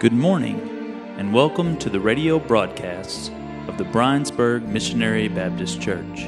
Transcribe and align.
Good 0.00 0.14
morning, 0.14 0.58
and 1.18 1.30
welcome 1.34 1.76
to 1.76 1.90
the 1.90 2.00
radio 2.00 2.38
broadcasts 2.38 3.28
of 3.68 3.76
the 3.76 3.84
Briensburg 3.84 4.66
Missionary 4.66 5.28
Baptist 5.28 5.78
Church. 5.78 6.20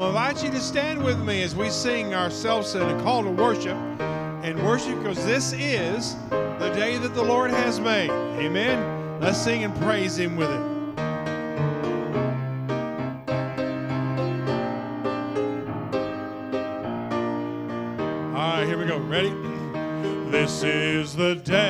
I 0.00 0.08
invite 0.08 0.42
you 0.42 0.50
to 0.50 0.60
stand 0.60 1.04
with 1.04 1.20
me 1.20 1.44
as 1.44 1.54
we 1.54 1.70
sing 1.70 2.12
ourselves 2.12 2.74
in 2.74 2.82
a 2.82 3.02
call 3.04 3.22
to 3.22 3.30
worship 3.30 3.76
and 4.42 4.60
worship 4.66 4.98
because 4.98 5.24
this 5.24 5.52
is 5.52 6.16
the 6.30 6.72
day 6.74 6.98
that 6.98 7.14
the 7.14 7.22
Lord 7.22 7.52
has 7.52 7.78
made. 7.78 8.10
Amen. 8.10 9.20
Let's 9.20 9.38
sing 9.38 9.62
and 9.62 9.72
praise 9.76 10.18
Him 10.18 10.34
with 10.34 10.50
it. 10.50 10.79
Ready? 19.10 19.30
This 20.30 20.62
is 20.62 21.16
the 21.16 21.34
day, 21.34 21.69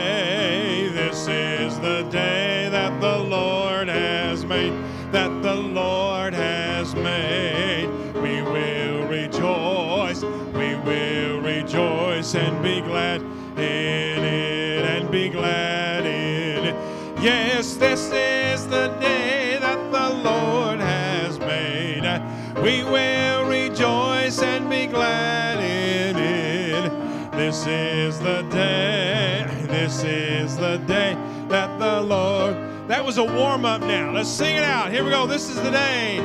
This 27.51 27.67
is 27.67 28.21
the 28.21 28.43
day, 28.43 29.45
this 29.67 30.05
is 30.05 30.57
the 30.57 30.77
day 30.87 31.17
that 31.49 31.81
the 31.81 32.01
Lord. 32.01 32.55
That 32.87 33.05
was 33.05 33.19
a 33.19 33.25
warm 33.25 33.65
up 33.65 33.81
now. 33.81 34.13
Let's 34.13 34.29
sing 34.29 34.55
it 34.55 34.63
out. 34.63 34.93
Here 34.93 35.03
we 35.03 35.11
go. 35.11 35.27
This 35.27 35.51
is 35.51 35.57
the 35.57 35.73
day. 35.73 36.25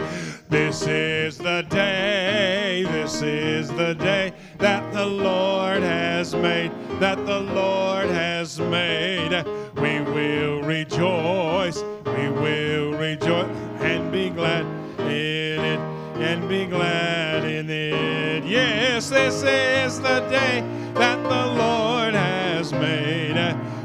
This 0.49 0.85
is 0.85 1.39
the 1.39 1.65
day, 1.67 2.85
this 2.91 3.23
is 3.23 3.69
the 3.69 3.95
day 3.95 4.33
that 4.59 4.93
the 4.93 5.07
Lord 5.07 5.81
has 5.81 6.35
made, 6.35 6.71
that 6.99 7.17
the 7.25 7.39
Lord 7.39 8.07
has 8.09 8.59
made. 8.59 9.31
We 9.77 10.01
will 10.01 10.61
rejoice, 10.61 11.81
we 12.05 12.29
will 12.29 12.93
rejoice 12.99 13.49
and 13.79 14.11
be 14.11 14.29
glad 14.29 14.67
in 14.99 15.59
it, 15.59 15.79
and 16.19 16.47
be 16.47 16.67
glad 16.67 17.45
in 17.45 17.67
it. 17.67 18.45
Yes, 18.45 19.09
this 19.09 19.41
is 19.41 19.99
the 19.99 20.19
day 20.29 20.84
that 20.95 21.21
the 21.23 21.45
Lord 21.61 22.13
has 22.13 22.71
made. 22.73 23.25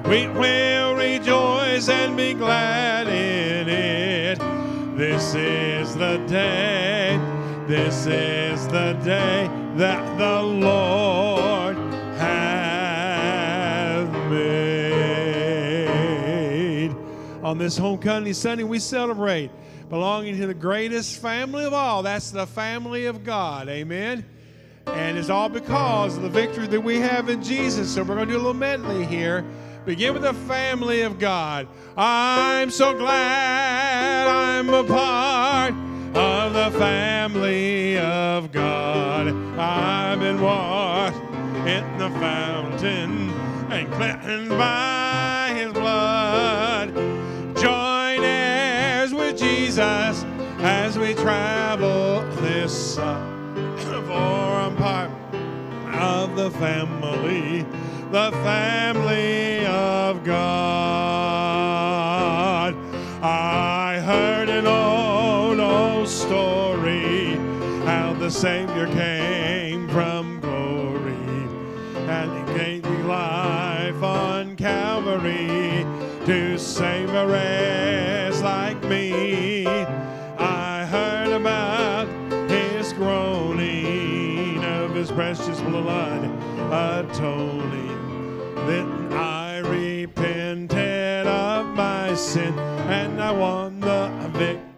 We 0.07 0.27
will 0.27 0.95
rejoice 0.97 1.89
and 1.89 2.17
be 2.17 2.35
glad 2.35 3.07
in 3.07 3.69
it. 3.69 4.39
This 4.97 5.35
is 5.35 5.95
the 5.95 6.17
day, 6.27 7.17
this 7.69 8.07
is 8.07 8.67
the 8.69 8.95
day 9.05 9.49
that 9.77 10.19
the 10.19 10.43
Lord 10.43 11.77
has 12.19 14.09
made. 14.29 14.51
On 17.45 17.57
this 17.57 17.79
Homecoming 17.79 18.35
Sunday, 18.35 18.65
we 18.65 18.81
celebrate 18.81 19.53
belonging 19.89 20.37
to 20.39 20.47
the 20.49 20.55
greatest 20.55 21.21
family 21.21 21.65
of 21.65 21.73
all. 21.73 22.03
That's 22.03 22.31
the 22.33 22.47
family 22.47 23.07
of 23.07 23.23
God. 23.25 23.69
Amen. 23.69 24.25
And 24.87 25.19
it's 25.19 25.31
all 25.31 25.49
because 25.49 26.17
of 26.17 26.23
the 26.23 26.29
victory 26.29 26.67
that 26.67 26.81
we 26.81 26.99
have 27.01 27.29
in 27.29 27.43
Jesus. 27.43 27.95
So 27.95 28.03
we're 28.03 28.17
going 28.17 28.29
to 28.29 28.35
do 28.35 28.37
a 28.37 28.43
little 28.43 28.55
medley 28.55 29.05
here. 29.05 29.45
Begin 29.87 30.13
with 30.13 30.23
the 30.23 30.35
family 30.35 31.03
of 31.03 31.19
God. 31.19 31.67
I'm 31.97 32.71
so 32.71 32.97
glad 32.97 34.27
I'm 34.29 34.69
a 34.69 34.85
part 34.85 35.75
of 36.15 36.53
the 36.53 36.79
family 36.79 37.99
of 37.99 38.53
God. 38.53 39.29
I've 39.59 40.21
been 40.21 40.41
washed 40.41 41.17
in 41.67 41.99
the 41.99 42.11
fountain 42.11 43.31
and 43.71 43.91
cleansed 43.93 44.51
by 44.51 45.53
his 45.55 45.73
blood. 45.73 46.95
Join 47.57 48.25
heirs 48.25 49.15
with 49.15 49.39
Jesus 49.39 50.25
as 50.59 50.99
we 50.99 51.15
travel 51.15 52.23
this 52.43 52.99
for 54.11 54.17
I'm 54.17 54.75
part 54.77 55.11
of 55.95 56.35
the 56.35 56.51
family, 56.51 57.65
the 58.11 58.33
family 58.43 59.65
of 59.67 60.25
God. 60.25 61.55
I 63.23 64.01
heard 64.01 64.49
an 64.49 64.67
old, 64.67 65.61
old 65.61 66.09
story 66.09 67.37
how 67.87 68.13
the 68.15 68.31
Savior 68.33 68.89
came 68.89 69.89
from 69.91 70.41
glory 70.41 71.47
and 72.11 72.33
he 72.37 72.45
gave 72.59 72.83
me 72.85 73.03
life 73.05 74.03
on 74.03 74.57
Calvary 74.57 75.87
to 76.27 76.59
save 76.59 77.11
a 77.11 77.29
wretch 77.29 77.80
precious 85.21 85.61
blood 85.61 86.25
atoning. 86.73 88.55
Then 88.67 89.13
I 89.13 89.59
repented 89.59 91.27
of 91.27 91.67
my 91.77 92.15
sin 92.15 92.59
and 92.59 93.21
I 93.21 93.31
won 93.31 93.81
the 93.81 94.09
victory. 94.33 94.70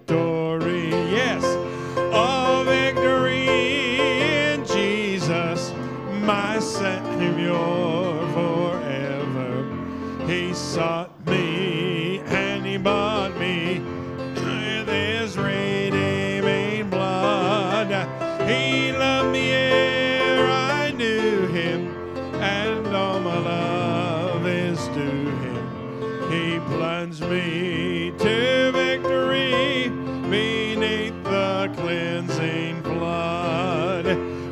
Due 25.02 25.30
him. 25.42 26.30
He 26.30 26.58
plunged 26.60 27.22
me 27.22 28.12
to 28.18 28.72
victory 28.72 29.88
beneath 30.30 31.22
the 31.24 31.72
cleansing 31.76 32.82
flood. 32.82 34.06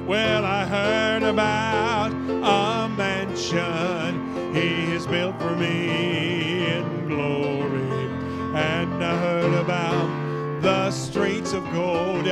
Well, 0.07 0.45
I 0.45 0.65
heard 0.65 1.23
about 1.23 2.13
a 2.13 2.89
mansion 2.89 4.55
he 4.55 4.91
has 4.93 5.07
built 5.07 5.39
for 5.41 5.55
me 5.55 6.67
in 6.67 7.09
glory, 7.09 8.09
and 8.55 9.05
I 9.05 9.17
heard 9.17 9.55
about 9.55 10.63
the 10.63 10.91
streets 10.91 11.53
of 11.53 11.65
gold 11.73 12.25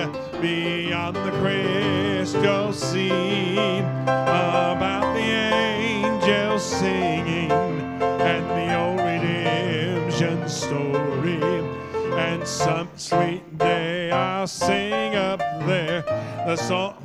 beyond 0.43 1.17
the 1.17 1.31
crystal 1.41 2.73
sea, 2.73 3.79
about 4.03 5.15
the 5.15 5.21
angels 5.21 6.65
singing 6.65 7.68
some 12.59 12.89
sweet 12.97 13.57
day 13.57 14.11
I'll 14.11 14.49
sing 14.49 15.15
up 15.15 15.39
there 15.65 16.03
the 16.45 16.57
song 16.57 16.97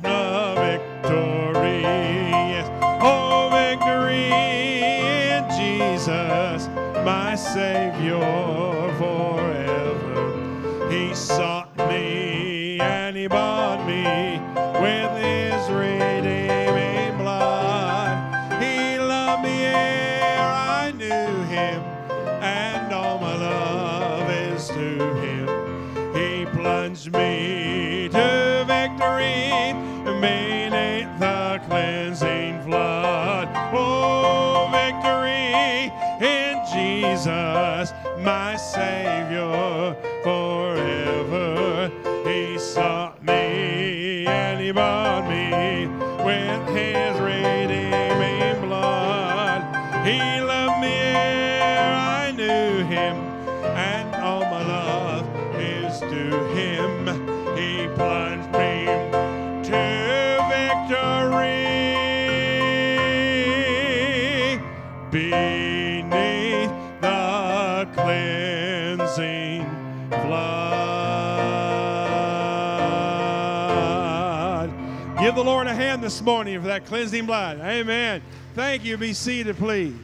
Give 75.24 75.34
the 75.34 75.42
Lord 75.42 75.66
a 75.68 75.74
hand 75.74 76.04
this 76.04 76.20
morning 76.20 76.60
for 76.60 76.66
that 76.66 76.84
cleansing 76.84 77.24
blood. 77.24 77.58
Amen. 77.60 78.20
Thank 78.54 78.84
you. 78.84 78.98
Be 78.98 79.14
seated, 79.14 79.56
please. 79.56 79.94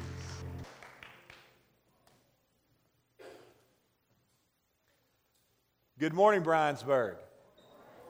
Good 5.98 6.14
morning, 6.14 6.42
Briensburg. 6.42 7.16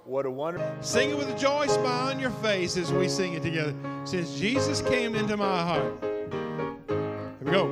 What 0.04 0.24
a 0.24 0.30
wonderful. 0.30 0.70
Sing 0.82 1.10
it 1.10 1.18
with 1.18 1.28
a 1.28 1.36
joy 1.36 1.66
smile 1.66 2.10
on 2.10 2.20
your 2.20 2.30
face 2.30 2.76
as 2.76 2.92
we 2.92 3.08
sing 3.08 3.32
it 3.32 3.42
together. 3.42 3.74
Since 4.04 4.38
Jesus 4.38 4.80
came 4.80 5.16
into 5.16 5.36
my 5.36 5.62
heart. 5.64 6.00
Here 6.00 7.36
we 7.40 7.50
go. 7.50 7.66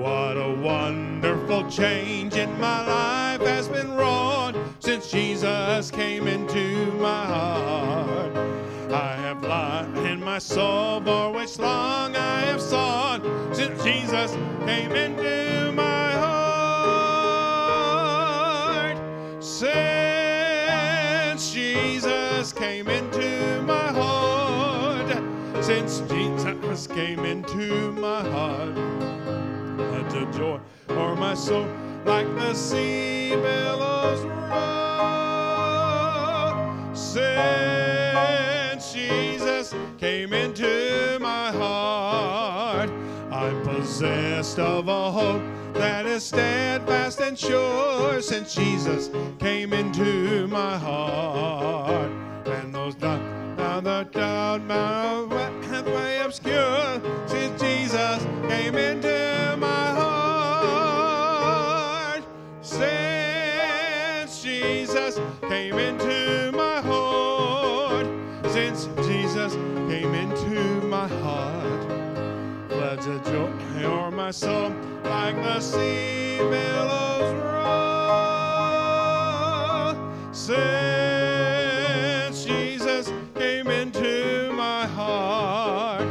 What 0.00 0.36
a 0.36 0.54
wonderful 0.62 1.68
change 1.68 2.34
in 2.34 2.48
my 2.60 2.86
life 2.86 3.40
has 3.40 3.66
been 3.66 3.92
wrought 3.94 4.47
since 4.88 5.10
Jesus 5.10 5.90
came 5.90 6.26
into 6.26 6.90
my 6.92 7.26
heart. 7.26 8.34
I 8.90 9.16
have 9.16 9.42
life 9.42 9.94
in 10.06 10.24
my 10.24 10.38
soul 10.38 11.02
for 11.02 11.30
which 11.30 11.58
long 11.58 12.16
I 12.16 12.40
have 12.46 12.62
sought 12.62 13.20
since 13.54 13.84
Jesus 13.84 14.32
came 14.64 14.92
into 14.92 15.72
my 15.72 16.12
heart. 16.24 17.04
Since 19.44 19.82
Jesus 21.52 22.54
came 22.54 22.88
into 22.88 23.60
my 23.66 23.92
heart. 23.92 25.22
Since 25.62 26.00
Jesus 26.08 26.86
came 26.86 27.26
into 27.26 27.92
my 27.92 28.22
heart. 28.30 28.74
Let 29.76 30.08
the 30.08 30.24
joy 30.32 30.58
for 30.88 31.14
my 31.14 31.34
soul 31.34 31.68
like 32.04 32.26
the 32.34 32.54
sea 32.54 33.30
billows 33.30 34.20
roll. 34.24 34.48
Since 36.94 38.92
Jesus 38.92 39.74
came 39.98 40.32
into 40.32 41.18
my 41.20 41.52
heart, 41.52 42.90
I'm 43.30 43.62
possessed 43.62 44.58
of 44.58 44.88
a 44.88 45.12
hope 45.12 45.42
that 45.74 46.06
is 46.06 46.24
steadfast 46.24 47.20
and 47.20 47.38
sure. 47.38 48.20
Since 48.22 48.54
Jesus 48.54 49.10
came 49.38 49.72
into 49.72 50.48
my 50.48 50.78
heart, 50.78 52.10
and 52.46 52.74
those 52.74 52.94
down, 52.94 53.56
down 53.56 53.84
the 53.84 54.08
my 54.66 55.50
pathway 55.62 56.18
obscure. 56.18 57.00
Since 57.26 57.60
Jesus 57.60 58.26
came 58.48 58.74
into 58.76 59.27
floods 72.88 73.06
of 73.06 73.22
joy 73.24 73.52
o'er 73.84 74.10
my 74.10 74.30
soul 74.30 74.70
like 75.04 75.36
the 75.36 75.60
sea 75.60 76.38
billows 76.38 77.34
roll. 77.44 78.24
Since 80.32 80.56
Jesus 82.46 83.12
came 83.34 83.68
into 83.68 84.50
my 84.54 84.86
heart, 84.86 86.08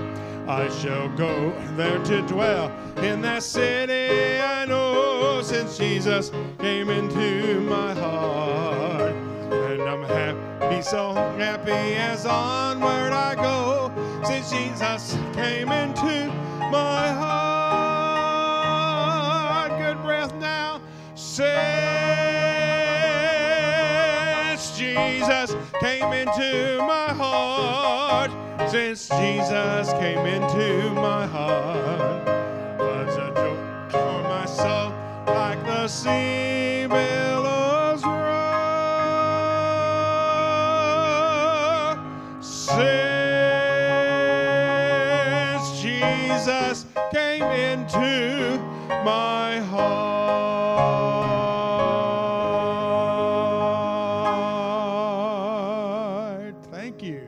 I 0.47 0.69
shall 0.79 1.09
go 1.17 1.51
there 1.75 1.97
to 2.03 2.21
dwell 2.27 2.71
in 2.97 3.21
that 3.21 3.41
city 3.41 4.39
I 4.39 4.65
know. 4.65 5.41
Since 5.41 5.79
Jesus 5.79 6.31
came 6.59 6.91
into 6.91 7.59
my 7.61 7.95
heart, 7.95 9.15
and 9.51 9.81
I'm 9.81 10.03
happy, 10.03 10.83
so 10.83 11.13
happy 11.39 11.71
as 11.95 12.27
onward 12.27 13.13
I 13.13 13.33
go. 13.33 13.91
Since 14.23 14.51
Jesus 14.51 15.17
came 15.33 15.71
into 15.71 16.31
my 16.71 17.07
heart, 19.61 19.71
good 19.79 20.01
breath 20.01 20.33
now. 20.35 20.81
Since 21.15 21.47
Jesus 24.77 25.55
came 25.79 26.11
into 26.13 26.79
my 26.79 27.13
heart, 27.13 28.31
since 28.69 29.07
Jesus 29.09 29.93
came 29.93 30.25
into 30.25 30.91
my 30.93 31.25
heart, 31.27 32.16
my 49.07 49.59
heart. 49.59 49.87
Thank 56.71 57.01
you. 57.01 57.21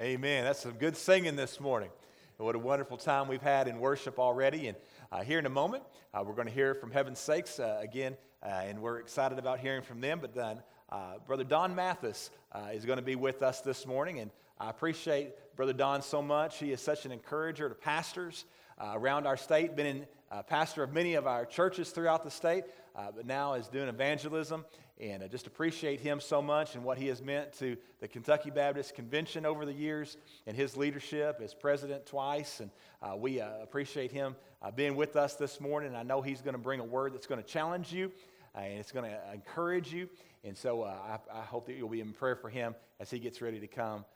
Amen. 0.00 0.44
That's 0.44 0.60
some 0.60 0.72
good 0.72 0.96
singing 0.96 1.36
this 1.36 1.60
morning. 1.60 1.90
What 2.38 2.54
a 2.54 2.58
wonderful 2.58 2.96
time 2.96 3.28
we've 3.28 3.42
had 3.42 3.68
in 3.68 3.80
worship 3.80 4.18
already. 4.18 4.68
And 4.68 4.78
uh, 5.12 5.22
here 5.22 5.38
in 5.38 5.44
a 5.44 5.50
moment, 5.50 5.84
uh, 6.14 6.24
we're 6.26 6.32
going 6.32 6.48
to 6.48 6.54
hear 6.54 6.74
from 6.74 6.90
Heaven's 6.90 7.18
Sakes 7.18 7.60
uh, 7.60 7.78
again, 7.82 8.16
uh, 8.42 8.46
and 8.46 8.80
we're 8.80 9.00
excited 9.00 9.38
about 9.38 9.60
hearing 9.60 9.82
from 9.82 10.00
them. 10.00 10.18
But 10.18 10.34
then, 10.34 10.62
uh, 10.88 11.18
Brother 11.26 11.44
Don 11.44 11.74
Mathis 11.74 12.30
uh, 12.52 12.68
is 12.72 12.86
going 12.86 12.96
to 12.96 13.04
be 13.04 13.16
with 13.16 13.42
us 13.42 13.60
this 13.60 13.86
morning, 13.86 14.20
and 14.20 14.30
I 14.58 14.70
appreciate 14.70 15.32
Brother 15.56 15.72
Don 15.72 16.02
so 16.02 16.22
much. 16.22 16.58
He 16.58 16.72
is 16.72 16.80
such 16.80 17.06
an 17.06 17.12
encourager 17.12 17.68
to 17.68 17.74
pastors 17.74 18.44
around 18.80 19.26
our 19.26 19.36
state, 19.36 19.76
been 19.76 19.86
in 19.86 20.06
pastor 20.48 20.82
of 20.82 20.92
many 20.92 21.14
of 21.14 21.26
our 21.26 21.44
churches 21.44 21.90
throughout 21.90 22.24
the 22.24 22.30
state, 22.30 22.64
but 22.94 23.26
now 23.26 23.54
is 23.54 23.68
doing 23.68 23.88
evangelism. 23.88 24.64
And 25.00 25.24
I 25.24 25.26
just 25.26 25.48
appreciate 25.48 26.00
him 26.00 26.20
so 26.20 26.40
much 26.40 26.76
and 26.76 26.84
what 26.84 26.98
he 26.98 27.08
has 27.08 27.20
meant 27.20 27.52
to 27.54 27.76
the 28.00 28.06
Kentucky 28.06 28.50
Baptist 28.50 28.94
Convention 28.94 29.44
over 29.44 29.66
the 29.66 29.72
years 29.72 30.16
and 30.46 30.56
his 30.56 30.76
leadership 30.76 31.40
as 31.42 31.52
president 31.52 32.06
twice. 32.06 32.60
And 32.60 32.70
uh, 33.02 33.16
we 33.16 33.40
uh, 33.40 33.48
appreciate 33.60 34.12
him 34.12 34.36
uh, 34.62 34.70
being 34.70 34.94
with 34.94 35.16
us 35.16 35.34
this 35.34 35.60
morning. 35.60 35.96
I 35.96 36.04
know 36.04 36.22
he's 36.22 36.42
going 36.42 36.54
to 36.54 36.60
bring 36.60 36.78
a 36.78 36.84
word 36.84 37.12
that's 37.12 37.26
going 37.26 37.42
to 37.42 37.46
challenge 37.46 37.92
you 37.92 38.12
uh, 38.54 38.60
and 38.60 38.78
it's 38.78 38.92
going 38.92 39.10
to 39.10 39.18
encourage 39.32 39.92
you. 39.92 40.08
And 40.44 40.56
so 40.56 40.82
uh, 40.82 40.94
I, 41.34 41.38
I, 41.38 41.42
hope 41.42 41.66
that 41.66 41.74
you'll 41.74 41.88
be 41.88 42.00
in 42.00 42.12
prayer 42.12 42.36
for 42.36 42.48
him 42.48 42.76
as 43.00 43.10
he 43.10 43.18
gets 43.18 43.42
ready 43.42 43.58
to 43.58 43.66
come 43.66 44.00
uh, 44.00 44.13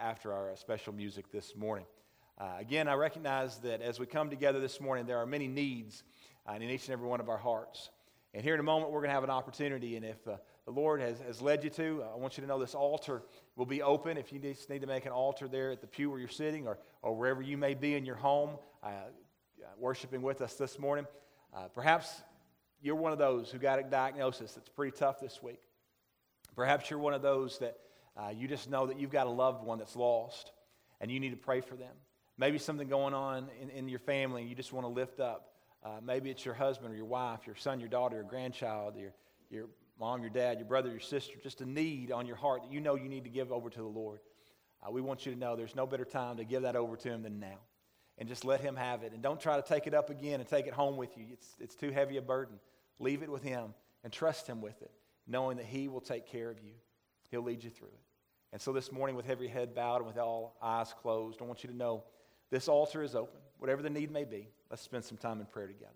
after 0.00 0.32
our 0.32 0.54
special 0.56 0.92
music 0.92 1.30
this 1.30 1.56
morning. 1.56 1.86
again, 2.58 2.88
I 2.88 2.94
recognize 2.94 3.58
that 3.58 3.82
as 3.82 3.98
we 3.98 4.06
come 4.06 4.30
together 4.30 4.60
this 4.60 4.80
morning, 4.80 5.06
there 5.06 5.18
are 5.18 5.26
many 5.26 5.48
needs 5.48 6.02
in 6.54 6.62
each 6.62 6.86
and 6.86 6.92
every 6.92 7.06
one 7.06 7.20
of 7.20 7.28
our 7.28 7.38
hearts. 7.38 7.90
And 8.32 8.44
here 8.44 8.54
in 8.54 8.60
a 8.60 8.64
moment, 8.64 8.92
we're 8.92 9.00
going 9.00 9.08
to 9.08 9.14
have 9.14 9.24
an 9.24 9.30
opportunity. 9.30 9.96
And 9.96 10.04
if 10.04 10.26
uh, 10.26 10.36
the 10.64 10.70
Lord 10.70 11.00
has, 11.00 11.18
has 11.20 11.42
led 11.42 11.64
you 11.64 11.70
to, 11.70 12.04
I 12.12 12.16
want 12.16 12.36
you 12.36 12.42
to 12.42 12.46
know 12.46 12.60
this 12.60 12.76
altar 12.76 13.22
will 13.56 13.66
be 13.66 13.82
open. 13.82 14.16
If 14.16 14.32
you 14.32 14.38
just 14.38 14.70
need 14.70 14.82
to 14.82 14.86
make 14.86 15.04
an 15.04 15.12
altar 15.12 15.48
there 15.48 15.72
at 15.72 15.80
the 15.80 15.88
pew 15.88 16.10
where 16.10 16.20
you're 16.20 16.28
sitting 16.28 16.68
or, 16.68 16.78
or 17.02 17.16
wherever 17.16 17.42
you 17.42 17.56
may 17.56 17.74
be 17.74 17.94
in 17.94 18.04
your 18.04 18.14
home, 18.14 18.50
uh, 18.84 18.90
worshiping 19.78 20.22
with 20.22 20.42
us 20.42 20.54
this 20.54 20.78
morning, 20.78 21.06
uh, 21.52 21.66
perhaps 21.74 22.22
you're 22.80 22.94
one 22.94 23.12
of 23.12 23.18
those 23.18 23.50
who 23.50 23.58
got 23.58 23.80
a 23.80 23.82
diagnosis 23.82 24.52
that's 24.52 24.68
pretty 24.68 24.96
tough 24.96 25.18
this 25.18 25.42
week. 25.42 25.60
Perhaps 26.54 26.88
you're 26.88 27.00
one 27.00 27.14
of 27.14 27.22
those 27.22 27.58
that 27.58 27.78
uh, 28.20 28.30
you 28.30 28.46
just 28.48 28.68
know 28.68 28.86
that 28.86 29.00
you've 29.00 29.10
got 29.10 29.26
a 29.26 29.30
loved 29.30 29.64
one 29.64 29.78
that's 29.78 29.96
lost 29.96 30.52
and 31.00 31.10
you 31.10 31.18
need 31.18 31.30
to 31.30 31.36
pray 31.36 31.60
for 31.60 31.74
them. 31.74 31.94
Maybe 32.36 32.58
something 32.58 32.88
going 32.88 33.14
on 33.14 33.48
in, 33.60 33.70
in 33.70 33.88
your 33.88 33.98
family 33.98 34.42
and 34.42 34.50
you 34.50 34.56
just 34.56 34.72
want 34.72 34.84
to 34.84 34.92
lift 34.92 35.20
up. 35.20 35.52
Uh, 35.82 36.00
maybe 36.04 36.30
it's 36.30 36.44
your 36.44 36.54
husband 36.54 36.92
or 36.92 36.96
your 36.96 37.06
wife, 37.06 37.40
your 37.46 37.56
son, 37.56 37.80
your 37.80 37.88
daughter, 37.88 38.16
your 38.16 38.24
grandchild, 38.24 38.96
your, 38.96 39.14
your 39.50 39.66
mom, 39.98 40.20
your 40.20 40.30
dad, 40.30 40.58
your 40.58 40.68
brother, 40.68 40.90
your 40.90 41.00
sister, 41.00 41.34
just 41.42 41.62
a 41.62 41.66
need 41.66 42.12
on 42.12 42.26
your 42.26 42.36
heart 42.36 42.62
that 42.62 42.72
you 42.72 42.80
know 42.80 42.94
you 42.94 43.08
need 43.08 43.24
to 43.24 43.30
give 43.30 43.52
over 43.52 43.70
to 43.70 43.78
the 43.78 43.88
Lord. 43.88 44.20
Uh, 44.86 44.90
we 44.90 45.00
want 45.00 45.24
you 45.24 45.32
to 45.32 45.38
know 45.38 45.56
there's 45.56 45.76
no 45.76 45.86
better 45.86 46.04
time 46.04 46.36
to 46.36 46.44
give 46.44 46.62
that 46.62 46.76
over 46.76 46.96
to 46.96 47.08
Him 47.08 47.22
than 47.22 47.40
now. 47.40 47.58
And 48.18 48.28
just 48.28 48.44
let 48.44 48.60
Him 48.60 48.76
have 48.76 49.02
it. 49.02 49.12
And 49.12 49.22
don't 49.22 49.40
try 49.40 49.56
to 49.56 49.66
take 49.66 49.86
it 49.86 49.94
up 49.94 50.10
again 50.10 50.40
and 50.40 50.48
take 50.48 50.66
it 50.66 50.74
home 50.74 50.98
with 50.98 51.16
you. 51.16 51.24
It's, 51.32 51.56
it's 51.58 51.74
too 51.74 51.90
heavy 51.90 52.18
a 52.18 52.22
burden. 52.22 52.56
Leave 52.98 53.22
it 53.22 53.30
with 53.30 53.42
Him 53.42 53.72
and 54.04 54.12
trust 54.12 54.46
Him 54.46 54.60
with 54.60 54.80
it, 54.82 54.90
knowing 55.26 55.56
that 55.56 55.66
He 55.66 55.88
will 55.88 56.02
take 56.02 56.26
care 56.26 56.50
of 56.50 56.58
you. 56.62 56.72
He'll 57.30 57.42
lead 57.42 57.64
you 57.64 57.70
through 57.70 57.88
it. 57.88 58.09
And 58.52 58.60
so 58.60 58.72
this 58.72 58.90
morning, 58.90 59.14
with 59.14 59.28
every 59.28 59.48
head 59.48 59.74
bowed 59.74 59.98
and 59.98 60.06
with 60.06 60.18
all 60.18 60.56
eyes 60.60 60.92
closed, 61.00 61.40
I 61.40 61.44
want 61.44 61.62
you 61.62 61.70
to 61.70 61.76
know 61.76 62.02
this 62.50 62.68
altar 62.68 63.02
is 63.02 63.14
open, 63.14 63.40
whatever 63.58 63.80
the 63.80 63.90
need 63.90 64.10
may 64.10 64.24
be. 64.24 64.48
Let's 64.70 64.82
spend 64.82 65.04
some 65.04 65.16
time 65.16 65.40
in 65.40 65.46
prayer 65.46 65.68
together. 65.68 65.92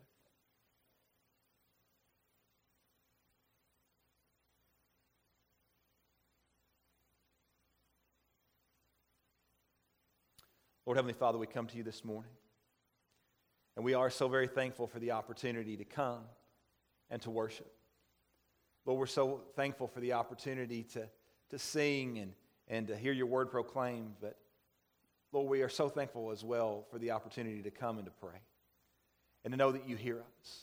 Lord 10.86 10.96
Heavenly 10.96 11.14
Father, 11.14 11.38
we 11.38 11.46
come 11.46 11.66
to 11.66 11.76
you 11.76 11.82
this 11.82 12.04
morning. 12.04 12.30
And 13.74 13.84
we 13.84 13.94
are 13.94 14.10
so 14.10 14.28
very 14.28 14.46
thankful 14.46 14.86
for 14.86 15.00
the 15.00 15.12
opportunity 15.12 15.76
to 15.76 15.84
come 15.84 16.20
and 17.10 17.20
to 17.22 17.30
worship. 17.30 17.72
Lord, 18.86 19.00
we're 19.00 19.06
so 19.06 19.40
thankful 19.56 19.88
for 19.88 19.98
the 20.00 20.12
opportunity 20.12 20.84
to, 20.92 21.08
to 21.50 21.58
sing 21.58 22.18
and, 22.18 22.32
and 22.68 22.88
to 22.88 22.96
hear 22.96 23.12
your 23.12 23.26
word 23.26 23.50
proclaimed. 23.50 24.14
But 24.20 24.36
Lord, 25.32 25.48
we 25.48 25.62
are 25.62 25.68
so 25.68 25.88
thankful 25.88 26.30
as 26.30 26.44
well 26.44 26.86
for 26.90 26.98
the 26.98 27.10
opportunity 27.10 27.62
to 27.62 27.70
come 27.70 27.98
and 27.98 28.06
to 28.06 28.12
pray 28.12 28.40
and 29.44 29.52
to 29.52 29.58
know 29.58 29.72
that 29.72 29.88
you 29.88 29.96
hear 29.96 30.18
us. 30.40 30.60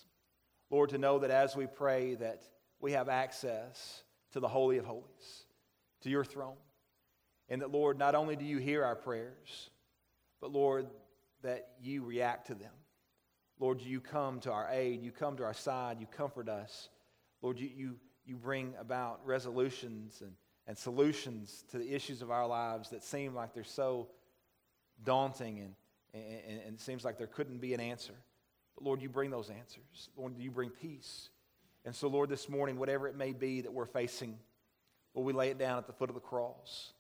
Lord, 0.70 0.92
to 0.92 0.98
know 0.98 1.20
that 1.20 1.32
as 1.32 1.56
we 1.56 1.68
pray 1.68 2.16
that 2.16 2.44
we 2.80 2.94
have 2.94 3.10
access 3.10 4.04
to 4.32 4.40
the 4.40 4.48
Holy 4.48 4.78
of 4.78 4.86
Holies, 4.86 5.46
to 6.02 6.10
your 6.10 6.24
throne. 6.24 6.56
And 7.50 7.62
that, 7.62 7.72
Lord, 7.72 8.00
not 8.00 8.16
only 8.16 8.36
do 8.36 8.46
you 8.46 8.58
hear 8.58 8.84
our 8.84 8.96
prayers, 8.96 9.70
but, 10.40 10.52
Lord, 10.52 10.88
that 11.44 11.72
you 11.82 12.04
react 12.04 12.48
to 12.48 12.56
them. 12.56 12.72
Lord, 13.60 13.82
you 13.82 14.00
come 14.00 14.40
to 14.40 14.52
our 14.52 14.70
aid, 14.72 15.04
you 15.04 15.12
come 15.12 15.38
to 15.38 15.44
our 15.44 15.54
side, 15.54 15.98
you 16.00 16.08
comfort 16.08 16.48
us. 16.48 16.90
Lord, 17.42 17.60
you, 17.60 17.70
you, 17.76 17.96
you 18.26 18.38
bring 18.38 18.74
about 18.80 19.20
resolutions 19.26 20.22
and, 20.22 20.32
and 20.72 20.78
solutions 20.78 21.66
to 21.70 21.78
the 21.78 21.94
issues 21.94 22.22
of 22.22 22.32
our 22.32 22.48
lives 22.48 22.92
that 22.92 23.04
seem 23.04 23.36
like 23.36 23.54
they're 23.54 23.62
so 23.66 24.08
daunting 25.04 25.60
and, 25.60 25.76
and, 26.14 26.62
and 26.66 26.76
it 26.76 26.80
seems 26.80 27.04
like 27.04 27.18
there 27.18 27.28
couldn't 27.28 27.58
be 27.58 27.74
an 27.74 27.82
answer. 27.82 28.14
But 28.76 28.86
Lord, 28.86 29.02
you 29.02 29.10
bring 29.10 29.32
those 29.32 29.50
answers. 29.50 30.08
Lord, 30.16 30.40
you 30.40 30.50
bring 30.50 30.70
peace. 30.70 31.28
And 31.84 31.94
so, 31.94 32.08
Lord, 32.08 32.30
this 32.30 32.48
morning, 32.48 32.80
whatever 32.80 33.10
it 33.10 33.18
may 33.18 33.34
be 33.34 33.60
that 33.60 33.74
we're 33.74 33.86
facing, 33.86 34.40
Lord, 35.14 35.28
we 35.28 35.34
lay 35.34 35.50
it 35.50 35.60
down 35.60 35.78
at 35.78 35.88
the 35.88 35.94
foot 35.94 36.08
of 36.08 36.16
the 36.16 36.22
cross. 36.22 36.94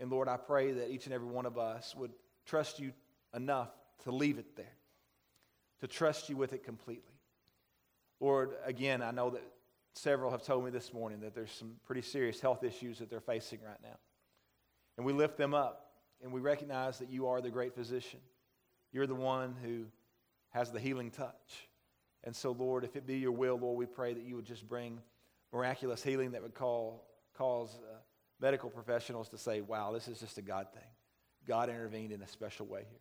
And 0.00 0.10
Lord, 0.10 0.26
I 0.26 0.36
pray 0.36 0.72
that 0.72 0.90
each 0.90 1.04
and 1.04 1.14
every 1.14 1.28
one 1.28 1.46
of 1.46 1.58
us 1.58 1.94
would 1.94 2.10
trust 2.44 2.80
you 2.80 2.92
enough 3.32 3.70
to 4.02 4.10
leave 4.10 4.38
it 4.38 4.56
there, 4.56 4.74
to 5.78 5.86
trust 5.86 6.28
you 6.28 6.36
with 6.36 6.52
it 6.52 6.64
completely. 6.64 7.14
Lord, 8.18 8.56
again, 8.64 9.00
I 9.00 9.12
know 9.12 9.30
that 9.30 9.44
several 9.96 10.30
have 10.30 10.42
told 10.42 10.64
me 10.64 10.70
this 10.70 10.92
morning 10.92 11.20
that 11.20 11.34
there's 11.34 11.50
some 11.50 11.72
pretty 11.84 12.02
serious 12.02 12.40
health 12.40 12.62
issues 12.62 12.98
that 12.98 13.08
they're 13.08 13.20
facing 13.20 13.60
right 13.64 13.80
now. 13.82 13.96
And 14.96 15.06
we 15.06 15.12
lift 15.12 15.36
them 15.36 15.54
up 15.54 15.90
and 16.22 16.32
we 16.32 16.40
recognize 16.40 16.98
that 16.98 17.10
you 17.10 17.26
are 17.26 17.40
the 17.40 17.50
great 17.50 17.74
physician. 17.74 18.20
You're 18.92 19.06
the 19.06 19.14
one 19.14 19.54
who 19.62 19.84
has 20.50 20.70
the 20.70 20.80
healing 20.80 21.10
touch. 21.10 21.68
And 22.24 22.34
so, 22.34 22.52
Lord, 22.52 22.84
if 22.84 22.96
it 22.96 23.06
be 23.06 23.18
your 23.18 23.32
will, 23.32 23.58
Lord, 23.58 23.78
we 23.78 23.86
pray 23.86 24.14
that 24.14 24.24
you 24.24 24.36
would 24.36 24.46
just 24.46 24.68
bring 24.68 25.00
miraculous 25.52 26.02
healing 26.02 26.32
that 26.32 26.42
would 26.42 26.54
call, 26.54 27.06
cause 27.36 27.78
uh, 27.82 27.96
medical 28.40 28.70
professionals 28.70 29.28
to 29.30 29.38
say, 29.38 29.60
wow, 29.60 29.92
this 29.92 30.08
is 30.08 30.20
just 30.20 30.38
a 30.38 30.42
God 30.42 30.66
thing. 30.74 30.88
God 31.46 31.68
intervened 31.68 32.12
in 32.12 32.22
a 32.22 32.28
special 32.28 32.66
way 32.66 32.84
here. 32.88 33.00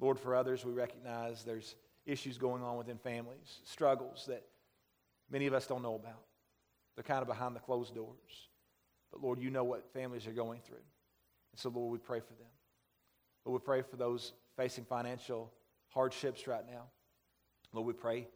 Lord, 0.00 0.18
for 0.18 0.34
others, 0.34 0.64
we 0.64 0.72
recognize 0.72 1.44
there's 1.44 1.76
issues 2.06 2.38
going 2.38 2.62
on 2.62 2.76
within 2.76 2.98
families, 2.98 3.60
struggles 3.64 4.24
that 4.26 4.44
many 5.30 5.46
of 5.46 5.54
us 5.54 5.66
don't 5.66 5.82
know 5.82 5.94
about. 5.94 6.24
They're 6.94 7.04
kind 7.04 7.22
of 7.22 7.28
behind 7.28 7.56
the 7.56 7.60
closed 7.60 7.94
doors. 7.94 8.48
But 9.10 9.22
Lord, 9.22 9.40
you 9.40 9.50
know 9.50 9.64
what 9.64 9.92
families 9.92 10.26
are 10.26 10.32
going 10.32 10.60
through. 10.60 10.76
And 11.52 11.58
so, 11.58 11.70
Lord, 11.70 11.92
we 11.92 11.98
pray 11.98 12.20
for 12.20 12.34
them. 12.34 12.50
Lord, 13.44 13.62
we 13.62 13.64
pray 13.64 13.82
for 13.82 13.96
those 13.96 14.32
facing 14.56 14.84
financial 14.84 15.52
hardships 15.88 16.46
right 16.46 16.64
now. 16.66 16.84
Lord, 17.72 17.86
we 17.86 17.92
pray 17.92 18.28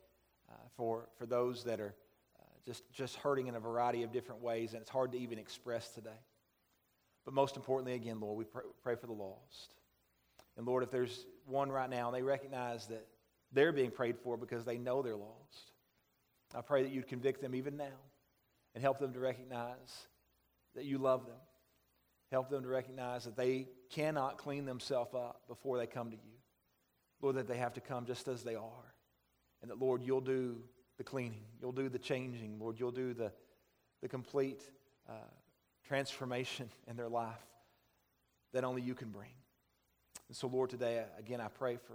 uh, 0.50 0.54
for, 0.76 1.08
for 1.18 1.26
those 1.26 1.64
that 1.64 1.80
are 1.80 1.94
uh, 2.40 2.44
just, 2.66 2.90
just 2.92 3.16
hurting 3.16 3.46
in 3.46 3.54
a 3.54 3.60
variety 3.60 4.02
of 4.02 4.12
different 4.12 4.42
ways, 4.42 4.72
and 4.72 4.80
it's 4.80 4.90
hard 4.90 5.12
to 5.12 5.18
even 5.18 5.38
express 5.38 5.90
today. 5.90 6.10
But 7.24 7.34
most 7.34 7.56
importantly, 7.56 7.94
again, 7.94 8.20
Lord, 8.20 8.36
we 8.36 8.44
pray, 8.44 8.62
pray 8.82 8.94
for 8.96 9.06
the 9.06 9.12
lost. 9.12 9.74
And 10.56 10.66
Lord, 10.66 10.82
if 10.82 10.90
there's 10.90 11.26
one 11.46 11.70
right 11.70 11.90
now, 11.90 12.08
and 12.08 12.16
they 12.16 12.22
recognize 12.22 12.86
that 12.86 13.06
they're 13.52 13.72
being 13.72 13.90
prayed 13.90 14.18
for 14.18 14.36
because 14.36 14.64
they 14.64 14.78
know 14.78 15.02
they're 15.02 15.16
lost. 15.16 15.72
I 16.54 16.60
pray 16.60 16.82
that 16.82 16.92
you'd 16.92 17.08
convict 17.08 17.40
them 17.40 17.54
even 17.54 17.76
now 17.76 17.98
and 18.74 18.82
help 18.82 18.98
them 18.98 19.12
to 19.12 19.20
recognize 19.20 20.06
that 20.74 20.84
you 20.84 20.98
love 20.98 21.26
them. 21.26 21.36
Help 22.30 22.50
them 22.50 22.62
to 22.62 22.68
recognize 22.68 23.24
that 23.24 23.36
they 23.36 23.68
cannot 23.90 24.38
clean 24.38 24.64
themselves 24.64 25.14
up 25.14 25.42
before 25.48 25.78
they 25.78 25.86
come 25.86 26.10
to 26.10 26.16
you. 26.16 26.32
Lord, 27.20 27.36
that 27.36 27.48
they 27.48 27.56
have 27.58 27.74
to 27.74 27.80
come 27.80 28.06
just 28.06 28.28
as 28.28 28.42
they 28.42 28.54
are. 28.54 28.94
And 29.62 29.70
that, 29.70 29.80
Lord, 29.80 30.02
you'll 30.02 30.20
do 30.20 30.56
the 30.98 31.04
cleaning, 31.04 31.42
you'll 31.60 31.72
do 31.72 31.88
the 31.88 31.98
changing, 31.98 32.58
Lord, 32.60 32.78
you'll 32.78 32.92
do 32.92 33.14
the, 33.14 33.32
the 34.02 34.08
complete 34.08 34.62
uh, 35.08 35.12
transformation 35.86 36.68
in 36.86 36.96
their 36.96 37.08
life 37.08 37.34
that 38.52 38.64
only 38.64 38.82
you 38.82 38.94
can 38.94 39.08
bring. 39.08 39.30
And 40.28 40.36
so, 40.36 40.46
Lord, 40.46 40.70
today, 40.70 41.04
again, 41.18 41.40
I 41.40 41.48
pray 41.48 41.76
for, 41.76 41.94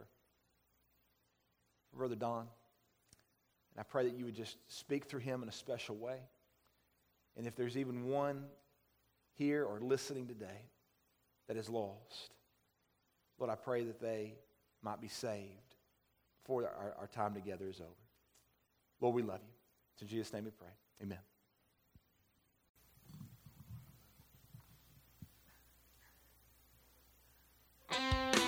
for 1.91 1.97
Brother 1.97 2.15
Don. 2.15 2.47
And 3.71 3.79
I 3.79 3.83
pray 3.83 4.03
that 4.05 4.17
you 4.17 4.25
would 4.25 4.35
just 4.35 4.57
speak 4.67 5.05
through 5.05 5.21
him 5.21 5.43
in 5.43 5.49
a 5.49 5.53
special 5.53 5.95
way. 5.95 6.17
And 7.37 7.47
if 7.47 7.55
there's 7.55 7.77
even 7.77 8.07
one 8.07 8.45
here 9.35 9.63
or 9.63 9.79
listening 9.79 10.27
today 10.27 10.65
that 11.47 11.57
is 11.57 11.69
lost, 11.69 12.33
Lord, 13.37 13.51
I 13.51 13.55
pray 13.55 13.83
that 13.85 14.01
they 14.01 14.35
might 14.81 14.99
be 14.99 15.07
saved 15.07 15.75
before 16.43 16.63
our, 16.63 16.95
our 16.99 17.07
time 17.07 17.33
together 17.33 17.69
is 17.69 17.79
over. 17.79 17.89
Lord, 19.01 19.15
we 19.15 19.21
love 19.21 19.39
you. 19.41 19.53
It's 19.93 20.01
in 20.01 20.07
Jesus' 20.07 20.33
name 20.33 20.45
we 20.45 20.51
pray. 20.51 20.67
Amen. 21.01 21.19
I 27.91 28.38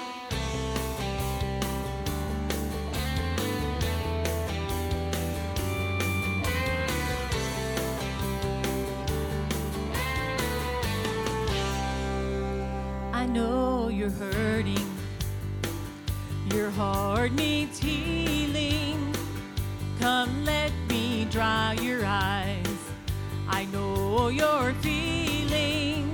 you're 14.01 14.09
hurting. 14.09 14.89
Your 16.55 16.71
heart 16.71 17.33
needs 17.33 17.77
healing. 17.77 19.13
Come, 19.99 20.43
let 20.43 20.71
me 20.89 21.27
dry 21.29 21.77
your 21.79 22.03
eyes. 22.03 22.65
I 23.47 23.65
know 23.65 24.29
you're 24.29 24.73
feeling 24.81 26.11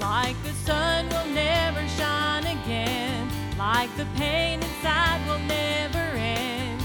like 0.00 0.34
the 0.42 0.52
sun 0.66 1.08
will 1.10 1.32
never 1.32 1.86
shine 1.90 2.46
again, 2.46 3.28
like 3.56 3.96
the 3.96 4.06
pain 4.16 4.60
inside 4.60 5.24
will 5.28 5.38
never 5.46 6.16
end. 6.16 6.82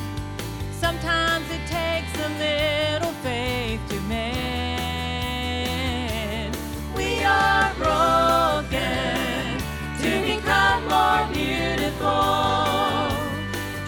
Sometimes 0.74 1.50
it 1.50 1.66
takes 1.66 2.14
a 2.20 2.30
little 2.38 3.14
faith 3.24 3.82
to 3.90 4.00
mend. 4.02 4.20
We 6.96 7.24
are 7.24 7.74
broken 7.74 8.29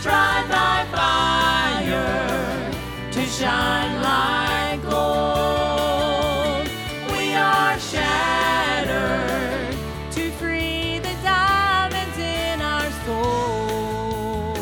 Tried 0.01 0.45
by 0.49 0.85
fire 0.91 2.71
to 3.11 3.21
shine 3.25 4.01
like 4.01 4.81
gold. 4.83 6.67
We 7.11 7.35
are 7.35 7.79
shattered 7.79 9.75
to 10.11 10.31
free 10.31 10.99
the 10.99 11.13
diamonds 11.23 12.17
in 12.17 12.61
our 12.61 12.91
soul. 13.05 14.55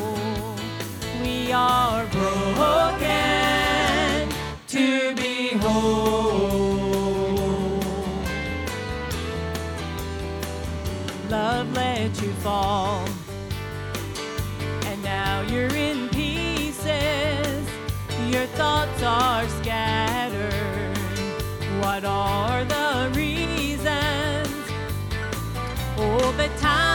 We 1.24 1.52
are 1.52 2.06
broken 2.08 3.10
to 4.68 5.16
be 5.16 5.58
whole. 5.58 6.60
Love 11.30 11.74
let 11.74 12.22
you 12.22 12.32
fall, 12.44 13.06
now 15.40 15.54
you're 15.54 15.76
in 15.76 16.10
pieces. 16.10 17.70
Your 18.28 18.46
thoughts 18.58 19.02
are 19.04 19.48
scattered. 19.48 20.98
What 21.82 22.04
are 22.04 22.66
the 22.66 23.12
reasons? 23.16 24.50
Oh, 25.98 26.34
but 26.38 26.56
time 26.58 26.89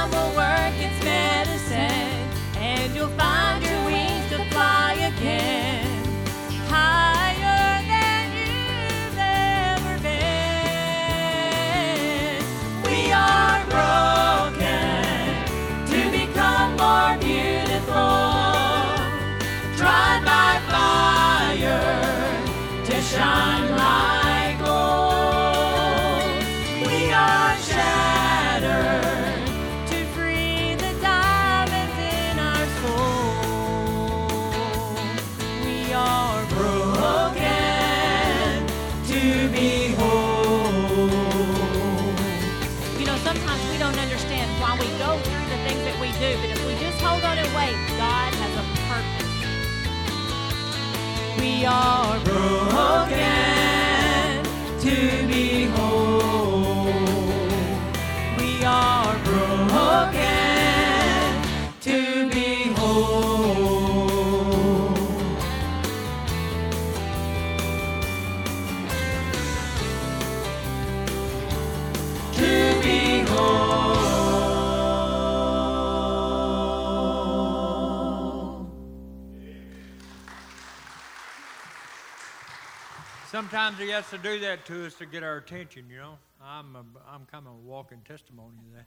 Sometimes 83.54 83.78
he 83.78 83.90
has 83.90 84.11
to 84.11 84.18
do 84.18 84.40
that 84.40 84.66
to 84.66 84.84
us 84.84 84.94
to 84.94 85.06
get 85.06 85.23
our 85.23 85.37
attention, 85.37 85.84
you 85.88 85.99
know. 85.99 86.18
I'm, 86.42 86.75
a, 86.75 86.84
I'm 87.08 87.25
kind 87.30 87.46
of 87.46 87.52
a 87.52 87.56
walking 87.64 88.00
testimony 88.04 88.56
of 88.58 88.75
that. 88.75 88.87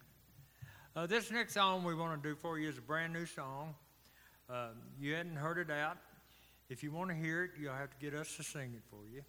Uh, 0.94 1.06
this 1.06 1.30
next 1.30 1.54
song 1.54 1.84
we 1.84 1.94
want 1.94 2.22
to 2.22 2.28
do 2.28 2.34
for 2.34 2.58
you 2.58 2.68
is 2.68 2.76
a 2.76 2.82
brand 2.82 3.14
new 3.14 3.24
song. 3.24 3.74
Uh, 4.46 4.72
you 5.00 5.14
hadn't 5.14 5.36
heard 5.36 5.56
it 5.56 5.70
out. 5.70 5.96
If 6.68 6.82
you 6.82 6.92
want 6.92 7.08
to 7.08 7.16
hear 7.16 7.44
it, 7.44 7.52
you'll 7.58 7.72
have 7.72 7.88
to 7.88 7.96
get 7.98 8.12
us 8.12 8.36
to 8.36 8.42
sing 8.42 8.74
it 8.74 8.82
for 8.90 9.08
you. 9.10 9.22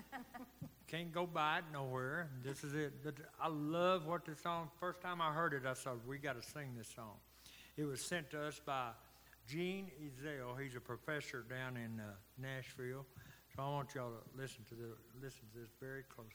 Can't 0.86 1.12
go 1.12 1.26
by 1.26 1.58
it 1.58 1.64
nowhere. 1.72 2.28
This 2.44 2.62
is 2.62 2.72
it. 2.72 2.92
But 3.02 3.14
I 3.42 3.48
love 3.48 4.06
what 4.06 4.24
the 4.24 4.36
song. 4.36 4.70
First 4.78 5.00
time 5.00 5.20
I 5.20 5.32
heard 5.32 5.54
it, 5.54 5.62
I 5.66 5.74
thought 5.74 5.98
we 6.06 6.18
got 6.18 6.40
to 6.40 6.48
sing 6.50 6.68
this 6.78 6.88
song. 6.94 7.16
It 7.76 7.82
was 7.82 8.00
sent 8.00 8.30
to 8.30 8.44
us 8.44 8.60
by 8.64 8.90
Gene 9.48 9.90
Ezell. 10.00 10.62
He's 10.62 10.76
a 10.76 10.80
professor 10.80 11.44
down 11.50 11.76
in 11.76 11.98
uh, 11.98 12.12
Nashville. 12.40 13.04
So 13.54 13.62
I 13.62 13.68
want 13.68 13.94
y'all 13.94 14.10
to 14.10 14.40
listen 14.40 14.64
to 14.70 14.74
the 14.74 14.96
listen 15.22 15.40
to 15.52 15.58
this 15.60 15.68
very 15.78 16.04
closely. 16.08 16.32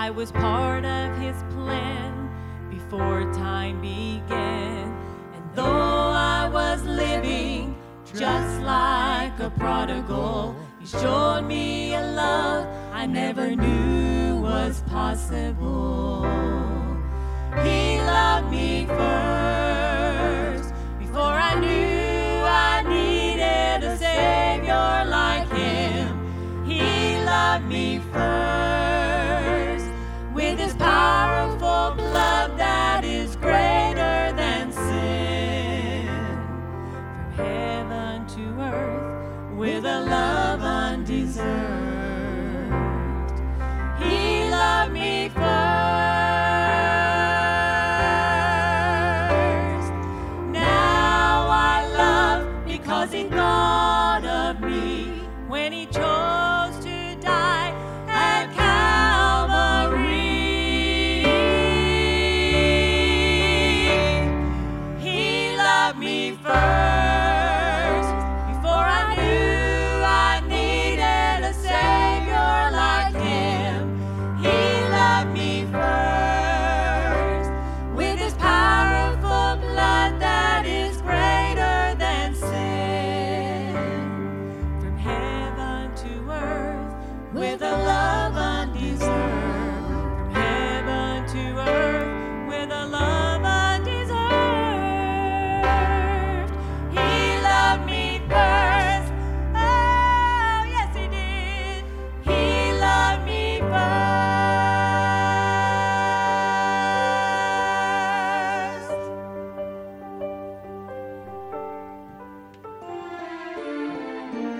I 0.00 0.08
was 0.08 0.32
part 0.32 0.86
of 0.86 1.18
his 1.18 1.36
plan 1.52 2.30
before 2.70 3.30
time 3.34 3.82
began. 3.82 4.96
And 5.34 5.44
though 5.54 5.66
I 5.66 6.48
was 6.48 6.82
living 6.84 7.76
just 8.06 8.62
like 8.62 9.38
a 9.40 9.50
prodigal, 9.58 10.56
he 10.80 10.86
showed 10.86 11.42
me 11.42 11.94
a 11.94 12.00
love 12.00 12.66
I 12.94 13.04
never 13.04 13.54
knew 13.54 14.40
was 14.40 14.80
possible. 14.86 16.24
He 17.62 18.00
loved 18.00 18.50
me 18.50 18.86
first 18.86 20.72
before 20.98 21.36
I 21.50 21.60
knew 21.60 22.40
I 22.70 22.82
needed 22.96 23.84
a 23.86 23.98
Savior 23.98 25.04
like 25.10 25.48
Him. 25.50 26.64
He 26.64 27.22
loved 27.22 27.66
me 27.66 28.00
first 28.14 28.69
powerful 30.80 31.94
blood 31.96 32.58
that 32.58 33.04
is 33.04 33.36
greater 33.36 34.32
than 34.40 34.72
sin. 34.72 36.06
From 37.36 37.46
heaven 37.46 38.26
to 38.34 38.44
earth 38.60 39.56
with 39.56 39.84
a 39.84 40.00
love 40.00 40.60
undeserved. 40.60 41.79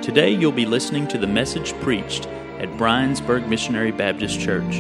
Today 0.02 0.30
you'll 0.30 0.50
be 0.50 0.64
listening 0.64 1.06
to 1.08 1.18
the 1.18 1.26
message 1.26 1.74
preached 1.74 2.26
at 2.58 2.70
Briensburg 2.78 3.46
Missionary 3.46 3.92
Baptist 3.92 4.40
Church 4.40 4.76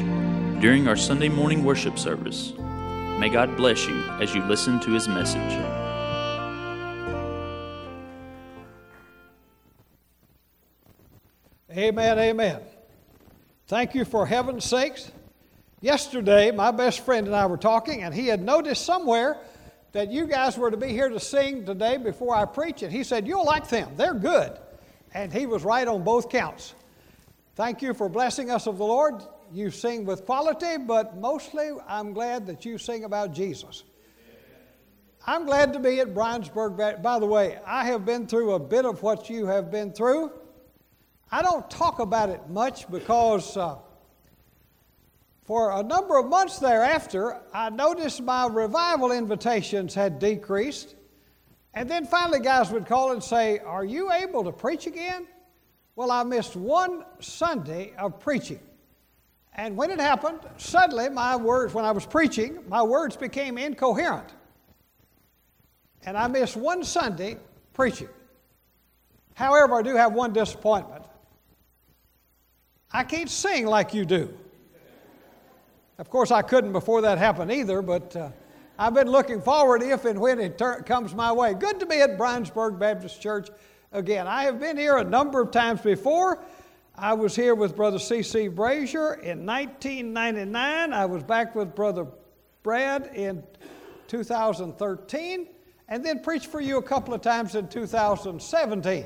during 0.62 0.88
our 0.88 0.96
Sunday 0.96 1.28
morning 1.28 1.62
worship 1.62 1.98
service. 1.98 2.54
May 2.56 3.28
God 3.28 3.54
bless 3.54 3.86
you 3.86 4.00
as 4.12 4.34
you 4.34 4.42
listen 4.44 4.80
to 4.80 4.92
his 4.92 5.08
message. 5.08 5.52
Amen, 11.70 12.18
amen. 12.18 12.62
Thank 13.66 13.94
you 13.94 14.06
for 14.06 14.24
heaven's 14.24 14.64
sakes. 14.64 15.12
Yesterday, 15.82 16.50
my 16.50 16.70
best 16.70 17.04
friend 17.04 17.26
and 17.26 17.36
I 17.36 17.44
were 17.44 17.58
talking, 17.58 18.04
and 18.04 18.14
he 18.14 18.26
had 18.26 18.42
noticed 18.42 18.86
somewhere 18.86 19.36
that 19.92 20.10
you 20.10 20.26
guys 20.26 20.56
were 20.56 20.70
to 20.70 20.78
be 20.78 20.88
here 20.88 21.10
to 21.10 21.20
sing 21.20 21.66
today 21.66 21.98
before 21.98 22.34
I 22.34 22.46
preach 22.46 22.82
it. 22.82 22.90
He 22.90 23.04
said, 23.04 23.26
You'll 23.26 23.44
like 23.44 23.68
them, 23.68 23.92
they're 23.96 24.14
good. 24.14 24.58
And 25.14 25.32
he 25.32 25.46
was 25.46 25.64
right 25.64 25.86
on 25.86 26.04
both 26.04 26.28
counts. 26.28 26.74
Thank 27.56 27.82
you 27.82 27.94
for 27.94 28.08
blessing 28.08 28.50
us 28.50 28.66
of 28.66 28.78
the 28.78 28.84
Lord. 28.84 29.22
You 29.52 29.70
sing 29.70 30.04
with 30.04 30.24
quality, 30.24 30.76
but 30.78 31.16
mostly 31.16 31.70
I'm 31.88 32.12
glad 32.12 32.46
that 32.46 32.64
you 32.64 32.78
sing 32.78 33.04
about 33.04 33.32
Jesus. 33.32 33.82
I'm 35.26 35.44
glad 35.44 35.72
to 35.74 35.78
be 35.78 36.00
at 36.00 36.14
Briensburg. 36.14 37.02
By 37.02 37.18
the 37.18 37.26
way, 37.26 37.58
I 37.66 37.84
have 37.86 38.06
been 38.06 38.26
through 38.26 38.54
a 38.54 38.58
bit 38.58 38.86
of 38.86 39.02
what 39.02 39.28
you 39.28 39.46
have 39.46 39.70
been 39.70 39.92
through. 39.92 40.32
I 41.30 41.42
don't 41.42 41.68
talk 41.70 41.98
about 41.98 42.30
it 42.30 42.48
much 42.48 42.90
because 42.90 43.56
uh, 43.56 43.76
for 45.44 45.72
a 45.72 45.82
number 45.82 46.18
of 46.18 46.26
months 46.26 46.58
thereafter, 46.58 47.40
I 47.52 47.70
noticed 47.70 48.22
my 48.22 48.46
revival 48.46 49.12
invitations 49.12 49.94
had 49.94 50.18
decreased. 50.18 50.94
And 51.74 51.88
then 51.88 52.04
finally, 52.04 52.40
guys 52.40 52.70
would 52.70 52.86
call 52.86 53.12
and 53.12 53.22
say, 53.22 53.58
Are 53.60 53.84
you 53.84 54.12
able 54.12 54.44
to 54.44 54.52
preach 54.52 54.86
again? 54.86 55.26
Well, 55.96 56.10
I 56.10 56.22
missed 56.22 56.56
one 56.56 57.04
Sunday 57.20 57.92
of 57.98 58.18
preaching. 58.18 58.60
And 59.54 59.76
when 59.76 59.90
it 59.90 60.00
happened, 60.00 60.40
suddenly 60.56 61.08
my 61.08 61.36
words, 61.36 61.74
when 61.74 61.84
I 61.84 61.90
was 61.90 62.06
preaching, 62.06 62.58
my 62.68 62.82
words 62.82 63.16
became 63.16 63.58
incoherent. 63.58 64.32
And 66.06 66.16
I 66.16 66.28
missed 66.28 66.56
one 66.56 66.82
Sunday 66.82 67.36
preaching. 67.74 68.08
However, 69.34 69.74
I 69.74 69.82
do 69.82 69.96
have 69.96 70.12
one 70.12 70.32
disappointment. 70.32 71.04
I 72.92 73.04
can't 73.04 73.30
sing 73.30 73.66
like 73.66 73.94
you 73.94 74.04
do. 74.04 74.36
Of 75.98 76.08
course, 76.08 76.30
I 76.30 76.42
couldn't 76.42 76.72
before 76.72 77.02
that 77.02 77.18
happened 77.18 77.52
either, 77.52 77.82
but 77.82 78.16
uh, 78.16 78.30
I've 78.80 78.94
been 78.94 79.10
looking 79.10 79.42
forward 79.42 79.82
if 79.82 80.06
and 80.06 80.18
when 80.18 80.40
it 80.40 80.56
ter- 80.56 80.80
comes 80.80 81.14
my 81.14 81.30
way. 81.30 81.52
Good 81.52 81.80
to 81.80 81.86
be 81.86 82.00
at 82.00 82.16
Briensburg 82.16 82.78
Baptist 82.78 83.20
Church 83.20 83.50
again. 83.92 84.26
I 84.26 84.44
have 84.44 84.58
been 84.58 84.78
here 84.78 84.96
a 84.96 85.04
number 85.04 85.42
of 85.42 85.50
times 85.50 85.82
before. 85.82 86.42
I 86.96 87.12
was 87.12 87.36
here 87.36 87.54
with 87.54 87.76
Brother 87.76 87.98
C.C. 87.98 88.48
Brazier 88.48 89.16
in 89.16 89.44
1999. 89.44 90.94
I 90.94 91.04
was 91.04 91.22
back 91.22 91.54
with 91.54 91.74
Brother 91.74 92.06
Brad 92.62 93.10
in 93.14 93.42
2013, 94.08 95.48
and 95.88 96.02
then 96.02 96.22
preached 96.22 96.46
for 96.46 96.62
you 96.62 96.78
a 96.78 96.82
couple 96.82 97.12
of 97.12 97.20
times 97.20 97.56
in 97.56 97.68
2017. 97.68 99.04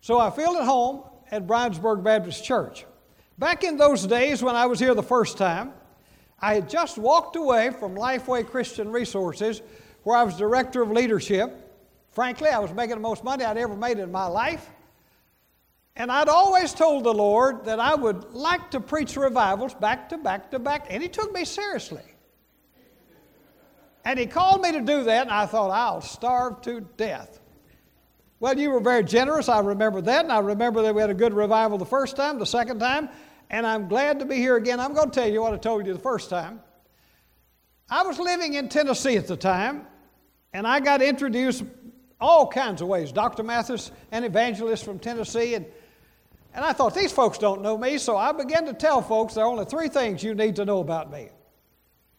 So 0.00 0.18
I 0.18 0.30
feel 0.30 0.56
at 0.56 0.64
home 0.64 1.02
at 1.30 1.46
Briensburg 1.46 2.02
Baptist 2.02 2.42
Church. 2.42 2.86
Back 3.36 3.64
in 3.64 3.76
those 3.76 4.06
days 4.06 4.42
when 4.42 4.56
I 4.56 4.64
was 4.64 4.80
here 4.80 4.94
the 4.94 5.02
first 5.02 5.36
time, 5.36 5.74
I 6.42 6.54
had 6.54 6.68
just 6.68 6.96
walked 6.96 7.36
away 7.36 7.70
from 7.70 7.94
Lifeway 7.94 8.46
Christian 8.46 8.90
Resources, 8.90 9.60
where 10.02 10.16
I 10.16 10.22
was 10.22 10.36
director 10.36 10.82
of 10.82 10.90
leadership. 10.90 11.54
Frankly, 12.12 12.48
I 12.48 12.58
was 12.58 12.72
making 12.72 12.96
the 12.96 13.02
most 13.02 13.22
money 13.22 13.44
I'd 13.44 13.58
ever 13.58 13.76
made 13.76 13.98
in 13.98 14.10
my 14.10 14.26
life. 14.26 14.68
And 15.96 16.10
I'd 16.10 16.28
always 16.28 16.72
told 16.72 17.04
the 17.04 17.12
Lord 17.12 17.66
that 17.66 17.78
I 17.78 17.94
would 17.94 18.32
like 18.32 18.70
to 18.70 18.80
preach 18.80 19.16
revivals 19.16 19.74
back 19.74 20.08
to 20.10 20.18
back 20.18 20.50
to 20.52 20.58
back, 20.58 20.86
and 20.88 21.02
He 21.02 21.08
took 21.08 21.32
me 21.32 21.44
seriously. 21.44 22.02
And 24.04 24.18
He 24.18 24.26
called 24.26 24.62
me 24.62 24.72
to 24.72 24.80
do 24.80 25.04
that, 25.04 25.22
and 25.22 25.30
I 25.30 25.44
thought, 25.44 25.70
I'll 25.70 26.00
starve 26.00 26.62
to 26.62 26.80
death. 26.96 27.38
Well, 28.38 28.58
you 28.58 28.70
were 28.70 28.80
very 28.80 29.04
generous. 29.04 29.50
I 29.50 29.60
remember 29.60 30.00
that, 30.00 30.24
and 30.24 30.32
I 30.32 30.38
remember 30.38 30.80
that 30.82 30.94
we 30.94 31.02
had 31.02 31.10
a 31.10 31.14
good 31.14 31.34
revival 31.34 31.76
the 31.76 31.84
first 31.84 32.16
time, 32.16 32.38
the 32.38 32.46
second 32.46 32.78
time, 32.78 33.10
and 33.50 33.66
I'm 33.66 33.88
glad 33.88 34.20
to 34.20 34.24
be 34.24 34.36
here 34.36 34.56
again. 34.56 34.78
I'm 34.78 34.94
going 34.94 35.10
to 35.10 35.14
tell 35.14 35.28
you 35.28 35.42
what 35.42 35.52
I 35.52 35.56
told 35.56 35.86
you 35.86 35.92
the 35.92 35.98
first 35.98 36.30
time. 36.30 36.60
I 37.90 38.02
was 38.04 38.18
living 38.18 38.54
in 38.54 38.68
Tennessee 38.68 39.16
at 39.16 39.26
the 39.26 39.36
time, 39.36 39.86
and 40.52 40.66
I 40.66 40.78
got 40.78 41.02
introduced 41.02 41.64
all 42.20 42.46
kinds 42.46 42.80
of 42.80 42.88
ways. 42.88 43.10
Dr. 43.10 43.42
Mathis, 43.42 43.90
an 44.12 44.22
evangelist 44.22 44.84
from 44.84 45.00
Tennessee, 45.00 45.54
and, 45.54 45.66
and 46.54 46.64
I 46.64 46.72
thought, 46.72 46.94
these 46.94 47.10
folks 47.10 47.38
don't 47.38 47.62
know 47.62 47.76
me, 47.76 47.98
so 47.98 48.16
I 48.16 48.30
began 48.30 48.64
to 48.66 48.72
tell 48.72 49.02
folks 49.02 49.34
there 49.34 49.44
are 49.44 49.50
only 49.50 49.64
three 49.64 49.88
things 49.88 50.22
you 50.22 50.34
need 50.34 50.54
to 50.56 50.64
know 50.64 50.78
about 50.78 51.10
me. 51.10 51.30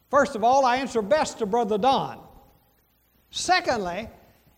First 0.09 0.35
of 0.35 0.43
all, 0.43 0.65
I 0.65 0.77
answer 0.77 1.01
best 1.01 1.39
to 1.39 1.45
Brother 1.45 1.77
Don. 1.77 2.19
Secondly, 3.29 4.09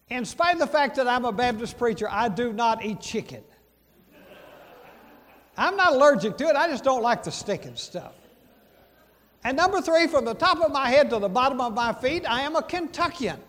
in 0.10 0.26
spite 0.26 0.54
of 0.54 0.60
the 0.60 0.68
fact 0.68 0.96
that 0.96 1.08
I'm 1.08 1.26
a 1.26 1.32
Baptist 1.32 1.78
preacher, 1.78 2.08
I 2.10 2.30
do 2.30 2.52
not 2.52 2.84
eat 2.84 3.00
chicken. 3.00 3.44
I'm 5.58 5.76
not 5.76 5.94
allergic 5.94 6.38
to 6.38 6.48
it, 6.48 6.56
I 6.56 6.68
just 6.68 6.84
don't 6.84 7.04
like 7.04 7.24
the 7.24 7.32
sticking 7.32 7.76
stuff. 7.76 8.14
And 9.44 9.58
number 9.58 9.82
three, 9.82 10.08
from 10.08 10.26
the 10.26 10.34
top 10.34 10.62
of 10.62 10.72
my 10.72 10.90
head 10.90 11.10
to 11.10 11.20
the 11.20 11.30
bottom 11.30 11.60
of 11.60 11.74
my 11.74 11.94
feet, 11.94 12.24
I 12.28 12.42
am 12.42 12.56
a 12.56 12.64
Kentuckian. 12.64 13.40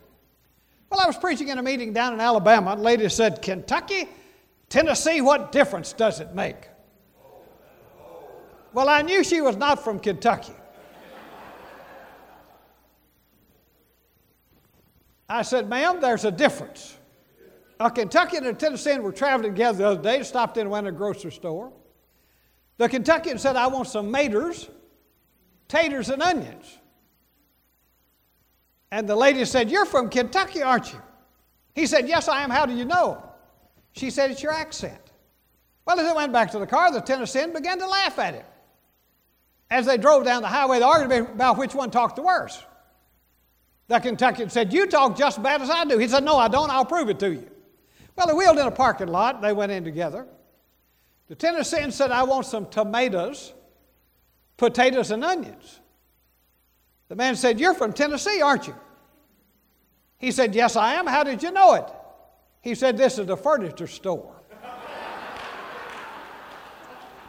Well, 0.91 1.01
I 1.01 1.07
was 1.07 1.17
preaching 1.17 1.49
in 1.49 1.59
a 1.59 1.63
meeting 1.63 1.93
down 1.93 2.13
in 2.15 2.21
Alabama, 2.21 2.73
and 2.73 2.81
a 2.81 2.83
lady 2.83 3.09
said, 3.09 3.41
Kentucky, 3.43 4.09
Tennessee, 4.69 5.21
what 5.21 5.53
difference 5.53 5.93
does 5.93 6.21
it 6.21 6.35
make? 6.35 6.69
Well, 8.73 8.89
I 8.89 9.03
knew 9.03 9.23
she 9.23 9.41
was 9.41 9.57
not 9.57 9.85
from 9.85 10.01
Kentucky. 10.01 10.53
I 15.29 15.43
said, 15.43 15.69
ma'am, 15.69 16.01
there's 16.01 16.25
a 16.25 16.31
difference. 16.31 16.97
A 17.81 17.91
Kentuckian 17.91 18.45
and 18.45 18.57
a 18.57 18.59
Tennessean 18.59 19.03
were 19.03 19.13
traveling 19.13 19.53
together 19.53 19.79
the 19.79 19.87
other 19.89 20.03
day, 20.03 20.23
stopped 20.23 20.57
in 20.59 20.63
and 20.63 20.71
went 20.71 20.85
to 20.85 20.91
a 20.91 20.93
grocery 20.93 21.33
store. 21.33 21.73
The 22.77 22.89
Kentuckian 22.89 23.39
said, 23.39 23.57
I 23.57 23.67
want 23.69 23.89
some 23.89 24.13
maters, 24.13 24.69
taters, 25.69 26.11
and 26.11 26.23
onions. 26.23 26.79
And 28.91 29.09
the 29.09 29.17
lady 29.17 29.45
said, 29.45 29.71
You're 29.71 29.87
from 29.87 30.09
Kentucky, 30.09 30.63
aren't 30.63 30.93
you? 30.93 31.01
He 31.75 31.87
said, 31.87 32.09
Yes, 32.09 32.29
I 32.29 32.43
am. 32.43 32.51
How 32.51 32.67
do 32.67 32.75
you 32.75 32.85
know? 32.85 33.23
She 33.93 34.11
said, 34.11 34.31
It's 34.31 34.43
your 34.43 34.53
accent. 34.53 35.01
Well, 35.87 35.99
as 35.99 36.07
they 36.07 36.15
went 36.15 36.33
back 36.33 36.51
to 36.53 36.59
the 36.59 36.67
car, 36.67 36.91
the 36.93 37.01
Tennessean 37.01 37.53
began 37.53 37.79
to 37.79 37.87
laugh 37.87 38.19
at 38.19 38.35
him. 38.35 38.45
As 39.71 39.87
they 39.87 39.99
drove 39.99 40.25
down 40.25 40.43
the 40.43 40.49
highway, 40.49 40.79
they 40.79 40.85
argued 40.85 41.31
about 41.31 41.59
which 41.59 41.75
one 41.75 41.91
talked 41.91 42.17
the 42.17 42.23
worst. 42.23 42.65
The 43.89 43.99
Kentuckian 43.99 44.51
said, 44.51 44.73
You 44.73 44.87
talk 44.87 45.17
just 45.17 45.39
as 45.39 45.43
bad 45.43 45.61
as 45.61 45.71
I 45.71 45.85
do. 45.85 45.99
He 45.99 46.09
said, 46.09 46.25
No, 46.25 46.37
I 46.37 46.49
don't. 46.49 46.71
I'll 46.71 46.85
prove 46.85 47.09
it 47.09 47.19
to 47.21 47.31
you. 47.31 47.51
Well, 48.17 48.27
they 48.27 48.33
wheeled 48.33 48.59
in 48.59 48.67
a 48.67 48.71
parking 48.71 49.09
lot. 49.09 49.43
They 49.43 49.53
went 49.53 49.73
in 49.73 49.85
together. 49.85 50.27
The 51.29 51.35
Tennessean 51.35 51.91
said, 51.91 52.11
I 52.11 52.23
want 52.23 52.47
some 52.47 52.67
tomatoes, 52.67 53.55
potatoes, 54.57 55.11
and 55.11 55.25
onions. 55.25 55.81
The 57.09 57.17
man 57.17 57.37
said, 57.37 57.59
You're 57.59 57.75
from 57.75 57.93
Tennessee, 57.93 58.41
aren't 58.43 58.67
you? 58.67 58.75
He 60.19 60.31
said, 60.31 60.55
Yes, 60.55 60.77
I 60.77 60.95
am. 60.95 61.07
How 61.07 61.25
did 61.25 61.43
you 61.43 61.51
know 61.51 61.75
it? 61.75 61.89
He 62.61 62.75
said, 62.75 62.97
This 62.97 63.19
is 63.19 63.29
a 63.29 63.37
furniture 63.37 63.87
store. 63.87 64.35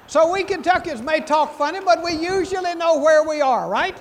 so 0.07 0.31
we 0.31 0.43
Kentuckians 0.43 1.01
may 1.01 1.21
talk 1.21 1.57
funny, 1.57 1.79
but 1.79 2.03
we 2.03 2.13
usually 2.13 2.75
know 2.75 2.99
where 2.99 3.27
we 3.27 3.41
are, 3.41 3.69
right? 3.69 3.97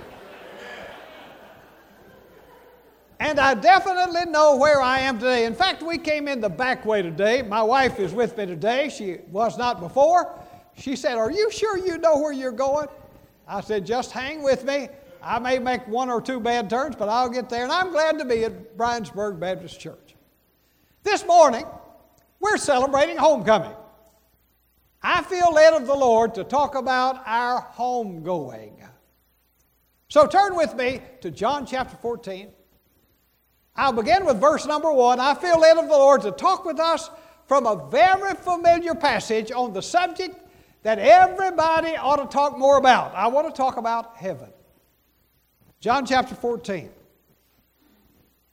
And 3.25 3.41
I 3.41 3.55
definitely 3.55 4.31
know 4.31 4.57
where 4.57 4.83
I 4.83 4.99
am 4.99 5.19
today. 5.19 5.47
In 5.47 5.55
fact, 5.55 5.83
we 5.83 5.97
came 5.97 6.29
in 6.29 6.43
the 6.43 6.51
back 6.51 6.85
way 6.85 7.01
today. 7.01 7.41
My 7.41 7.63
wife 7.63 7.99
is 7.99 8.13
with 8.13 8.37
me 8.37 8.45
today. 8.45 8.91
She 8.91 9.17
was 9.31 9.57
not 9.57 9.81
before. 9.81 10.39
She 10.77 10.95
said, 10.95 11.17
Are 11.17 11.31
you 11.31 11.51
sure 11.51 11.79
you 11.79 11.97
know 11.97 12.19
where 12.19 12.35
you're 12.35 12.53
going? 12.53 12.87
I 13.49 13.63
said, 13.63 13.87
Just 13.87 14.13
hang 14.13 14.43
with 14.43 14.67
me. 14.67 14.89
I 15.23 15.39
may 15.39 15.59
make 15.59 15.89
one 15.89 16.11
or 16.11 16.21
two 16.21 16.39
bad 16.39 16.69
turns, 16.69 16.97
but 16.97 17.09
I'll 17.09 17.31
get 17.31 17.49
there. 17.49 17.63
And 17.65 17.73
I'm 17.73 17.93
glad 17.93 18.19
to 18.19 18.27
be 18.27 18.45
at 18.45 18.77
Briensburg 18.77 19.41
Baptist 19.41 19.81
Church. 19.81 20.15
This 21.03 21.25
morning, 21.25 21.65
we're 22.41 22.59
celebrating 22.59 23.17
homecoming. 23.17 23.75
I 25.03 25.23
feel 25.23 25.51
led 25.51 25.73
of 25.73 25.87
the 25.87 25.95
Lord 25.95 26.35
to 26.35 26.45
talk 26.45 26.75
about 26.75 27.23
our 27.25 27.73
homegoing. 27.75 28.87
So 30.11 30.27
turn 30.27 30.57
with 30.57 30.75
me 30.75 31.01
to 31.23 31.31
John 31.31 31.65
chapter 31.65 31.97
14. 31.97 32.51
I'll 33.77 33.93
begin 33.93 34.25
with 34.25 34.41
verse 34.41 34.67
number 34.67 34.93
one. 34.93 35.19
I 35.21 35.35
feel 35.35 35.59
led 35.59 35.77
of 35.77 35.89
the 35.89 35.91
Lord 35.91 36.23
to 36.23 36.31
talk 36.31 36.65
with 36.65 36.79
us 36.79 37.11
from 37.47 37.67
a 37.67 37.89
very 37.91 38.35
familiar 38.35 38.95
passage 38.95 39.51
on 39.51 39.73
the 39.73 39.83
subject 39.83 40.37
that 40.83 40.99
everybody 40.99 41.97
ought 41.97 42.17
to 42.17 42.27
talk 42.27 42.57
more 42.59 42.79
about. 42.79 43.15
I 43.15 43.27
want 43.29 43.49
to 43.49 43.53
talk 43.53 43.77
about 43.77 44.17
heaven. 44.17 44.49
John 45.81 46.07
chapter 46.07 46.35
14. 46.35 46.91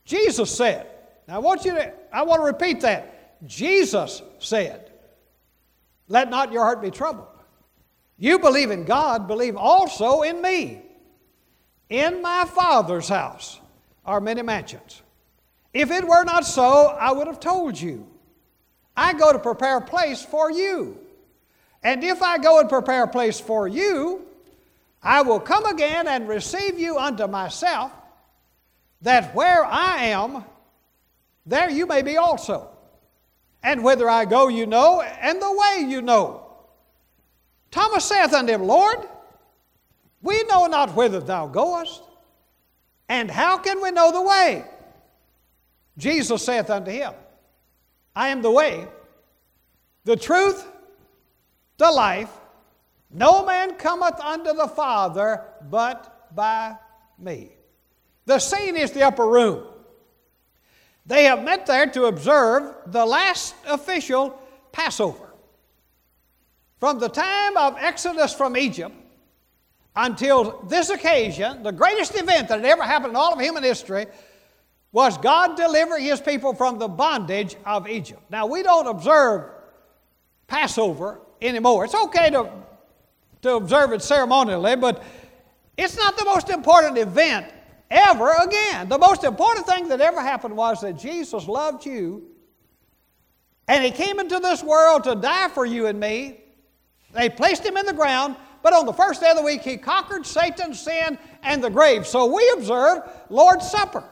Jesus 0.06 0.56
said, 0.56 0.88
now 1.28 1.36
I 1.36 1.40
want 1.40 1.66
you 1.66 1.72
to, 1.74 1.94
I 2.12 2.24
want 2.24 2.42
to 2.42 2.46
repeat 2.46 2.82
that. 2.82 3.48
Jesus 3.48 4.22
said, 4.40 4.92
Let 6.08 6.30
not 6.30 6.52
your 6.52 6.64
heart 6.64 6.82
be 6.82 6.92
troubled. 6.92 7.28
You 8.18 8.38
believe 8.38 8.70
in 8.70 8.86
God, 8.86 9.28
believe 9.28 9.56
also 9.56 10.22
in 10.22 10.42
me. 10.42 10.82
In 11.90 12.22
my 12.22 12.46
Father's 12.46 13.10
house 13.10 13.60
are 14.06 14.22
many 14.22 14.42
mansions. 14.42 15.02
If 15.74 15.92
it 15.92 16.08
were 16.08 16.24
not 16.24 16.46
so, 16.46 16.88
I 16.88 17.12
would 17.12 17.28
have 17.28 17.40
told 17.40 17.80
you. 17.80 18.08
I 18.96 19.14
go 19.14 19.32
to 19.32 19.40
prepare 19.40 19.78
a 19.78 19.82
place 19.82 20.24
for 20.24 20.52
you. 20.52 20.98
And 21.84 22.04
if 22.04 22.22
I 22.22 22.38
go 22.38 22.60
and 22.60 22.70
prepare 22.70 23.04
a 23.04 23.08
place 23.08 23.40
for 23.40 23.68
you, 23.68 24.26
I 25.02 25.22
will 25.22 25.40
come 25.40 25.66
again 25.66 26.08
and 26.08 26.28
receive 26.28 26.78
you 26.78 26.98
unto 26.98 27.26
myself, 27.26 27.92
that 29.02 29.34
where 29.34 29.66
I 29.66 30.06
am, 30.06 30.44
there 31.46 31.70
you 31.70 31.88
may 31.88 32.02
be 32.02 32.18
also. 32.18 32.70
And 33.64 33.84
whither 33.84 34.10
I 34.10 34.26
go, 34.26 34.48
you 34.48 34.68
know, 34.68 35.02
and 35.02 35.42
the 35.42 35.52
way 35.52 35.86
you 35.88 36.02
know. 36.02 36.46
Thomas 37.72 38.06
saith 38.06 38.34
unto 38.34 38.54
him, 38.54 38.64
Lord, 38.64 39.00
we 40.22 40.44
know 40.44 40.68
not 40.68 40.96
whither 40.96 41.20
thou 41.20 41.48
goest, 41.48 42.04
and 43.10 43.32
how 43.32 43.58
can 43.58 43.82
we 43.82 43.92
know 43.92 44.12
the 44.12 44.22
way? 44.22 44.66
Jesus 46.02 46.44
saith 46.44 46.72
unto 46.72 46.90
him, 46.90 47.14
I 48.16 48.30
am 48.30 48.42
the 48.42 48.50
way, 48.50 48.88
the 50.04 50.16
truth, 50.16 50.68
the 51.78 51.92
life. 51.92 52.32
No 53.12 53.46
man 53.46 53.76
cometh 53.76 54.20
unto 54.20 54.52
the 54.54 54.68
Father 54.68 55.44
but 55.70 56.34
by 56.34 56.76
me. 57.20 57.52
The 58.26 58.40
scene 58.40 58.78
is 58.78 58.92
the 58.92 59.04
upper 59.04 59.28
room. 59.28 59.68
They 61.06 61.26
have 61.26 61.44
met 61.44 61.68
there 61.68 61.86
to 61.92 62.06
observe 62.06 62.74
the 62.88 63.06
last 63.06 63.54
official 63.68 64.42
Passover. 64.72 65.34
From 66.80 66.98
the 66.98 67.10
time 67.10 67.58
of 67.58 67.78
Exodus 67.78 68.34
from 68.34 68.58
Egypt 68.58 68.96
until 69.96 70.64
this 70.68 70.90
occasion, 70.90 71.62
the 71.62 71.72
greatest 71.72 72.16
event 72.16 72.48
that 72.48 72.60
had 72.60 72.66
ever 72.66 72.84
happened 72.84 73.12
in 73.12 73.18
all 73.18 73.34
of 73.34 73.40
human 73.40 73.62
history 73.62 74.08
was 74.92 75.18
God 75.18 75.56
delivering 75.56 76.04
his 76.04 76.20
people 76.20 76.54
from 76.54 76.78
the 76.78 76.88
bondage 76.88 77.56
of 77.66 77.88
Egypt. 77.88 78.22
Now, 78.30 78.46
we 78.46 78.62
don't 78.62 78.88
observe 78.88 79.50
Passover 80.48 81.22
anymore. 81.42 81.86
It's 81.86 81.96
okay 81.96 82.30
to, 82.32 82.52
to 83.44 83.56
observe 83.56 83.94
it 83.94 84.02
ceremonially, 84.02 84.76
but 84.76 85.04
it's 85.78 85.96
not 85.96 86.18
the 86.18 86.26
most 86.26 86.50
important 86.50 86.98
event 86.98 87.48
ever 87.90 88.34
again. 88.44 88.90
The 88.90 88.98
most 88.98 89.24
important 89.24 89.66
thing 89.66 89.88
that 89.88 90.02
ever 90.02 90.22
happened 90.22 90.56
was 90.56 90.82
that 90.82 90.98
Jesus 90.98 91.48
loved 91.48 91.86
you 91.86 92.28
and 93.68 93.84
he 93.86 93.92
came 93.92 94.20
into 94.20 94.40
this 94.40 94.64
world 94.64 95.06
to 95.06 95.16
die 95.16 95.48
for 95.48 95.66
you 95.66 95.88
and 95.88 95.98
me. 95.98 96.42
They 97.14 97.30
placed 97.30 97.66
him 97.66 97.78
in 97.78 97.86
the 97.86 97.94
ground, 97.94 98.36
but 98.62 98.74
on 98.74 98.86
the 98.86 98.94
first 98.94 99.22
day 99.22 99.30
of 99.30 99.38
the 99.38 99.44
week 99.44 99.62
he 99.62 99.78
conquered 99.78 100.26
Satan, 100.26 100.74
sin, 100.74 101.18
and 101.44 101.64
the 101.64 101.70
grave. 101.70 102.06
So 102.06 102.26
we 102.26 102.52
observe 102.58 103.10
Lord's 103.30 103.70
Supper 103.70 104.04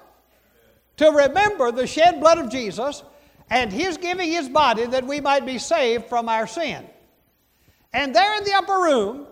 to 0.99 1.09
remember 1.09 1.71
the 1.71 1.87
shed 1.87 2.21
blood 2.21 2.37
of 2.37 2.49
Jesus 2.49 3.03
and 3.49 3.73
his 3.73 3.97
giving 3.97 4.31
his 4.31 4.47
body 4.47 4.85
that 4.85 5.05
we 5.05 5.19
might 5.19 5.45
be 5.45 5.57
saved 5.57 6.05
from 6.05 6.29
our 6.29 6.47
sin. 6.47 6.85
And 7.91 8.15
there 8.15 8.37
in 8.37 8.43
the 8.43 8.53
upper 8.53 8.77
room, 8.77 9.27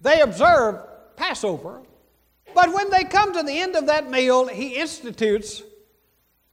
they 0.00 0.20
observe 0.20 0.80
Passover 1.16 1.82
but 2.54 2.72
when 2.72 2.90
they 2.90 3.04
come 3.04 3.32
to 3.32 3.42
the 3.42 3.60
end 3.60 3.76
of 3.76 3.86
that 3.86 4.10
meal, 4.10 4.46
he 4.46 4.76
institutes 4.76 5.62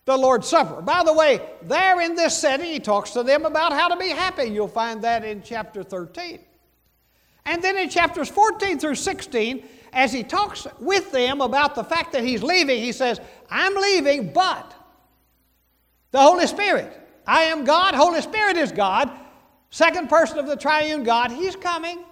the 0.06 0.18
Lord's 0.18 0.48
Supper. 0.48 0.82
By 0.82 1.04
the 1.04 1.14
way, 1.14 1.42
there 1.64 2.02
in 2.02 2.16
this 2.16 2.38
setting, 2.38 2.68
he 2.68 2.80
talks 2.80 3.12
to 3.12 3.24
them 3.24 3.46
about 3.46 3.74
how 3.74 3.90
to 3.90 3.98
be 3.98 4.10
happy. 4.10 4.46
You'll 4.46 4.68
find 4.68 5.02
that 5.04 5.24
in 5.24 5.44
chapter 5.44 5.84
13. 5.84 6.40
And 7.46 7.64
then 7.64 7.78
in 7.78 7.90
chapters 7.90 8.30
14 8.30 8.80
through 8.80 8.96
16, 8.96 9.64
as 9.94 10.14
he 10.14 10.24
talks 10.24 10.68
with 10.80 11.12
them 11.12 11.42
about 11.42 11.76
the 11.76 11.84
fact 11.84 12.12
that 12.14 12.24
he's 12.24 12.44
leaving, 12.44 12.82
he 12.82 12.92
says, 12.92 13.20
I'm 13.50 13.76
leaving, 13.76 14.32
but 14.32 14.74
the 16.12 16.20
Holy 16.20 16.48
Spirit. 16.48 16.96
I 17.26 17.44
am 17.44 17.64
God, 17.64 17.94
Holy 17.94 18.22
Spirit 18.22 18.58
is 18.58 18.72
God, 18.72 19.10
second 19.70 20.10
person 20.10 20.40
of 20.40 20.48
the 20.48 20.56
triune 20.56 21.04
God. 21.04 21.32
He's 21.32 21.56
coming. 21.56 22.04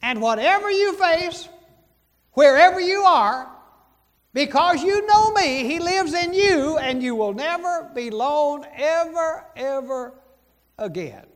And 0.00 0.22
whatever 0.22 0.70
you 0.70 0.94
face, 0.94 1.48
wherever 2.32 2.80
you 2.80 3.00
are, 3.00 3.50
because 4.32 4.82
you 4.82 5.06
know 5.06 5.32
me, 5.32 5.64
He 5.64 5.80
lives 5.80 6.14
in 6.14 6.32
you, 6.32 6.78
and 6.78 7.02
you 7.02 7.14
will 7.14 7.34
never 7.34 7.90
be 7.94 8.08
alone 8.08 8.64
ever, 8.76 9.44
ever 9.56 10.14
again. 10.78 11.26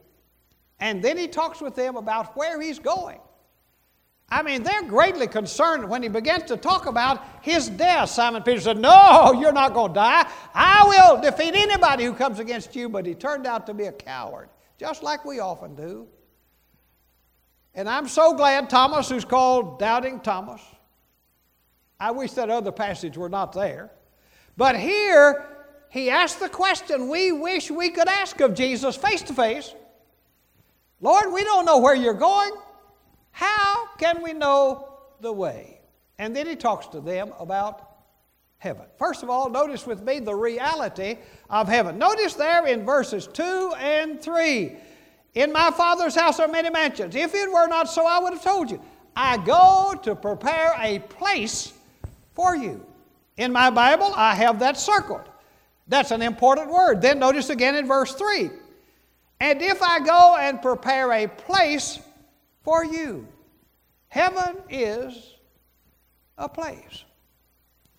And 0.78 1.02
then 1.02 1.16
He 1.18 1.26
talks 1.26 1.60
with 1.60 1.74
them 1.74 1.96
about 1.96 2.36
where 2.36 2.60
He's 2.60 2.78
going. 2.78 3.18
I 4.32 4.42
mean, 4.42 4.62
they're 4.62 4.84
greatly 4.84 5.26
concerned 5.26 5.86
when 5.86 6.02
he 6.02 6.08
begins 6.08 6.44
to 6.44 6.56
talk 6.56 6.86
about 6.86 7.22
his 7.42 7.68
death. 7.68 8.08
Simon 8.08 8.42
Peter 8.42 8.62
said, 8.62 8.78
No, 8.78 9.34
you're 9.38 9.52
not 9.52 9.74
going 9.74 9.90
to 9.90 9.94
die. 9.94 10.26
I 10.54 10.86
will 10.88 11.20
defeat 11.20 11.54
anybody 11.54 12.04
who 12.04 12.14
comes 12.14 12.38
against 12.38 12.74
you. 12.74 12.88
But 12.88 13.04
he 13.04 13.14
turned 13.14 13.46
out 13.46 13.66
to 13.66 13.74
be 13.74 13.84
a 13.84 13.92
coward, 13.92 14.48
just 14.78 15.02
like 15.02 15.26
we 15.26 15.40
often 15.40 15.74
do. 15.74 16.06
And 17.74 17.86
I'm 17.86 18.08
so 18.08 18.32
glad 18.32 18.70
Thomas, 18.70 19.10
who's 19.10 19.26
called 19.26 19.78
Doubting 19.78 20.18
Thomas, 20.20 20.62
I 22.00 22.10
wish 22.12 22.32
that 22.32 22.48
other 22.48 22.72
passage 22.72 23.18
were 23.18 23.28
not 23.28 23.52
there. 23.52 23.90
But 24.56 24.80
here, 24.80 25.44
he 25.90 26.08
asked 26.08 26.40
the 26.40 26.48
question 26.48 27.10
we 27.10 27.32
wish 27.32 27.70
we 27.70 27.90
could 27.90 28.08
ask 28.08 28.40
of 28.40 28.54
Jesus 28.54 28.96
face 28.96 29.20
to 29.24 29.34
face 29.34 29.74
Lord, 31.02 31.34
we 31.34 31.44
don't 31.44 31.66
know 31.66 31.80
where 31.80 31.94
you're 31.94 32.14
going. 32.14 32.52
How 33.32 33.88
can 33.98 34.22
we 34.22 34.32
know 34.32 34.98
the 35.20 35.32
way? 35.32 35.80
And 36.18 36.36
then 36.36 36.46
he 36.46 36.54
talks 36.54 36.86
to 36.88 37.00
them 37.00 37.32
about 37.40 37.92
heaven. 38.58 38.84
First 38.96 39.24
of 39.24 39.30
all, 39.30 39.50
notice 39.50 39.86
with 39.86 40.02
me 40.02 40.20
the 40.20 40.34
reality 40.34 41.18
of 41.50 41.68
heaven. 41.68 41.98
Notice 41.98 42.34
there 42.34 42.66
in 42.66 42.84
verses 42.84 43.26
2 43.26 43.74
and 43.78 44.22
3 44.22 44.76
In 45.34 45.52
my 45.52 45.72
Father's 45.72 46.14
house 46.14 46.38
are 46.38 46.46
many 46.46 46.70
mansions. 46.70 47.16
If 47.16 47.34
it 47.34 47.50
were 47.50 47.66
not 47.66 47.88
so, 47.88 48.06
I 48.06 48.20
would 48.20 48.34
have 48.34 48.42
told 48.44 48.70
you. 48.70 48.80
I 49.16 49.36
go 49.38 49.98
to 50.04 50.14
prepare 50.14 50.74
a 50.78 51.00
place 51.00 51.72
for 52.34 52.54
you. 52.54 52.86
In 53.36 53.52
my 53.52 53.70
Bible, 53.70 54.12
I 54.14 54.34
have 54.34 54.58
that 54.60 54.78
circled. 54.78 55.28
That's 55.88 56.10
an 56.10 56.22
important 56.22 56.70
word. 56.70 57.02
Then 57.02 57.18
notice 57.18 57.50
again 57.50 57.74
in 57.74 57.86
verse 57.86 58.14
3 58.14 58.50
And 59.40 59.60
if 59.60 59.82
I 59.82 60.00
go 60.00 60.36
and 60.38 60.62
prepare 60.62 61.12
a 61.12 61.26
place 61.26 61.98
for 62.62 62.84
you, 62.84 63.26
heaven 64.08 64.56
is 64.68 65.34
a 66.38 66.48
place. 66.48 67.04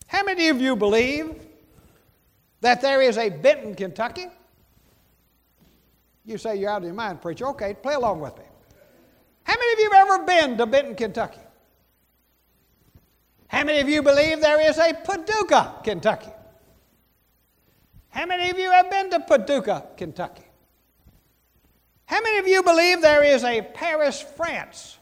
How 0.08 0.24
many 0.24 0.50
of 0.50 0.62
you 0.62 0.76
believe 0.76 1.36
that 2.62 2.82
there 2.82 3.02
is 3.02 3.18
a 3.18 3.30
Benton, 3.30 3.76
Kentucky? 3.76 4.28
You 6.26 6.38
say 6.38 6.56
you're 6.56 6.70
out 6.70 6.78
of 6.78 6.86
your 6.86 6.94
mind, 6.94 7.22
preacher. 7.22 7.48
Okay, 7.48 7.74
play 7.74 7.96
along 7.96 8.22
with 8.22 8.38
me. 8.38 8.46
How 9.44 9.56
many 9.56 9.74
of 9.74 9.80
you 9.80 9.92
have 9.92 10.08
ever 10.08 10.26
been 10.26 10.58
to 10.58 10.66
Benton, 10.66 10.96
Kentucky? 10.96 11.42
How 13.48 13.64
many 13.64 13.80
of 13.80 13.90
you 13.90 14.02
believe 14.02 14.42
there 14.42 14.62
is 14.62 14.78
a 14.78 14.94
Paducah, 14.94 15.76
Kentucky? 15.84 16.32
How 18.10 18.26
many 18.26 18.50
of 18.50 18.58
you 18.58 18.72
have 18.72 18.90
been 18.90 19.10
to 19.10 19.20
Paducah, 19.20 19.88
Kentucky? 19.98 20.43
How 22.06 22.22
many 22.22 22.38
of 22.38 22.48
you 22.48 22.64
believe 22.64 23.02
there 23.02 23.24
is 23.24 23.44
a 23.44 23.62
Paris, 23.62 24.22
France? 24.22 24.98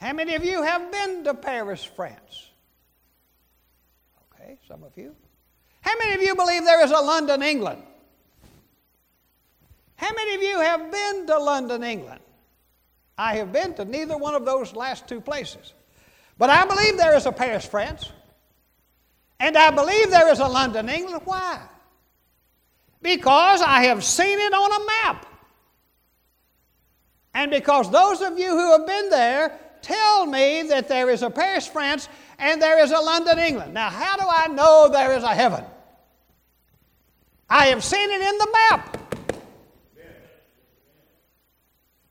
How 0.00 0.12
many 0.12 0.34
of 0.34 0.44
you 0.44 0.62
have 0.62 0.92
been 0.92 1.24
to 1.24 1.34
Paris, 1.34 1.84
France? 1.84 2.50
Okay, 4.34 4.58
some 4.68 4.84
of 4.84 4.96
you. 4.96 5.14
How 5.80 5.92
many 5.98 6.14
of 6.14 6.22
you 6.22 6.34
believe 6.34 6.64
there 6.64 6.84
is 6.84 6.90
a 6.90 7.00
London, 7.00 7.42
England? 7.42 7.82
How 9.96 10.12
many 10.14 10.34
of 10.36 10.42
you 10.42 10.60
have 10.60 10.92
been 10.92 11.26
to 11.26 11.38
London, 11.38 11.82
England? 11.82 12.20
I 13.16 13.36
have 13.36 13.52
been 13.52 13.74
to 13.74 13.84
neither 13.84 14.16
one 14.16 14.36
of 14.36 14.44
those 14.44 14.74
last 14.74 15.08
two 15.08 15.20
places. 15.20 15.72
But 16.38 16.50
I 16.50 16.64
believe 16.64 16.96
there 16.96 17.16
is 17.16 17.26
a 17.26 17.32
Paris, 17.32 17.66
France. 17.66 18.12
And 19.40 19.56
I 19.56 19.70
believe 19.72 20.10
there 20.10 20.30
is 20.30 20.38
a 20.38 20.46
London, 20.46 20.88
England. 20.88 21.22
Why? 21.24 21.60
Because 23.00 23.62
I 23.62 23.84
have 23.84 24.04
seen 24.04 24.38
it 24.38 24.52
on 24.52 24.82
a 24.82 24.86
map. 24.86 25.26
And 27.34 27.50
because 27.50 27.90
those 27.90 28.20
of 28.20 28.38
you 28.38 28.50
who 28.50 28.72
have 28.72 28.86
been 28.86 29.10
there 29.10 29.58
tell 29.82 30.26
me 30.26 30.62
that 30.62 30.88
there 30.88 31.08
is 31.08 31.22
a 31.22 31.30
Paris, 31.30 31.66
France, 31.66 32.08
and 32.38 32.60
there 32.60 32.82
is 32.82 32.90
a 32.90 32.98
London, 32.98 33.38
England. 33.38 33.74
Now, 33.74 33.90
how 33.90 34.16
do 34.16 34.24
I 34.28 34.48
know 34.48 34.88
there 34.90 35.16
is 35.16 35.22
a 35.22 35.34
heaven? 35.34 35.64
I 37.48 37.66
have 37.66 37.84
seen 37.84 38.10
it 38.10 38.20
in 38.20 38.38
the 38.38 38.48
map. 38.70 38.94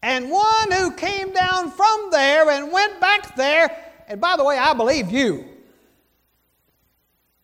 And 0.02 0.30
one 0.30 0.72
who 0.72 0.92
came 0.92 1.34
down 1.34 1.72
from 1.72 2.10
there 2.12 2.50
and 2.50 2.72
went 2.72 3.02
back 3.02 3.36
there 3.36 3.76
and 4.08 4.22
by 4.22 4.38
the 4.38 4.44
way, 4.44 4.58
I 4.58 4.74
believe 4.74 5.12
you. 5.12 5.46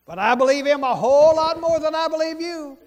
But 0.06 0.18
I 0.18 0.34
believe 0.34 0.66
him 0.66 0.82
a 0.82 0.94
whole 0.94 1.36
lot 1.36 1.60
more 1.60 1.78
than 1.78 1.94
I 1.94 2.08
believe 2.08 2.40
you. 2.40 2.78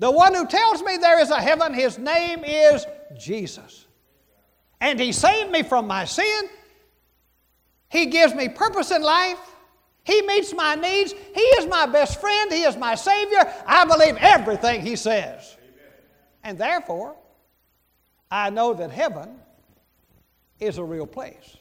The 0.00 0.10
one 0.10 0.34
who 0.34 0.46
tells 0.46 0.82
me 0.82 0.96
there 0.96 1.20
is 1.20 1.30
a 1.30 1.40
heaven, 1.40 1.74
his 1.74 1.98
name 1.98 2.42
is 2.42 2.86
Jesus. 3.18 3.86
And 4.80 4.98
he 4.98 5.12
saved 5.12 5.50
me 5.50 5.62
from 5.62 5.86
my 5.86 6.06
sin. 6.06 6.48
He 7.90 8.06
gives 8.06 8.34
me 8.34 8.48
purpose 8.48 8.90
in 8.92 9.02
life. 9.02 9.38
He 10.04 10.22
meets 10.22 10.54
my 10.54 10.74
needs. 10.74 11.12
He 11.12 11.42
is 11.42 11.66
my 11.66 11.84
best 11.84 12.18
friend. 12.18 12.50
He 12.50 12.62
is 12.62 12.78
my 12.78 12.94
Savior. 12.94 13.40
I 13.66 13.84
believe 13.84 14.16
everything 14.16 14.80
He 14.80 14.96
says. 14.96 15.58
And 16.42 16.56
therefore, 16.56 17.14
I 18.30 18.48
know 18.48 18.72
that 18.72 18.90
heaven 18.90 19.36
is 20.58 20.78
a 20.78 20.84
real 20.84 21.06
place. 21.06 21.58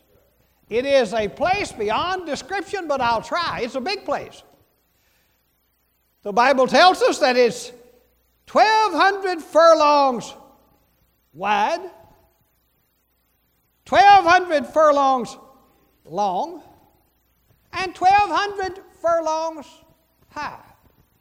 It 0.69 0.86
is 0.86 1.13
a 1.13 1.28
place 1.28 1.73
beyond 1.73 2.25
description, 2.25 2.88
but 2.88 3.02
I'll 3.02 3.21
try. 3.21 3.60
It's 3.63 3.75
a 3.75 3.82
big 3.82 4.06
place. 4.06 4.43
The 6.21 6.32
Bible 6.32 6.67
tells 6.67 7.02
us 7.02 7.19
that 7.19 7.36
it's 7.36 7.73
1,200 8.51 9.41
furlongs 9.41 10.33
wide, 11.33 11.81
1,200 13.88 14.65
furlongs 14.65 15.38
long, 16.05 16.63
and 17.73 17.95
1,200 17.95 18.79
furlongs 19.01 19.67
high. 20.29 20.63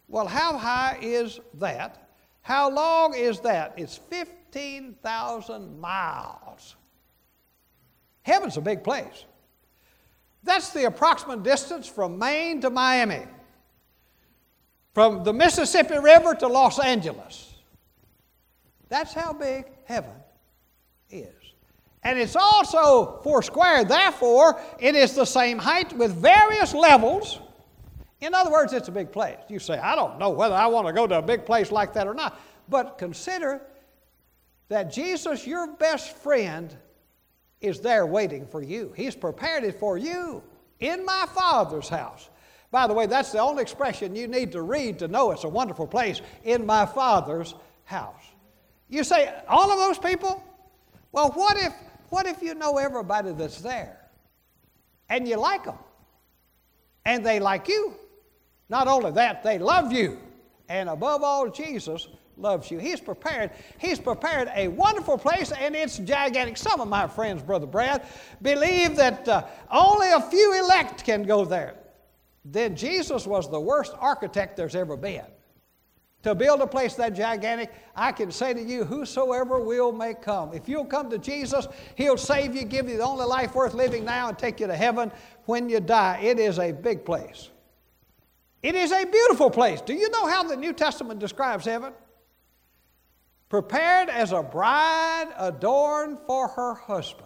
Well, 0.08 0.26
how 0.26 0.56
high 0.56 0.98
is 1.02 1.38
that? 1.54 2.08
How 2.40 2.70
long 2.70 3.14
is 3.14 3.40
that? 3.40 3.74
It's 3.76 3.98
15,000 3.98 5.78
miles. 5.78 6.76
Heaven's 8.22 8.56
a 8.56 8.62
big 8.62 8.82
place. 8.82 9.26
That's 10.42 10.70
the 10.70 10.86
approximate 10.86 11.42
distance 11.42 11.86
from 11.86 12.18
Maine 12.18 12.62
to 12.62 12.70
Miami, 12.70 13.26
from 14.98 15.22
the 15.22 15.32
Mississippi 15.32 15.96
River 15.96 16.34
to 16.34 16.48
Los 16.48 16.80
Angeles. 16.80 17.54
That's 18.88 19.14
how 19.14 19.32
big 19.32 19.66
heaven 19.84 20.10
is. 21.08 21.28
And 22.02 22.18
it's 22.18 22.34
also 22.34 23.20
four 23.22 23.44
square, 23.44 23.84
therefore, 23.84 24.60
it 24.80 24.96
is 24.96 25.14
the 25.14 25.24
same 25.24 25.56
height 25.56 25.92
with 25.92 26.16
various 26.16 26.74
levels. 26.74 27.38
In 28.20 28.34
other 28.34 28.50
words, 28.50 28.72
it's 28.72 28.88
a 28.88 28.90
big 28.90 29.12
place. 29.12 29.36
You 29.48 29.60
say, 29.60 29.78
I 29.78 29.94
don't 29.94 30.18
know 30.18 30.30
whether 30.30 30.56
I 30.56 30.66
want 30.66 30.88
to 30.88 30.92
go 30.92 31.06
to 31.06 31.18
a 31.18 31.22
big 31.22 31.46
place 31.46 31.70
like 31.70 31.92
that 31.92 32.08
or 32.08 32.14
not. 32.14 32.40
But 32.68 32.98
consider 32.98 33.62
that 34.68 34.92
Jesus, 34.92 35.46
your 35.46 35.76
best 35.76 36.16
friend, 36.16 36.76
is 37.60 37.78
there 37.78 38.04
waiting 38.04 38.48
for 38.48 38.64
you. 38.64 38.92
He's 38.96 39.14
prepared 39.14 39.62
it 39.62 39.78
for 39.78 39.96
you 39.96 40.42
in 40.80 41.04
my 41.04 41.24
Father's 41.32 41.88
house. 41.88 42.30
By 42.70 42.86
the 42.86 42.92
way, 42.92 43.06
that's 43.06 43.32
the 43.32 43.38
only 43.38 43.62
expression 43.62 44.14
you 44.14 44.28
need 44.28 44.52
to 44.52 44.62
read 44.62 44.98
to 44.98 45.08
know 45.08 45.30
it's 45.30 45.44
a 45.44 45.48
wonderful 45.48 45.86
place 45.86 46.20
in 46.44 46.66
my 46.66 46.84
Father's 46.84 47.54
house. 47.84 48.24
You 48.88 49.04
say, 49.04 49.32
all 49.48 49.70
of 49.70 49.78
those 49.78 49.98
people? 49.98 50.42
Well, 51.12 51.30
what 51.30 51.56
if, 51.56 51.72
what 52.10 52.26
if 52.26 52.42
you 52.42 52.54
know 52.54 52.76
everybody 52.76 53.32
that's 53.32 53.60
there 53.60 53.98
and 55.08 55.26
you 55.26 55.36
like 55.36 55.64
them 55.64 55.78
and 57.04 57.24
they 57.24 57.40
like 57.40 57.68
you? 57.68 57.94
Not 58.68 58.86
only 58.86 59.12
that, 59.12 59.42
they 59.42 59.58
love 59.58 59.92
you. 59.92 60.18
And 60.68 60.90
above 60.90 61.22
all, 61.22 61.48
Jesus 61.48 62.08
loves 62.36 62.70
you. 62.70 62.78
He's 62.78 63.00
prepared. 63.00 63.50
He's 63.78 63.98
prepared 63.98 64.50
a 64.54 64.68
wonderful 64.68 65.16
place, 65.16 65.50
and 65.52 65.74
it's 65.74 65.98
gigantic. 65.98 66.58
Some 66.58 66.80
of 66.80 66.88
my 66.88 67.06
friends, 67.06 67.42
Brother 67.42 67.66
Brad, 67.66 68.06
believe 68.42 68.96
that 68.96 69.26
uh, 69.26 69.44
only 69.70 70.10
a 70.10 70.20
few 70.20 70.58
elect 70.62 71.04
can 71.04 71.22
go 71.22 71.46
there. 71.46 71.74
Then 72.50 72.76
Jesus 72.76 73.26
was 73.26 73.50
the 73.50 73.60
worst 73.60 73.94
architect 73.98 74.56
there's 74.56 74.74
ever 74.74 74.96
been. 74.96 75.24
To 76.24 76.34
build 76.34 76.60
a 76.60 76.66
place 76.66 76.94
that 76.94 77.14
gigantic, 77.14 77.72
I 77.94 78.10
can 78.10 78.32
say 78.32 78.52
to 78.52 78.60
you, 78.60 78.84
whosoever 78.84 79.60
will 79.60 79.92
may 79.92 80.14
come. 80.14 80.52
If 80.52 80.68
you'll 80.68 80.84
come 80.84 81.10
to 81.10 81.18
Jesus, 81.18 81.68
He'll 81.94 82.16
save 82.16 82.56
you, 82.56 82.64
give 82.64 82.88
you 82.88 82.96
the 82.96 83.04
only 83.04 83.24
life 83.24 83.54
worth 83.54 83.74
living 83.74 84.04
now, 84.04 84.28
and 84.28 84.38
take 84.38 84.58
you 84.58 84.66
to 84.66 84.74
heaven 84.74 85.12
when 85.44 85.68
you 85.68 85.78
die. 85.78 86.20
It 86.22 86.40
is 86.40 86.58
a 86.58 86.72
big 86.72 87.04
place. 87.04 87.50
It 88.62 88.74
is 88.74 88.90
a 88.90 89.04
beautiful 89.04 89.50
place. 89.50 89.80
Do 89.80 89.94
you 89.94 90.10
know 90.10 90.26
how 90.26 90.42
the 90.42 90.56
New 90.56 90.72
Testament 90.72 91.20
describes 91.20 91.64
heaven? 91.64 91.92
prepared 93.48 94.08
as 94.08 94.32
a 94.32 94.42
bride 94.42 95.28
adorned 95.38 96.18
for 96.26 96.48
her 96.48 96.74
husband. 96.74 97.24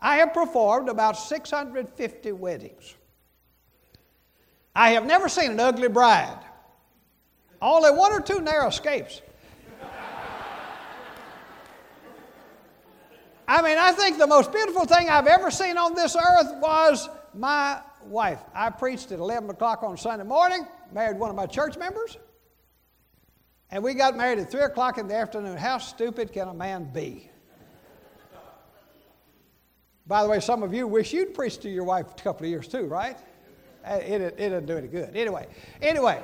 I 0.00 0.16
have 0.16 0.32
performed 0.32 0.88
about 0.88 1.18
650 1.18 2.32
weddings. 2.32 2.94
I 4.78 4.90
have 4.90 5.04
never 5.04 5.28
seen 5.28 5.50
an 5.50 5.58
ugly 5.58 5.88
bride, 5.88 6.38
only 7.60 7.90
one 7.90 8.12
or 8.12 8.20
two 8.20 8.40
narrow 8.40 8.68
escapes. 8.68 9.20
I 13.48 13.60
mean, 13.60 13.76
I 13.76 13.90
think 13.90 14.18
the 14.18 14.26
most 14.28 14.52
beautiful 14.52 14.84
thing 14.84 15.08
I've 15.10 15.26
ever 15.26 15.50
seen 15.50 15.78
on 15.78 15.96
this 15.96 16.14
earth 16.14 16.54
was 16.60 17.08
my 17.34 17.80
wife. 18.04 18.38
I 18.54 18.70
preached 18.70 19.10
at 19.10 19.18
11 19.18 19.50
o'clock 19.50 19.82
on 19.82 19.96
Sunday 19.96 20.24
morning, 20.24 20.64
married 20.92 21.18
one 21.18 21.30
of 21.30 21.34
my 21.34 21.46
church 21.46 21.76
members. 21.76 22.16
And 23.72 23.82
we 23.82 23.94
got 23.94 24.16
married 24.16 24.38
at 24.38 24.48
3 24.48 24.60
o'clock 24.60 24.98
in 24.98 25.08
the 25.08 25.16
afternoon. 25.16 25.56
How 25.56 25.78
stupid 25.78 26.32
can 26.32 26.46
a 26.46 26.54
man 26.54 26.84
be? 26.92 27.28
By 30.06 30.22
the 30.22 30.28
way, 30.28 30.38
some 30.38 30.62
of 30.62 30.72
you 30.72 30.86
wish 30.86 31.12
you'd 31.12 31.34
preached 31.34 31.62
to 31.62 31.68
your 31.68 31.84
wife 31.84 32.12
a 32.16 32.22
couple 32.22 32.44
of 32.44 32.50
years 32.50 32.68
too, 32.68 32.86
right? 32.86 33.18
Uh, 33.84 33.94
it, 33.94 34.20
it, 34.20 34.22
it 34.22 34.36
didn't 34.36 34.66
do 34.66 34.76
any 34.76 34.88
good. 34.88 35.16
Anyway, 35.16 35.46
anyway. 35.80 36.22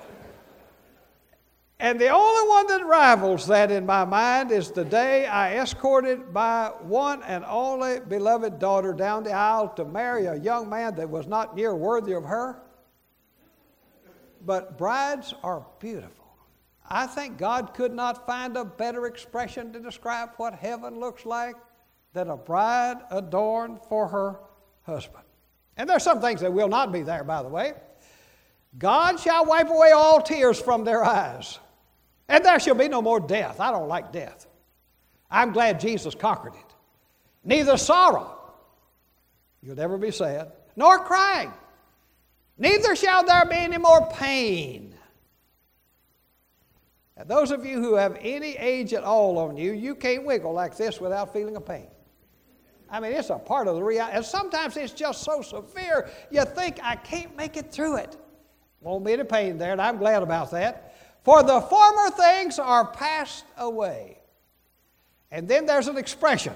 And 1.81 2.01
the 2.01 2.09
only 2.09 2.49
one 2.49 2.67
that 2.69 2.87
rivals 2.87 3.47
that 3.49 3.71
in 3.71 3.85
my 3.85 4.05
mind 4.05 4.51
is 4.53 4.71
the 4.71 4.85
day 4.85 5.27
I 5.27 5.59
escorted 5.59 6.33
my 6.33 6.69
one 6.81 7.23
and 7.25 7.45
only 7.45 8.01
beloved 8.01 8.59
daughter 8.59 8.93
down 8.93 9.25
the 9.25 9.33
aisle 9.33 9.69
to 9.71 9.85
marry 9.85 10.27
a 10.27 10.37
young 10.37 10.69
man 10.69 10.95
that 10.95 11.11
was 11.11 11.27
not 11.27 11.57
near 11.57 11.75
worthy 11.75 12.13
of 12.13 12.25
her. 12.25 12.63
But 14.47 14.79
brides 14.79 15.35
are 15.43 15.67
beautiful. 15.81 16.25
I 16.89 17.07
think 17.07 17.39
God 17.39 17.75
could 17.75 17.93
not 17.93 18.27
find 18.27 18.57
a 18.57 18.65
better 18.65 19.07
expression 19.07 19.73
to 19.73 19.81
describe 19.81 20.31
what 20.37 20.55
heaven 20.55 21.01
looks 21.01 21.27
like 21.27 21.57
than 22.13 22.29
a 22.29 22.37
bride 22.37 22.99
adorned 23.11 23.81
for 23.89 24.07
her 24.09 24.39
husband. 24.83 25.24
And 25.77 25.89
there's 25.89 26.03
some 26.03 26.21
things 26.21 26.41
that 26.41 26.53
will 26.53 26.69
not 26.69 26.93
be 26.93 27.03
there, 27.03 27.25
by 27.25 27.43
the 27.43 27.49
way. 27.49 27.73
God 28.79 29.19
shall 29.19 29.45
wipe 29.45 29.71
away 29.71 29.93
all 29.93 30.21
tears 30.21 30.61
from 30.61 30.85
their 30.85 31.05
eyes, 31.05 31.59
and 32.29 32.45
there 32.45 32.59
shall 32.59 32.75
be 32.75 32.89
no 32.89 33.01
more 33.01 33.21
death. 33.21 33.61
I 33.61 33.71
don't 33.71 33.89
like 33.89 34.13
death. 34.13 34.47
I'm 35.31 35.53
glad 35.53 35.81
Jesus 35.81 36.15
conquered 36.15 36.55
it. 36.55 36.75
Neither 37.45 37.77
sorrow, 37.77 38.37
you'll 39.63 39.77
never 39.77 39.97
be 39.97 40.11
sad, 40.11 40.53
nor 40.77 40.99
crying. 41.01 41.53
Neither 42.59 42.97
shall 42.97 43.25
there 43.25 43.45
be 43.47 43.57
any 43.57 43.79
more 43.79 44.09
pain 44.13 44.95
now, 47.17 47.25
those 47.25 47.51
of 47.51 47.65
you 47.65 47.81
who 47.81 47.95
have 47.95 48.17
any 48.21 48.57
age 48.57 48.93
at 48.93 49.05
all 49.05 49.39
on 49.39 49.57
you, 49.57 49.73
you 49.73 49.95
can't 49.95 50.25
wiggle 50.25 50.53
like 50.53 50.77
this 50.77 51.01
without 51.01 51.33
feeling 51.33 51.57
a 51.57 51.61
pain. 51.61 51.87
I 52.95 53.01
mean, 53.01 53.11
it's 53.11 53.31
a 53.31 53.39
part 53.39 53.67
of 53.67 53.75
the 53.75 53.83
reality. 53.83 54.17
And 54.17 54.25
sometimes 54.25 54.77
it's 54.77 54.93
just 54.93 55.25
so 55.25 55.43
severe, 55.43 56.09
you 56.31 56.45
think, 56.45 56.79
I 56.81 56.95
can't 56.95 57.37
make 57.37 57.57
it 57.57 57.73
through 57.73 57.97
it. 57.97 58.17
Won't 58.81 59.05
be 59.05 59.15
any 59.15 59.25
pain 59.25 59.59
there, 59.59 59.73
and 59.73 59.83
I'm 59.83 59.97
glad 59.97 60.23
about 60.23 60.53
that. 60.53 60.95
For 61.25 61.43
the 61.43 61.61
former 61.61 62.11
things 62.11 62.61
are 62.61 62.87
passed 62.87 63.47
away. 63.57 64.19
And 65.33 65.49
then 65.49 65.67
there's 65.67 65.89
an 65.89 65.99
expression 65.99 66.53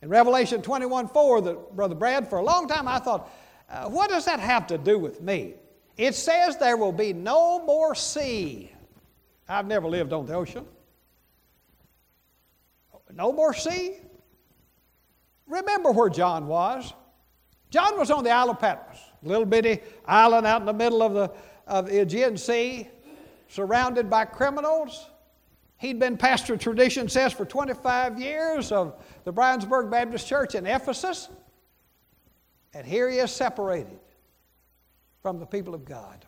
in 0.00 0.08
Revelation 0.08 0.62
21 0.62 1.08
4 1.08 1.40
that, 1.42 1.76
Brother 1.76 1.96
Brad, 1.96 2.30
for 2.30 2.38
a 2.38 2.42
long 2.42 2.66
time 2.66 2.88
I 2.88 2.98
thought, 2.98 3.30
uh, 3.68 3.90
what 3.90 4.08
does 4.08 4.24
that 4.24 4.40
have 4.40 4.66
to 4.68 4.78
do 4.78 4.98
with 4.98 5.20
me? 5.20 5.52
It 5.98 6.14
says 6.14 6.56
there 6.56 6.78
will 6.78 6.92
be 6.92 7.12
no 7.12 7.62
more 7.66 7.94
sea. 7.94 8.72
I've 9.46 9.66
never 9.66 9.86
lived 9.86 10.14
on 10.14 10.24
the 10.24 10.32
ocean. 10.32 10.64
No 13.12 13.32
more 13.32 13.52
sea. 13.52 13.98
Remember 15.52 15.90
where 15.92 16.08
John 16.08 16.46
was. 16.46 16.92
John 17.70 17.98
was 17.98 18.10
on 18.10 18.24
the 18.24 18.30
Isle 18.30 18.50
of 18.50 18.58
Patmos, 18.58 18.98
a 19.24 19.28
little 19.28 19.46
bitty 19.46 19.80
island 20.06 20.46
out 20.46 20.60
in 20.60 20.66
the 20.66 20.72
middle 20.72 21.02
of 21.02 21.14
the, 21.14 21.32
of 21.66 21.86
the 21.86 22.00
Aegean 22.00 22.36
Sea, 22.36 22.88
surrounded 23.48 24.10
by 24.10 24.24
criminals. 24.24 25.06
He'd 25.78 25.98
been 25.98 26.16
pastor, 26.16 26.56
tradition 26.56 27.08
says, 27.08 27.32
for 27.32 27.44
25 27.44 28.20
years 28.20 28.72
of 28.72 29.02
the 29.24 29.32
Briensburg 29.32 29.90
Baptist 29.90 30.28
Church 30.28 30.54
in 30.54 30.66
Ephesus. 30.66 31.28
And 32.74 32.86
here 32.86 33.10
he 33.10 33.18
is 33.18 33.30
separated 33.30 34.00
from 35.22 35.38
the 35.38 35.46
people 35.46 35.74
of 35.74 35.84
God. 35.84 36.24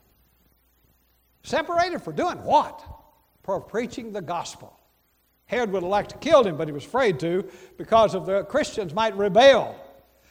Separated 1.42 2.02
for 2.02 2.12
doing 2.12 2.42
what? 2.42 2.84
for 3.44 3.60
preaching 3.60 4.10
the 4.12 4.22
gospel. 4.22 4.76
Herod 5.46 5.70
would 5.72 5.82
have 5.82 5.90
liked 5.90 6.10
to 6.10 6.18
kill 6.18 6.44
him, 6.44 6.56
but 6.56 6.68
he 6.68 6.72
was 6.72 6.84
afraid 6.84 7.20
to 7.20 7.48
because 7.76 8.14
of 8.14 8.26
the 8.26 8.44
Christians 8.44 8.94
might 8.94 9.16
rebel. 9.16 9.76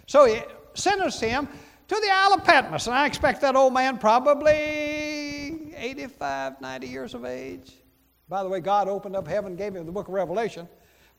So 0.08 0.26
he 0.26 0.42
sentenced 0.74 1.22
him 1.22 1.48
to 1.88 1.96
the 1.96 2.10
Isle 2.12 2.34
of 2.34 2.44
Patmos, 2.44 2.88
and 2.88 2.96
I 2.96 3.06
expect 3.06 3.42
that 3.42 3.56
old 3.56 3.74
man 3.74 3.98
probably 3.98 5.74
85, 5.76 6.62
90 6.62 6.88
years 6.88 7.14
of 7.14 7.26
age. 7.26 7.74
By 8.30 8.42
the 8.44 8.50
way, 8.50 8.60
God 8.60 8.88
opened 8.88 9.16
up 9.16 9.28
heaven, 9.28 9.56
gave 9.56 9.76
him 9.76 9.86
the 9.86 9.92
book 9.92 10.08
of 10.08 10.14
Revelation 10.14 10.68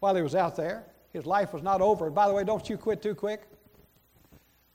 while 0.01 0.15
he 0.15 0.23
was 0.23 0.35
out 0.35 0.57
there. 0.57 0.85
His 1.13 1.27
life 1.27 1.53
was 1.53 1.63
not 1.63 1.81
over. 1.81 2.07
And 2.07 2.15
by 2.15 2.27
the 2.27 2.35
way, 2.35 2.45
don't 2.45 2.69
you 2.69 2.77
quit 2.77 3.01
too 3.03 3.15
quick. 3.15 3.43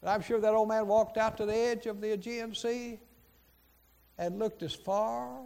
But 0.02 0.12
I'm 0.12 0.22
sure 0.22 0.40
that 0.40 0.54
old 0.54 0.70
man 0.70 0.88
walked 0.88 1.18
out 1.18 1.36
to 1.38 1.46
the 1.46 1.56
edge 1.56 1.86
of 1.86 2.00
the 2.00 2.14
Aegean 2.14 2.56
Sea 2.56 3.00
and 4.18 4.40
looked 4.40 4.64
as 4.64 4.74
far 4.74 5.42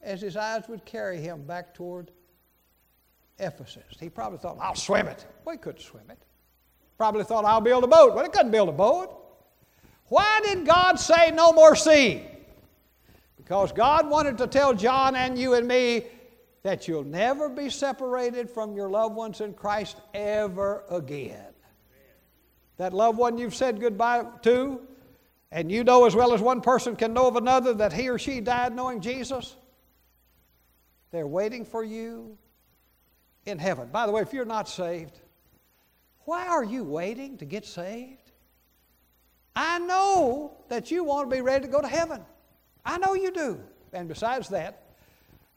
as 0.00 0.20
his 0.20 0.36
eyes 0.36 0.68
would 0.68 0.84
carry 0.84 1.20
him 1.20 1.42
back 1.42 1.74
toward 1.74 2.12
Ephesus. 3.38 3.84
He 3.98 4.08
probably 4.08 4.38
thought, 4.38 4.58
I'll 4.60 4.74
swim 4.74 5.06
it. 5.06 5.26
Well, 5.44 5.54
he 5.54 5.58
couldn't 5.58 5.80
swim 5.80 6.10
it. 6.10 6.18
Probably 6.96 7.24
thought, 7.24 7.44
I'll 7.44 7.60
build 7.60 7.84
a 7.84 7.86
boat. 7.86 8.14
Well, 8.14 8.24
he 8.24 8.30
couldn't 8.30 8.50
build 8.50 8.68
a 8.68 8.72
boat. 8.72 9.14
Why 10.06 10.40
did 10.44 10.66
God 10.66 10.98
say 10.98 11.30
no 11.30 11.52
more 11.52 11.76
sea? 11.76 12.22
Because 13.36 13.72
God 13.72 14.10
wanted 14.10 14.38
to 14.38 14.46
tell 14.46 14.74
John 14.74 15.14
and 15.14 15.38
you 15.38 15.54
and 15.54 15.66
me 15.68 16.04
that 16.62 16.88
you'll 16.88 17.04
never 17.04 17.48
be 17.48 17.70
separated 17.70 18.50
from 18.50 18.74
your 18.74 18.90
loved 18.90 19.14
ones 19.14 19.40
in 19.40 19.54
Christ 19.54 19.96
ever 20.12 20.84
again. 20.90 21.52
That 22.78 22.92
loved 22.92 23.18
one 23.18 23.38
you've 23.38 23.54
said 23.54 23.80
goodbye 23.80 24.24
to, 24.42 24.80
and 25.50 25.70
you 25.70 25.84
know 25.84 26.04
as 26.04 26.14
well 26.14 26.34
as 26.34 26.40
one 26.40 26.60
person 26.60 26.96
can 26.96 27.12
know 27.12 27.26
of 27.26 27.36
another 27.36 27.74
that 27.74 27.92
he 27.92 28.08
or 28.08 28.18
she 28.18 28.40
died 28.40 28.74
knowing 28.74 29.00
Jesus, 29.00 29.56
they're 31.10 31.26
waiting 31.26 31.64
for 31.64 31.82
you 31.82 32.36
in 33.48 33.58
heaven. 33.58 33.88
By 33.90 34.06
the 34.06 34.12
way, 34.12 34.22
if 34.22 34.32
you're 34.32 34.44
not 34.44 34.68
saved, 34.68 35.20
why 36.24 36.46
are 36.46 36.64
you 36.64 36.84
waiting 36.84 37.36
to 37.38 37.44
get 37.44 37.64
saved? 37.64 38.32
I 39.56 39.78
know 39.78 40.52
that 40.68 40.90
you 40.90 41.02
want 41.02 41.28
to 41.28 41.34
be 41.34 41.42
ready 41.42 41.64
to 41.66 41.70
go 41.70 41.80
to 41.80 41.88
heaven. 41.88 42.22
I 42.84 42.98
know 42.98 43.14
you 43.14 43.32
do. 43.32 43.60
And 43.92 44.08
besides 44.08 44.48
that, 44.50 44.84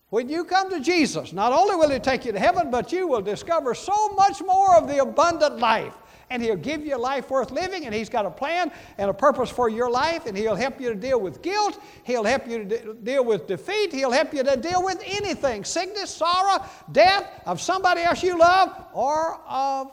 when 0.09 0.27
you 0.27 0.43
come 0.43 0.69
to 0.71 0.79
Jesus, 0.79 1.33
not 1.33 1.53
only 1.53 1.75
will 1.75 1.89
He 1.89 1.99
take 1.99 2.25
you 2.25 2.31
to 2.31 2.39
heaven, 2.39 2.71
but 2.71 2.91
you 2.91 3.07
will 3.07 3.21
discover 3.21 3.73
so 3.73 4.09
much 4.09 4.41
more 4.41 4.75
of 4.75 4.87
the 4.87 4.99
abundant 4.99 5.59
life 5.59 5.95
and 6.31 6.41
He'll 6.41 6.55
give 6.55 6.85
you 6.85 6.95
a 6.95 6.97
life 6.97 7.29
worth 7.29 7.51
living, 7.51 7.85
and 7.85 7.93
He's 7.93 8.09
got 8.09 8.25
a 8.25 8.31
plan 8.31 8.71
and 8.97 9.09
a 9.09 9.13
purpose 9.13 9.49
for 9.49 9.69
your 9.69 9.91
life, 9.91 10.25
and 10.25 10.35
He'll 10.35 10.55
help 10.55 10.79
you 10.79 10.89
to 10.89 10.95
deal 10.95 11.19
with 11.19 11.41
guilt, 11.41 11.79
He'll 12.03 12.23
help 12.23 12.47
you 12.47 12.59
to 12.59 12.65
de- 12.65 12.93
deal 12.93 13.25
with 13.25 13.47
defeat, 13.47 13.91
He'll 13.91 14.11
help 14.11 14.33
you 14.33 14.43
to 14.43 14.57
deal 14.57 14.83
with 14.83 15.03
anything 15.05 15.65
sickness, 15.65 16.09
sorrow, 16.09 16.65
death 16.91 17.29
of 17.45 17.61
somebody 17.61 18.01
else 18.01 18.23
you 18.23 18.39
love, 18.39 18.73
or 18.93 19.39
of 19.47 19.91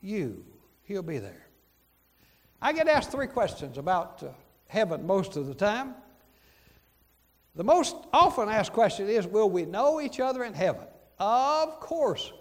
you. 0.00 0.44
He'll 0.84 1.02
be 1.02 1.18
there. 1.18 1.46
I 2.62 2.72
get 2.72 2.88
asked 2.88 3.10
three 3.10 3.26
questions 3.26 3.76
about 3.76 4.22
uh, 4.22 4.28
heaven 4.68 5.06
most 5.06 5.36
of 5.36 5.46
the 5.46 5.54
time. 5.54 5.94
The 7.56 7.64
most 7.64 7.96
often 8.12 8.48
asked 8.48 8.72
question 8.72 9.08
is 9.08 9.26
Will 9.26 9.50
we 9.50 9.64
know 9.64 10.00
each 10.00 10.20
other 10.20 10.44
in 10.44 10.54
heaven? 10.54 10.86
Of 11.18 11.80
course, 11.80 12.32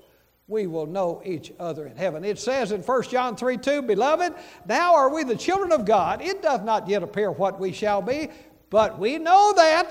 we 0.50 0.66
will 0.66 0.88
know 0.88 1.22
each 1.24 1.54
other 1.60 1.86
in 1.86 1.96
heaven. 1.96 2.26
It 2.26 2.40
says 2.40 2.72
in 2.72 2.82
1 2.82 3.04
John 3.04 3.36
3 3.38 3.58
2, 3.58 3.84
Beloved, 3.84 4.34
now 4.66 4.96
are 4.96 5.14
we 5.14 5.24
the 5.24 5.36
children 5.36 5.72
of 5.72 5.86
God. 5.86 6.22
It 6.22 6.42
doth 6.42 6.64
not 6.64 6.90
yet 6.90 7.04
appear 7.04 7.32
what 7.32 7.60
we 7.60 7.72
shall 7.72 8.02
be, 8.02 8.30
but 8.72 8.98
we 9.00 9.20
know 9.20 9.54
that 9.56 9.88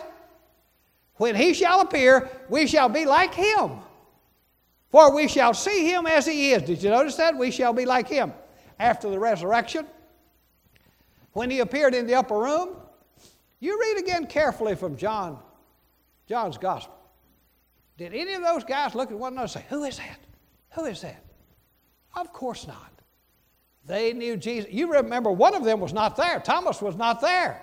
when 1.15 1.37
he 1.37 1.55
shall 1.55 1.81
appear, 1.81 2.29
we 2.49 2.67
shall 2.67 2.89
be 2.89 3.07
like 3.07 3.33
him. 3.33 3.71
For 4.91 5.15
we 5.15 5.29
shall 5.29 5.55
see 5.55 5.89
him 5.89 6.07
as 6.07 6.27
he 6.27 6.53
is. 6.53 6.63
Did 6.63 6.83
you 6.83 6.91
notice 6.91 7.15
that? 7.17 7.37
We 7.37 7.51
shall 7.51 7.73
be 7.73 7.85
like 7.85 8.09
him. 8.09 8.33
After 8.81 9.09
the 9.11 9.19
resurrection, 9.19 9.87
when 11.33 11.51
he 11.51 11.61
appeared 11.61 11.95
in 11.95 12.07
the 12.07 12.15
upper 12.15 12.39
room, 12.39 12.77
you 13.61 13.79
read 13.81 13.99
again 13.99 14.27
carefully 14.27 14.75
from 14.75 14.97
John, 14.97 15.39
John's 16.29 16.59
gospel. 16.59 16.95
Did 17.97 18.15
any 18.15 18.35
of 18.35 18.43
those 18.43 18.65
guys 18.65 18.95
look 18.95 19.11
at 19.11 19.19
one 19.19 19.33
another 19.33 19.45
and 19.45 19.51
say, 19.51 19.65
Who 19.69 19.85
is 19.85 19.99
that? 19.99 20.19
Who 20.71 20.85
is 20.85 21.01
that? 21.03 21.25
Of 22.17 22.33
course 22.33 22.67
not. 22.67 22.93
They 23.87 24.13
knew 24.13 24.37
Jesus. 24.37 24.71
You 24.71 24.93
remember 24.93 25.33
one 25.33 25.55
of 25.55 25.65
them 25.65 25.81
was 25.81 25.93
not 25.93 26.17
there. 26.17 26.41
Thomas 26.41 26.83
was 26.83 26.97
not 26.97 27.21
there. 27.21 27.63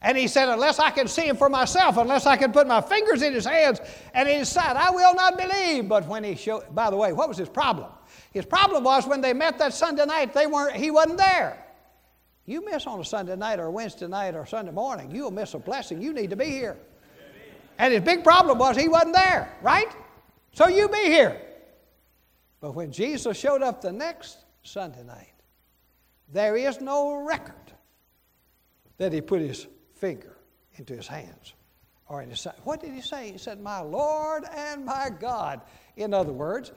And 0.00 0.16
he 0.16 0.28
said, 0.28 0.48
Unless 0.48 0.78
I 0.78 0.90
can 0.90 1.08
see 1.08 1.26
him 1.26 1.36
for 1.36 1.48
myself, 1.48 1.96
unless 1.96 2.26
I 2.26 2.36
can 2.36 2.52
put 2.52 2.68
my 2.68 2.80
fingers 2.80 3.22
in 3.22 3.32
his 3.32 3.44
hands 3.44 3.80
and 4.14 4.28
in 4.28 4.38
his 4.38 4.48
side, 4.48 4.76
I 4.76 4.90
will 4.90 5.14
not 5.14 5.36
believe. 5.36 5.88
But 5.88 6.06
when 6.06 6.22
he 6.22 6.36
showed, 6.36 6.72
by 6.74 6.90
the 6.90 6.96
way, 6.96 7.12
what 7.12 7.28
was 7.28 7.36
his 7.36 7.48
problem? 7.48 7.90
His 8.32 8.44
problem 8.44 8.84
was 8.84 9.06
when 9.06 9.20
they 9.20 9.32
met 9.32 9.58
that 9.58 9.74
Sunday 9.74 10.04
night, 10.04 10.32
they 10.32 10.46
weren't, 10.46 10.76
he 10.76 10.92
wasn't 10.92 11.18
there. 11.18 11.64
You 12.46 12.64
miss 12.64 12.86
on 12.86 13.00
a 13.00 13.04
Sunday 13.04 13.36
night 13.36 13.58
or 13.58 13.70
Wednesday 13.70 14.06
night 14.06 14.34
or 14.34 14.46
Sunday 14.46 14.72
morning, 14.72 15.10
you'll 15.10 15.32
miss 15.32 15.54
a 15.54 15.58
blessing. 15.58 16.00
You 16.00 16.12
need 16.12 16.30
to 16.30 16.36
be 16.36 16.46
here. 16.46 16.76
And 17.78 17.92
his 17.92 18.02
big 18.02 18.24
problem 18.24 18.58
was 18.58 18.76
he 18.76 18.88
wasn't 18.88 19.14
there, 19.14 19.54
right? 19.62 19.88
So 20.52 20.68
you 20.68 20.88
be 20.88 21.04
here. 21.04 21.40
But 22.60 22.74
when 22.74 22.90
Jesus 22.90 23.36
showed 23.36 23.62
up 23.62 23.80
the 23.80 23.92
next 23.92 24.38
Sunday 24.62 25.04
night, 25.04 25.32
there 26.32 26.56
is 26.56 26.80
no 26.80 27.14
record 27.14 27.54
that 28.98 29.12
he 29.12 29.20
put 29.20 29.40
his 29.40 29.66
finger 29.94 30.36
into 30.76 30.94
his 30.94 31.06
hands 31.06 31.54
or 32.08 32.22
in 32.22 32.30
his 32.30 32.40
side. 32.40 32.54
What 32.64 32.80
did 32.80 32.92
he 32.92 33.00
say? 33.00 33.32
He 33.32 33.38
said, 33.38 33.60
My 33.60 33.80
Lord 33.80 34.44
and 34.54 34.84
my 34.84 35.10
God. 35.18 35.60
In 35.96 36.12
other 36.12 36.32
words, 36.32 36.72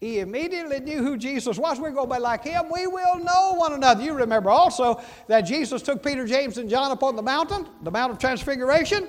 he 0.00 0.20
immediately 0.20 0.78
knew 0.80 1.02
who 1.02 1.16
Jesus 1.16 1.58
was. 1.58 1.80
We're 1.80 1.90
going 1.90 2.08
to 2.08 2.14
be 2.14 2.20
like 2.20 2.44
him. 2.44 2.66
We 2.72 2.86
will 2.86 3.18
know 3.18 3.54
one 3.54 3.72
another. 3.72 4.02
You 4.02 4.12
remember 4.12 4.50
also 4.50 5.00
that 5.26 5.42
Jesus 5.42 5.82
took 5.82 6.04
Peter, 6.04 6.24
James, 6.26 6.58
and 6.58 6.70
John 6.70 6.92
up 6.92 7.02
on 7.02 7.16
the 7.16 7.22
mountain, 7.22 7.66
the 7.82 7.90
Mount 7.90 8.12
of 8.12 8.18
Transfiguration. 8.18 9.08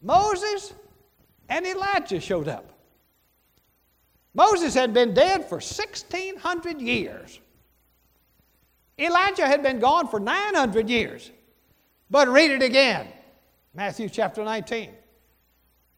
Moses 0.00 0.72
and 1.48 1.66
Elijah 1.66 2.20
showed 2.20 2.46
up. 2.46 2.77
Moses 4.38 4.72
had 4.72 4.94
been 4.94 5.14
dead 5.14 5.46
for 5.46 5.56
1,600 5.56 6.80
years. 6.80 7.40
Elijah 8.96 9.44
had 9.44 9.64
been 9.64 9.80
gone 9.80 10.06
for 10.06 10.20
900 10.20 10.88
years. 10.88 11.32
But 12.08 12.28
read 12.28 12.52
it 12.52 12.62
again 12.62 13.08
Matthew 13.74 14.08
chapter 14.08 14.44
19. 14.44 14.90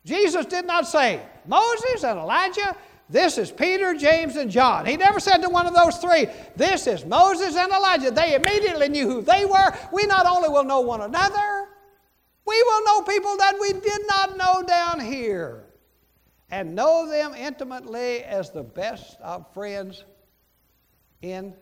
Jesus 0.06 0.46
did 0.46 0.64
not 0.64 0.88
say, 0.88 1.20
Moses 1.46 2.02
and 2.02 2.18
Elijah, 2.18 2.74
this 3.10 3.36
is 3.36 3.52
Peter, 3.52 3.92
James, 3.92 4.36
and 4.36 4.50
John. 4.50 4.86
He 4.86 4.96
never 4.96 5.20
said 5.20 5.42
to 5.42 5.50
one 5.50 5.66
of 5.66 5.74
those 5.74 5.98
three, 5.98 6.26
This 6.56 6.86
is 6.86 7.04
Moses 7.04 7.56
and 7.56 7.70
Elijah. 7.70 8.10
They 8.10 8.34
immediately 8.34 8.88
knew 8.88 9.06
who 9.06 9.20
they 9.20 9.44
were. 9.44 9.76
We 9.92 10.06
not 10.06 10.24
only 10.24 10.48
will 10.48 10.64
know 10.64 10.80
one 10.80 11.02
another, 11.02 11.68
we 12.46 12.62
will 12.62 12.84
know 12.86 13.02
people 13.02 13.36
that 13.36 13.58
we 13.60 13.74
did 13.74 14.06
not 14.08 14.38
know 14.38 14.62
down 14.62 14.98
here 14.98 15.66
and 16.50 16.74
know 16.74 17.08
them 17.08 17.34
intimately 17.34 18.22
as 18.24 18.50
the 18.50 18.62
best 18.62 19.20
of 19.20 19.52
friends 19.54 20.04
in 21.22 21.54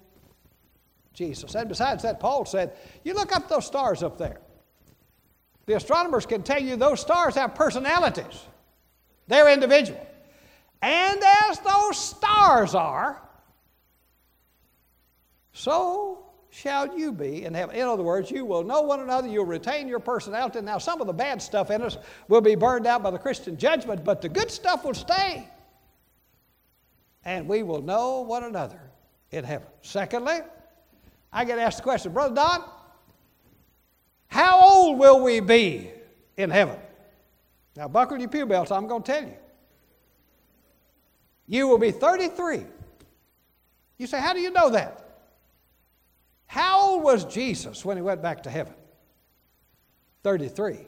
Jesus. 1.13 1.55
And 1.55 1.69
besides 1.69 2.03
that, 2.05 2.21
Paul 2.21 2.45
said, 2.45 2.77
You 3.05 3.15
look 3.15 3.35
up 3.35 3.49
those 3.49 3.67
stars 3.67 4.03
up 4.03 4.19
there. 4.19 4.41
The 5.67 5.77
astronomers 5.77 6.25
can 6.25 6.43
tell 6.43 6.63
you 6.63 6.77
those 6.77 7.01
stars 7.01 7.35
have 7.35 7.55
personalities, 7.55 8.47
they're 9.27 9.53
individual. 9.53 10.05
And 10.81 11.21
as 11.49 11.59
those 11.59 11.99
stars 11.99 12.75
are, 12.75 13.21
so 15.53 16.28
shall 16.51 16.99
you 16.99 17.13
be 17.13 17.45
in 17.45 17.55
heaven. 17.55 17.77
In 17.77 17.87
other 17.87 18.03
words, 18.03 18.31
you 18.31 18.45
will 18.45 18.65
know 18.65 18.83
one 18.83 19.01
another, 19.01 19.29
you'll 19.29 19.45
retain 19.45 19.89
your 19.89 20.01
personality. 20.01 20.61
Now, 20.61 20.79
some 20.79 21.01
of 21.01 21.07
the 21.07 21.13
bad 21.13 21.43
stuff 21.43 21.71
in 21.71 21.83
us 21.83 21.99
will 22.29 22.41
be 22.41 22.55
burned 22.55 22.87
out 22.87 23.03
by 23.03 23.11
the 23.11 23.19
Christian 23.19 23.57
judgment, 23.57 24.05
but 24.05 24.23
the 24.23 24.29
good 24.29 24.51
stuff 24.51 24.85
will 24.85 24.95
stay. 24.95 25.49
And 27.25 27.47
we 27.47 27.63
will 27.63 27.83
know 27.83 28.21
one 28.21 28.45
another 28.45 28.81
in 29.31 29.45
heaven. 29.45 29.69
Secondly, 29.83 30.39
I 31.33 31.45
get 31.45 31.59
asked 31.59 31.79
the 31.79 31.83
question, 31.83 32.13
Brother 32.13 32.35
Don, 32.35 32.65
how 34.29 34.61
old 34.63 34.99
will 34.99 35.23
we 35.23 35.41
be 35.41 35.91
in 36.37 36.51
heaven? 36.51 36.79
Now, 37.77 37.89
buckle 37.89 38.19
your 38.19 38.29
pew 38.29 38.47
belts, 38.47 38.71
I'm 38.71 38.87
going 38.87 39.03
to 39.03 39.13
tell 39.13 39.23
you. 39.23 39.37
You 41.47 41.69
will 41.69 41.79
be 41.79 41.91
33. 41.91 42.63
You 43.97 44.07
say, 44.07 44.21
How 44.21 44.33
do 44.33 44.41
you 44.41 44.51
know 44.51 44.71
that? 44.71 45.08
How 46.49 46.81
old 46.81 47.03
was 47.05 47.27
Jesus 47.27 47.85
when 47.85 47.99
he 47.99 48.03
went 48.03 48.23
back 48.23 48.43
to 48.45 48.51
heaven? 48.51 48.73
33. 50.23 50.79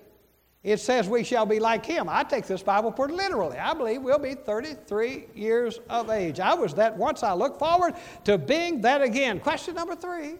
It 0.62 0.78
says 0.80 1.06
we 1.06 1.22
shall 1.22 1.44
be 1.44 1.60
like 1.60 1.84
him. 1.84 2.08
I 2.08 2.22
take 2.22 2.46
this 2.46 2.62
Bible 2.62 2.90
pretty 2.90 3.14
literally. 3.14 3.58
I 3.58 3.74
believe 3.74 4.00
we'll 4.00 4.18
be 4.18 4.34
33 4.34 5.26
years 5.34 5.78
of 5.90 6.08
age. 6.08 6.40
I 6.40 6.54
was 6.54 6.74
that 6.74 6.96
once. 6.96 7.22
I 7.22 7.34
look 7.34 7.58
forward 7.58 7.94
to 8.24 8.38
being 8.38 8.80
that 8.80 9.02
again. 9.02 9.38
Question 9.38 9.74
number 9.74 9.94
three 9.94 10.36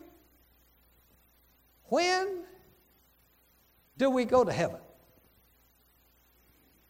When 1.85 2.41
do 3.99 4.09
we 4.09 4.25
go 4.25 4.43
to 4.43 4.53
heaven? 4.53 4.81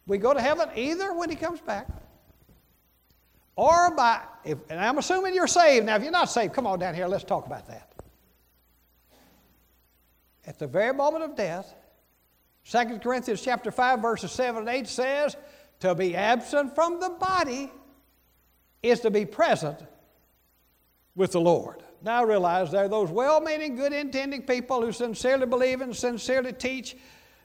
We 0.07 0.17
go 0.17 0.33
to 0.33 0.41
heaven 0.41 0.69
either 0.75 1.13
when 1.13 1.29
he 1.29 1.35
comes 1.35 1.59
back 1.59 1.87
or 3.57 3.93
by, 3.95 4.21
if, 4.43 4.57
and 4.69 4.79
I'm 4.79 4.97
assuming 4.97 5.35
you're 5.35 5.47
saved. 5.47 5.85
Now, 5.85 5.97
if 5.97 6.03
you're 6.03 6.11
not 6.11 6.29
saved, 6.29 6.53
come 6.53 6.65
on 6.65 6.79
down 6.79 6.95
here, 6.95 7.07
let's 7.07 7.23
talk 7.23 7.45
about 7.45 7.67
that. 7.67 7.90
At 10.45 10.59
the 10.59 10.67
very 10.67 10.93
moment 10.93 11.23
of 11.23 11.35
death, 11.35 11.73
2 12.69 12.99
Corinthians 12.99 13.41
chapter 13.41 13.71
5, 13.71 13.99
verses 13.99 14.31
7 14.31 14.61
and 14.61 14.69
8 14.69 14.87
says, 14.87 15.35
To 15.81 15.95
be 15.95 16.15
absent 16.15 16.75
from 16.75 16.99
the 16.99 17.09
body 17.09 17.71
is 18.81 19.01
to 19.01 19.11
be 19.11 19.25
present 19.25 19.79
with 21.15 21.31
the 21.33 21.41
Lord. 21.41 21.83
Now 22.03 22.21
I 22.21 22.23
realize 22.23 22.71
there 22.71 22.85
are 22.85 22.89
those 22.89 23.11
well 23.11 23.41
meaning, 23.41 23.75
good 23.75 23.93
intending 23.93 24.43
people 24.43 24.81
who 24.81 24.91
sincerely 24.91 25.45
believe 25.45 25.81
and 25.81 25.95
sincerely 25.95 26.53
teach 26.53 26.95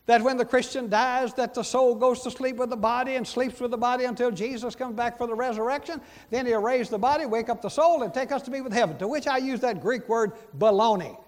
that 0.07 0.23
when 0.23 0.37
the 0.37 0.45
Christian 0.45 0.89
dies, 0.89 1.35
that 1.35 1.53
the 1.53 1.65
soul 1.65 1.95
goes 1.95 2.23
to 2.23 2.31
sleep 2.31 2.57
with 2.57 2.71
the 2.71 2.77
body 2.77 3.17
and 3.17 3.27
sleeps 3.27 3.61
with 3.61 3.73
the 3.73 3.77
body 3.77 4.05
until 4.05 4.31
Jesus 4.31 4.77
comes 4.77 4.95
back 4.95 5.19
for 5.19 5.27
the 5.27 5.35
resurrection. 5.35 6.01
Then 6.31 6.47
he'll 6.47 6.61
raise 6.61 6.89
the 6.89 6.99
body, 6.99 7.27
wake 7.27 7.49
up 7.49 7.61
the 7.61 7.69
soul, 7.69 8.03
and 8.03 8.15
take 8.15 8.31
us 8.31 8.43
to 8.43 8.51
be 8.51 8.61
with 8.61 8.73
heaven. 8.73 8.97
To 8.99 9.09
which 9.09 9.27
I 9.27 9.39
use 9.39 9.61
that 9.61 9.83
Greek 9.83 10.09
word 10.09 10.33
baloney. 10.57 11.19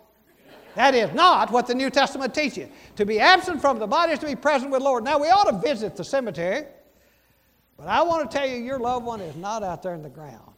That 0.78 0.94
is 0.94 1.12
not 1.12 1.50
what 1.50 1.66
the 1.66 1.74
New 1.74 1.90
Testament 1.90 2.32
teaches. 2.32 2.68
To 2.94 3.04
be 3.04 3.18
absent 3.18 3.60
from 3.60 3.80
the 3.80 3.88
body 3.88 4.12
is 4.12 4.20
to 4.20 4.26
be 4.26 4.36
present 4.36 4.70
with 4.70 4.78
the 4.78 4.84
Lord. 4.84 5.02
Now 5.02 5.18
we 5.18 5.26
ought 5.26 5.50
to 5.50 5.58
visit 5.58 5.96
the 5.96 6.04
cemetery, 6.04 6.66
but 7.76 7.88
I 7.88 8.02
want 8.02 8.30
to 8.30 8.38
tell 8.38 8.48
you, 8.48 8.58
your 8.58 8.78
loved 8.78 9.04
one 9.04 9.20
is 9.20 9.34
not 9.34 9.64
out 9.64 9.82
there 9.82 9.94
in 9.94 10.04
the 10.04 10.08
ground. 10.08 10.52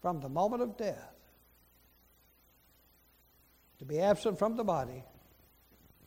From 0.00 0.20
the 0.22 0.30
moment 0.30 0.62
of 0.62 0.78
death, 0.78 1.12
to 3.78 3.84
be 3.84 4.00
absent 4.00 4.38
from 4.38 4.56
the 4.56 4.64
body 4.64 5.04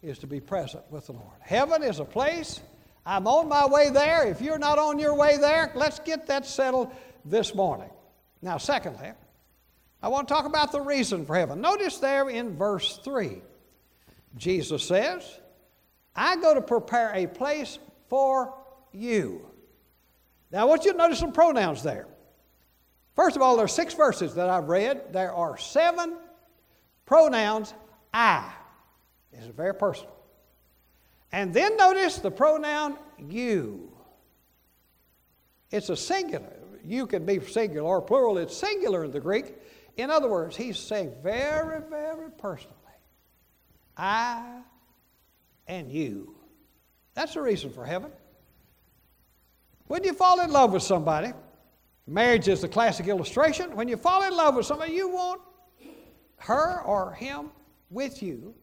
is 0.01 0.17
to 0.17 0.25
be 0.25 0.39
present 0.39 0.83
with 0.89 1.05
the 1.05 1.13
Lord. 1.13 1.37
Heaven 1.39 1.83
is 1.83 1.99
a 1.99 2.05
place. 2.05 2.61
I'm 3.05 3.27
on 3.27 3.47
my 3.47 3.67
way 3.67 3.91
there. 3.91 4.25
If 4.27 4.41
you're 4.41 4.57
not 4.57 4.79
on 4.79 4.97
your 4.97 5.13
way 5.13 5.37
there, 5.37 5.71
let's 5.75 5.99
get 5.99 6.25
that 6.25 6.47
settled 6.47 6.91
this 7.25 7.53
morning. 7.53 7.91
Now, 8.41 8.57
secondly, 8.57 9.11
I 10.03 10.09
want 10.09 10.27
to 10.27 10.33
talk 10.33 10.45
about 10.45 10.73
the 10.73 10.81
reason 10.81 11.25
for 11.25 11.33
heaven. 11.33 11.61
Notice 11.61 11.97
there 11.97 12.27
in 12.29 12.57
verse 12.57 12.99
3, 13.05 13.41
Jesus 14.35 14.83
says, 14.83 15.23
I 16.13 16.35
go 16.35 16.53
to 16.53 16.61
prepare 16.61 17.13
a 17.15 17.25
place 17.25 17.79
for 18.09 18.53
you. 18.91 19.47
Now, 20.51 20.59
I 20.59 20.63
want 20.65 20.83
you 20.83 20.91
to 20.91 20.97
notice 20.97 21.19
some 21.19 21.31
pronouns 21.31 21.83
there. 21.83 22.05
First 23.15 23.37
of 23.37 23.41
all, 23.41 23.55
there 23.55 23.63
are 23.63 23.69
six 23.69 23.93
verses 23.93 24.35
that 24.35 24.49
I've 24.49 24.67
read. 24.67 25.13
There 25.13 25.33
are 25.33 25.57
seven 25.57 26.17
pronouns 27.05 27.73
I. 28.13 28.51
It's 29.31 29.47
very 29.47 29.73
personal. 29.73 30.13
And 31.31 31.53
then 31.53 31.77
notice 31.77 32.17
the 32.17 32.29
pronoun 32.29 32.97
you. 33.17 33.89
It's 35.71 35.87
a 35.87 35.95
singular. 35.95 36.51
You 36.83 37.07
can 37.07 37.25
be 37.25 37.39
singular 37.39 37.87
or 37.87 38.01
plural. 38.01 38.37
It's 38.37 38.55
singular 38.55 39.05
in 39.05 39.11
the 39.11 39.21
Greek. 39.21 39.55
In 39.97 40.09
other 40.09 40.27
words, 40.27 40.55
he's 40.55 40.77
saying 40.77 41.13
very, 41.21 41.81
very 41.89 42.31
personally, 42.31 42.75
I 43.95 44.61
and 45.67 45.91
you. 45.91 46.35
That's 47.13 47.35
the 47.35 47.41
reason 47.41 47.71
for 47.71 47.85
heaven. 47.85 48.11
When 49.87 50.03
you 50.03 50.13
fall 50.13 50.39
in 50.41 50.51
love 50.51 50.73
with 50.73 50.83
somebody, 50.83 51.31
marriage 52.07 52.47
is 52.47 52.61
the 52.61 52.67
classic 52.67 53.07
illustration. 53.07 53.75
When 53.75 53.87
you 53.87 53.97
fall 53.97 54.23
in 54.23 54.35
love 54.35 54.55
with 54.55 54.65
somebody, 54.65 54.93
you 54.93 55.09
want 55.09 55.41
her 56.37 56.81
or 56.81 57.13
him 57.13 57.51
with 57.89 58.23
you 58.23 58.55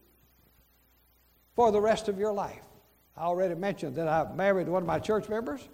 for 1.55 1.70
the 1.70 1.81
rest 1.81 2.09
of 2.09 2.18
your 2.18 2.33
life. 2.33 2.64
I 3.16 3.22
already 3.22 3.55
mentioned 3.55 3.95
that 3.97 4.09
I 4.09 4.33
married 4.35 4.68
one 4.68 4.83
of 4.83 4.87
my 4.87 4.99
church 4.99 5.28
members. 5.28 5.68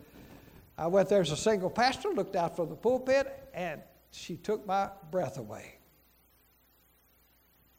I 0.76 0.86
went 0.88 1.08
there 1.08 1.22
as 1.22 1.30
a 1.30 1.36
single 1.36 1.70
pastor, 1.70 2.10
looked 2.10 2.36
out 2.36 2.56
from 2.56 2.68
the 2.68 2.74
pulpit, 2.74 3.48
and 3.54 3.80
she 4.16 4.36
took 4.36 4.66
my 4.66 4.90
breath 5.10 5.38
away. 5.38 5.74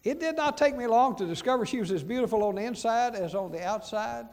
It 0.04 0.20
did 0.20 0.38
not 0.38 0.58
take 0.58 0.78
me 0.78 0.88
long 0.88 1.16
to 1.18 1.26
discover 1.26 1.66
she 1.66 1.80
was 1.80 1.92
as 1.92 2.04
beautiful 2.04 2.44
on 2.44 2.56
the 2.56 2.64
inside 2.64 3.16
as 3.16 3.36
on 3.36 3.52
the 3.52 3.64
outside. 3.64 4.28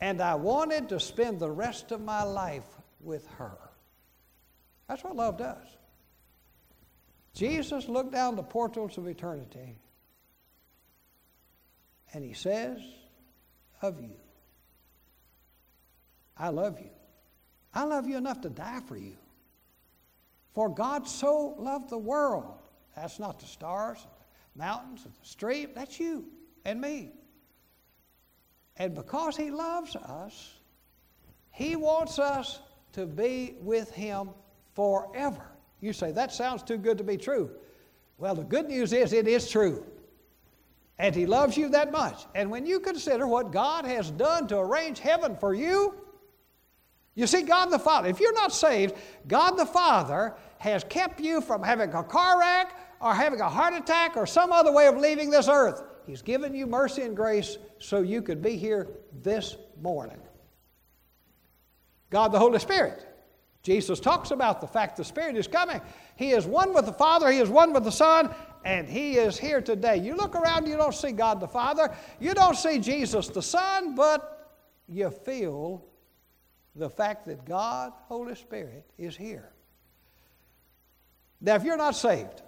And 0.00 0.20
I 0.20 0.34
wanted 0.34 0.90
to 0.90 1.00
spend 1.00 1.40
the 1.40 1.50
rest 1.50 1.90
of 1.90 2.00
my 2.00 2.22
life 2.22 2.66
with 3.00 3.26
her. 3.38 3.56
That's 4.88 5.02
what 5.02 5.16
love 5.16 5.38
does. 5.38 5.66
Jesus 7.34 7.88
looked 7.88 8.12
down 8.12 8.36
the 8.36 8.42
portals 8.42 8.96
of 8.98 9.06
eternity 9.06 9.76
and 12.14 12.24
he 12.24 12.32
says 12.34 12.78
of 13.82 14.00
you, 14.00 14.14
I 16.38 16.50
love 16.50 16.78
you. 16.78 16.90
I 17.74 17.84
love 17.84 18.06
you 18.06 18.16
enough 18.16 18.40
to 18.42 18.50
die 18.50 18.80
for 18.86 18.96
you. 18.96 19.16
For 20.56 20.70
God 20.70 21.06
so 21.06 21.54
loved 21.58 21.90
the 21.90 21.98
world. 21.98 22.46
That's 22.96 23.18
not 23.18 23.38
the 23.38 23.44
stars, 23.44 23.98
the 24.54 24.64
mountains, 24.64 25.04
the 25.04 25.10
stream. 25.20 25.68
That's 25.74 26.00
you 26.00 26.24
and 26.64 26.80
me. 26.80 27.12
And 28.78 28.94
because 28.94 29.36
He 29.36 29.50
loves 29.50 29.94
us, 29.96 30.54
He 31.50 31.76
wants 31.76 32.18
us 32.18 32.60
to 32.94 33.04
be 33.04 33.56
with 33.60 33.90
Him 33.90 34.30
forever. 34.74 35.44
You 35.82 35.92
say, 35.92 36.10
that 36.12 36.32
sounds 36.32 36.62
too 36.62 36.78
good 36.78 36.96
to 36.96 37.04
be 37.04 37.18
true. 37.18 37.50
Well, 38.16 38.34
the 38.34 38.44
good 38.44 38.66
news 38.66 38.94
is 38.94 39.12
it 39.12 39.28
is 39.28 39.50
true. 39.50 39.84
And 40.98 41.14
He 41.14 41.26
loves 41.26 41.58
you 41.58 41.68
that 41.68 41.92
much. 41.92 42.24
And 42.34 42.50
when 42.50 42.64
you 42.64 42.80
consider 42.80 43.26
what 43.26 43.52
God 43.52 43.84
has 43.84 44.10
done 44.10 44.46
to 44.46 44.56
arrange 44.56 45.00
heaven 45.00 45.36
for 45.36 45.52
you, 45.52 45.96
you 47.16 47.26
see, 47.26 47.42
God 47.42 47.66
the 47.66 47.78
Father, 47.78 48.08
if 48.08 48.20
you're 48.20 48.34
not 48.34 48.52
saved, 48.52 48.94
God 49.26 49.52
the 49.52 49.64
Father 49.64 50.34
has 50.58 50.84
kept 50.84 51.18
you 51.18 51.40
from 51.40 51.62
having 51.62 51.92
a 51.94 52.04
car 52.04 52.38
wreck 52.38 52.78
or 53.00 53.14
having 53.14 53.40
a 53.40 53.48
heart 53.48 53.72
attack 53.72 54.16
or 54.16 54.26
some 54.26 54.52
other 54.52 54.70
way 54.70 54.86
of 54.86 54.98
leaving 54.98 55.30
this 55.30 55.48
earth. 55.48 55.82
He's 56.06 56.20
given 56.20 56.54
you 56.54 56.66
mercy 56.66 57.02
and 57.02 57.16
grace 57.16 57.56
so 57.78 58.02
you 58.02 58.20
could 58.20 58.42
be 58.42 58.56
here 58.56 58.86
this 59.22 59.56
morning. 59.80 60.20
God 62.10 62.32
the 62.32 62.38
Holy 62.38 62.58
Spirit. 62.58 63.04
Jesus 63.62 63.98
talks 63.98 64.30
about 64.30 64.60
the 64.60 64.66
fact 64.66 64.96
the 64.96 65.04
Spirit 65.04 65.36
is 65.36 65.48
coming. 65.48 65.80
He 66.16 66.32
is 66.32 66.46
one 66.46 66.74
with 66.74 66.84
the 66.84 66.92
Father, 66.92 67.30
He 67.32 67.38
is 67.38 67.48
one 67.48 67.72
with 67.72 67.82
the 67.82 67.90
Son, 67.90 68.32
and 68.64 68.86
He 68.86 69.16
is 69.16 69.38
here 69.38 69.62
today. 69.62 69.96
You 69.96 70.14
look 70.14 70.36
around, 70.36 70.68
you 70.68 70.76
don't 70.76 70.94
see 70.94 71.12
God 71.12 71.40
the 71.40 71.48
Father, 71.48 71.92
you 72.20 72.34
don't 72.34 72.56
see 72.56 72.78
Jesus 72.78 73.28
the 73.28 73.42
Son, 73.42 73.94
but 73.94 74.52
you 74.86 75.10
feel 75.10 75.82
the 76.76 76.90
fact 76.90 77.26
that 77.26 77.44
God, 77.44 77.92
Holy 78.06 78.34
Spirit, 78.34 78.84
is 78.98 79.16
here. 79.16 79.50
Now, 81.40 81.54
if 81.54 81.64
you're 81.64 81.76
not 81.76 81.96
saved 81.96 82.42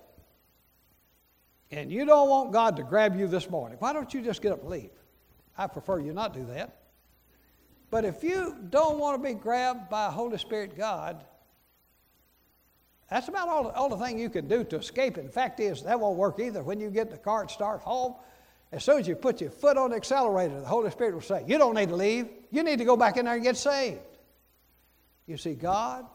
and 1.71 1.91
you 1.91 2.05
don't 2.05 2.29
want 2.29 2.53
God 2.53 2.77
to 2.77 2.83
grab 2.83 3.17
you 3.17 3.27
this 3.27 3.49
morning, 3.51 3.79
why 3.81 3.93
don't 3.93 4.13
you 4.13 4.23
just 4.23 4.43
get 4.43 4.53
up 4.53 4.61
and 4.61 4.71
leave? 4.71 4.91
I 5.57 5.67
prefer 5.67 5.99
you 5.99 6.13
not 6.13 6.35
do 6.35 6.47
that. 6.47 6.77
But 7.91 8.05
if 8.05 8.23
you 8.23 8.57
don't 8.69 8.99
want 8.99 9.23
to 9.23 9.29
be 9.29 9.35
grabbed 9.35 9.89
by 9.89 10.11
Holy 10.11 10.39
Spirit 10.39 10.77
God, 10.77 11.25
that's 13.11 13.29
about 13.29 13.49
all, 13.49 13.69
all 13.69 13.89
the 13.89 13.97
thing 13.97 14.19
you 14.19 14.29
can 14.29 14.47
do 14.47 14.63
to 14.65 14.77
escape 14.77 15.17
it. 15.17 15.25
The 15.25 15.33
fact 15.33 15.61
is, 15.61 15.83
that 15.85 15.99
won't 15.99 16.19
work 16.19 16.39
either. 16.39 16.63
When 16.63 16.79
you 16.79 16.91
get 16.91 17.07
in 17.07 17.13
the 17.13 17.19
car 17.19 17.41
and 17.41 17.51
start 17.51 17.81
home, 17.81 18.15
as 18.71 18.85
soon 18.85 18.99
as 18.99 19.09
you 19.09 19.17
put 19.17 19.41
your 19.41 19.51
foot 19.51 19.79
on 19.79 19.91
the 19.91 19.97
accelerator, 19.97 20.61
the 20.61 20.67
Holy 20.67 20.91
Spirit 20.91 21.15
will 21.15 21.23
say, 21.23 21.43
You 21.47 21.57
don't 21.57 21.75
need 21.75 21.89
to 21.89 21.97
leave. 21.97 22.29
You 22.51 22.63
need 22.63 22.79
to 22.79 22.85
go 22.85 22.97
back 22.97 23.17
in 23.17 23.25
there 23.25 23.35
and 23.35 23.43
get 23.43 23.57
saved. 23.57 24.01
You 25.29 25.37
see, 25.37 25.55
God 25.55 26.07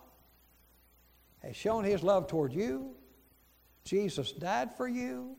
has 1.43 1.55
shown 1.55 1.83
His 1.83 2.01
love 2.01 2.27
toward 2.27 2.51
you. 2.51 2.95
Jesus 3.85 4.31
died 4.31 4.75
for 4.75 4.87
you. 4.87 5.37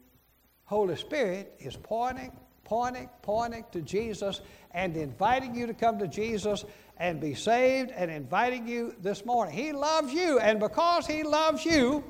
Holy 0.64 0.96
Spirit 0.96 1.54
is 1.58 1.76
pointing, 1.76 2.30
pointing, 2.62 3.10
pointing 3.20 3.64
to 3.72 3.82
Jesus 3.82 4.40
and 4.70 4.96
inviting 4.96 5.56
you 5.56 5.66
to 5.66 5.74
come 5.74 5.98
to 5.98 6.06
Jesus 6.06 6.64
and 6.98 7.20
be 7.20 7.34
saved 7.34 7.90
and 7.90 8.12
inviting 8.12 8.68
you 8.68 8.94
this 9.00 9.26
morning. 9.26 9.54
He 9.54 9.72
loves 9.72 10.12
you, 10.12 10.38
and 10.38 10.60
because 10.60 11.04
He 11.06 11.24
loves 11.24 11.64
you, 11.64 12.04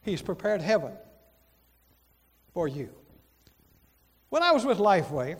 He's 0.00 0.22
prepared 0.22 0.62
heaven 0.62 0.92
for 2.54 2.66
you. 2.66 2.88
When 4.30 4.42
I 4.42 4.52
was 4.52 4.64
with 4.64 4.78
Lifeway, 4.78 5.36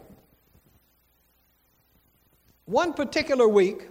one 2.71 2.93
particular 2.93 3.49
week, 3.49 3.89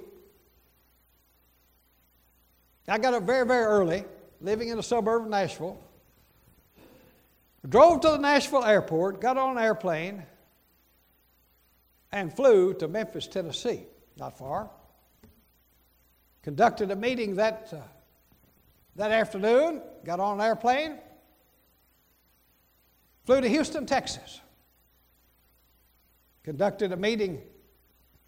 I 2.88 2.98
got 2.98 3.14
up 3.14 3.24
very, 3.24 3.46
very 3.46 3.66
early, 3.66 4.06
living 4.40 4.70
in 4.70 4.80
a 4.80 4.84
suburb 4.84 5.24
of 5.24 5.30
Nashville. 5.30 5.78
Drove 7.68 8.00
to 8.02 8.08
the 8.08 8.18
Nashville 8.18 8.64
airport, 8.64 9.20
got 9.20 9.38
on 9.38 9.58
an 9.58 9.64
airplane, 9.64 10.24
and 12.14 12.34
flew 12.34 12.74
to 12.76 12.88
Memphis, 12.88 13.28
Tennessee, 13.28 13.84
not 14.18 14.38
far. 14.38 14.70
Conducted 16.42 16.90
a 16.90 16.96
meeting 16.96 17.36
that, 17.36 17.70
uh, 17.74 17.82
that 18.96 19.12
afternoon, 19.12 19.82
got 20.06 20.22
on 20.22 20.40
an 20.40 20.46
airplane, 20.46 20.98
flew 23.26 23.42
to 23.42 23.50
Houston, 23.50 23.86
Texas. 23.86 24.40
Conducted 26.44 26.94
a 26.94 26.98
meeting 26.98 27.42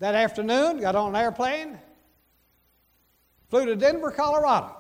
that 0.01 0.15
afternoon, 0.15 0.79
got 0.79 0.95
on 0.95 1.15
an 1.15 1.21
airplane, 1.21 1.77
flew 3.49 3.67
to 3.67 3.75
Denver, 3.75 4.09
Colorado. 4.09 4.75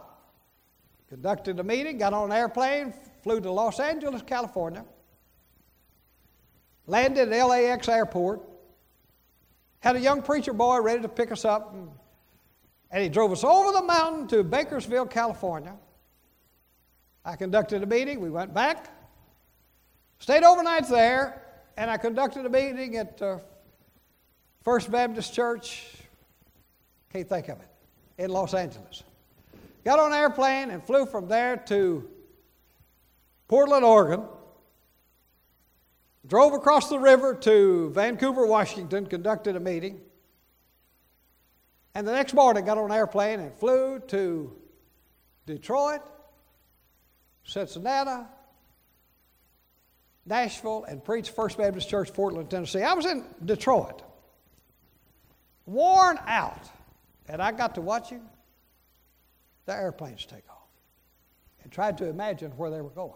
Conducted 1.09 1.59
a 1.59 1.63
meeting, 1.63 1.99
got 1.99 2.11
on 2.11 2.31
an 2.31 2.37
airplane, 2.37 2.91
flew 3.21 3.39
to 3.39 3.51
Los 3.51 3.79
Angeles, 3.79 4.23
California, 4.23 4.83
landed 6.87 7.31
at 7.31 7.45
LAX 7.45 7.87
airport, 7.87 8.41
had 9.79 9.95
a 9.95 9.99
young 9.99 10.23
preacher 10.23 10.53
boy 10.53 10.81
ready 10.81 11.03
to 11.03 11.09
pick 11.09 11.31
us 11.31 11.45
up, 11.45 11.71
and, 11.75 11.87
and 12.89 13.03
he 13.03 13.09
drove 13.09 13.31
us 13.31 13.43
over 13.43 13.71
the 13.73 13.83
mountain 13.83 14.27
to 14.27 14.43
Bakersfield, 14.43 15.11
California. 15.11 15.75
I 17.23 17.35
conducted 17.35 17.83
a 17.83 17.85
meeting, 17.85 18.19
we 18.21 18.31
went 18.31 18.55
back, 18.55 18.89
Stayed 20.17 20.43
overnight 20.43 20.87
there, 20.87 21.41
and 21.77 21.89
I 21.89 21.97
conducted 21.97 22.45
a 22.45 22.49
meeting 22.49 22.97
at 22.97 23.19
uh, 23.23 23.39
First 24.63 24.91
Baptist 24.91 25.33
Church, 25.33 25.85
can't 27.11 27.27
think 27.27 27.49
of 27.49 27.59
it, 27.59 27.67
in 28.17 28.29
Los 28.29 28.53
Angeles. 28.53 29.03
Got 29.83 29.97
on 29.97 30.11
an 30.13 30.19
airplane 30.19 30.69
and 30.69 30.83
flew 30.83 31.07
from 31.07 31.27
there 31.27 31.57
to 31.67 32.07
Portland, 33.47 33.83
Oregon. 33.83 34.23
Drove 36.27 36.53
across 36.53 36.89
the 36.89 36.99
river 36.99 37.33
to 37.33 37.89
Vancouver, 37.89 38.45
Washington, 38.45 39.07
conducted 39.07 39.55
a 39.55 39.59
meeting. 39.59 39.99
And 41.95 42.07
the 42.07 42.11
next 42.11 42.33
morning, 42.33 42.63
got 42.63 42.77
on 42.77 42.91
an 42.91 42.95
airplane 42.95 43.39
and 43.39 43.53
flew 43.55 43.99
to 44.09 44.55
Detroit, 45.47 46.01
Cincinnati, 47.43 48.27
Nashville, 50.27 50.85
and 50.87 51.03
preached 51.03 51.35
First 51.35 51.57
Baptist 51.57 51.89
Church, 51.89 52.13
Portland, 52.13 52.51
Tennessee. 52.51 52.83
I 52.83 52.93
was 52.93 53.07
in 53.07 53.25
Detroit, 53.43 54.03
worn 55.65 56.17
out, 56.25 56.69
and 57.27 57.41
I 57.41 57.51
got 57.51 57.75
to 57.75 57.81
watching 57.81 58.21
the 59.65 59.73
airplanes 59.73 60.25
take 60.25 60.49
off 60.49 60.67
and 61.63 61.71
tried 61.71 61.97
to 61.99 62.09
imagine 62.09 62.51
where 62.51 62.69
they 62.69 62.81
were 62.81 62.89
going. 62.89 63.13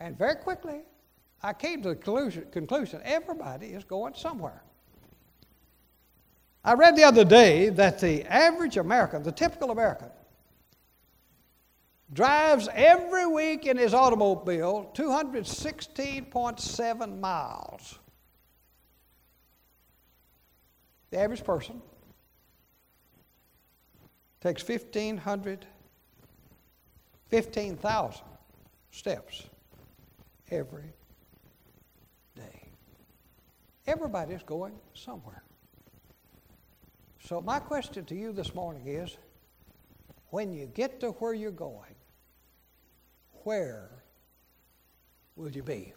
And 0.00 0.16
very 0.16 0.36
quickly, 0.36 0.82
I 1.42 1.52
came 1.52 1.82
to 1.82 1.90
the 1.90 1.94
conclusion, 1.94 2.46
conclusion 2.50 3.00
everybody 3.04 3.68
is 3.68 3.84
going 3.84 4.14
somewhere. 4.14 4.62
I 6.64 6.74
read 6.74 6.96
the 6.96 7.04
other 7.04 7.24
day 7.24 7.68
that 7.70 8.00
the 8.00 8.24
average 8.24 8.76
American, 8.76 9.22
the 9.22 9.32
typical 9.32 9.70
American, 9.70 10.08
drives 12.12 12.68
every 12.74 13.26
week 13.26 13.66
in 13.66 13.76
his 13.76 13.94
automobile 13.94 14.90
216.7 14.94 17.20
miles. 17.20 17.98
The 21.10 21.18
average 21.18 21.44
person 21.44 21.80
takes 24.40 24.66
1,500, 24.66 25.66
15,000 27.28 28.20
steps 28.90 29.44
every 30.50 30.92
day. 32.36 32.68
Everybody's 33.86 34.42
going 34.42 34.74
somewhere. 34.94 35.42
So, 37.24 37.40
my 37.40 37.58
question 37.58 38.04
to 38.06 38.14
you 38.14 38.32
this 38.32 38.54
morning 38.54 38.86
is 38.86 39.16
when 40.30 40.52
you 40.52 40.66
get 40.66 41.00
to 41.00 41.10
where 41.12 41.34
you're 41.34 41.50
going, 41.50 41.94
where 43.44 43.90
will 45.36 45.50
you 45.50 45.62
be? 45.62 45.92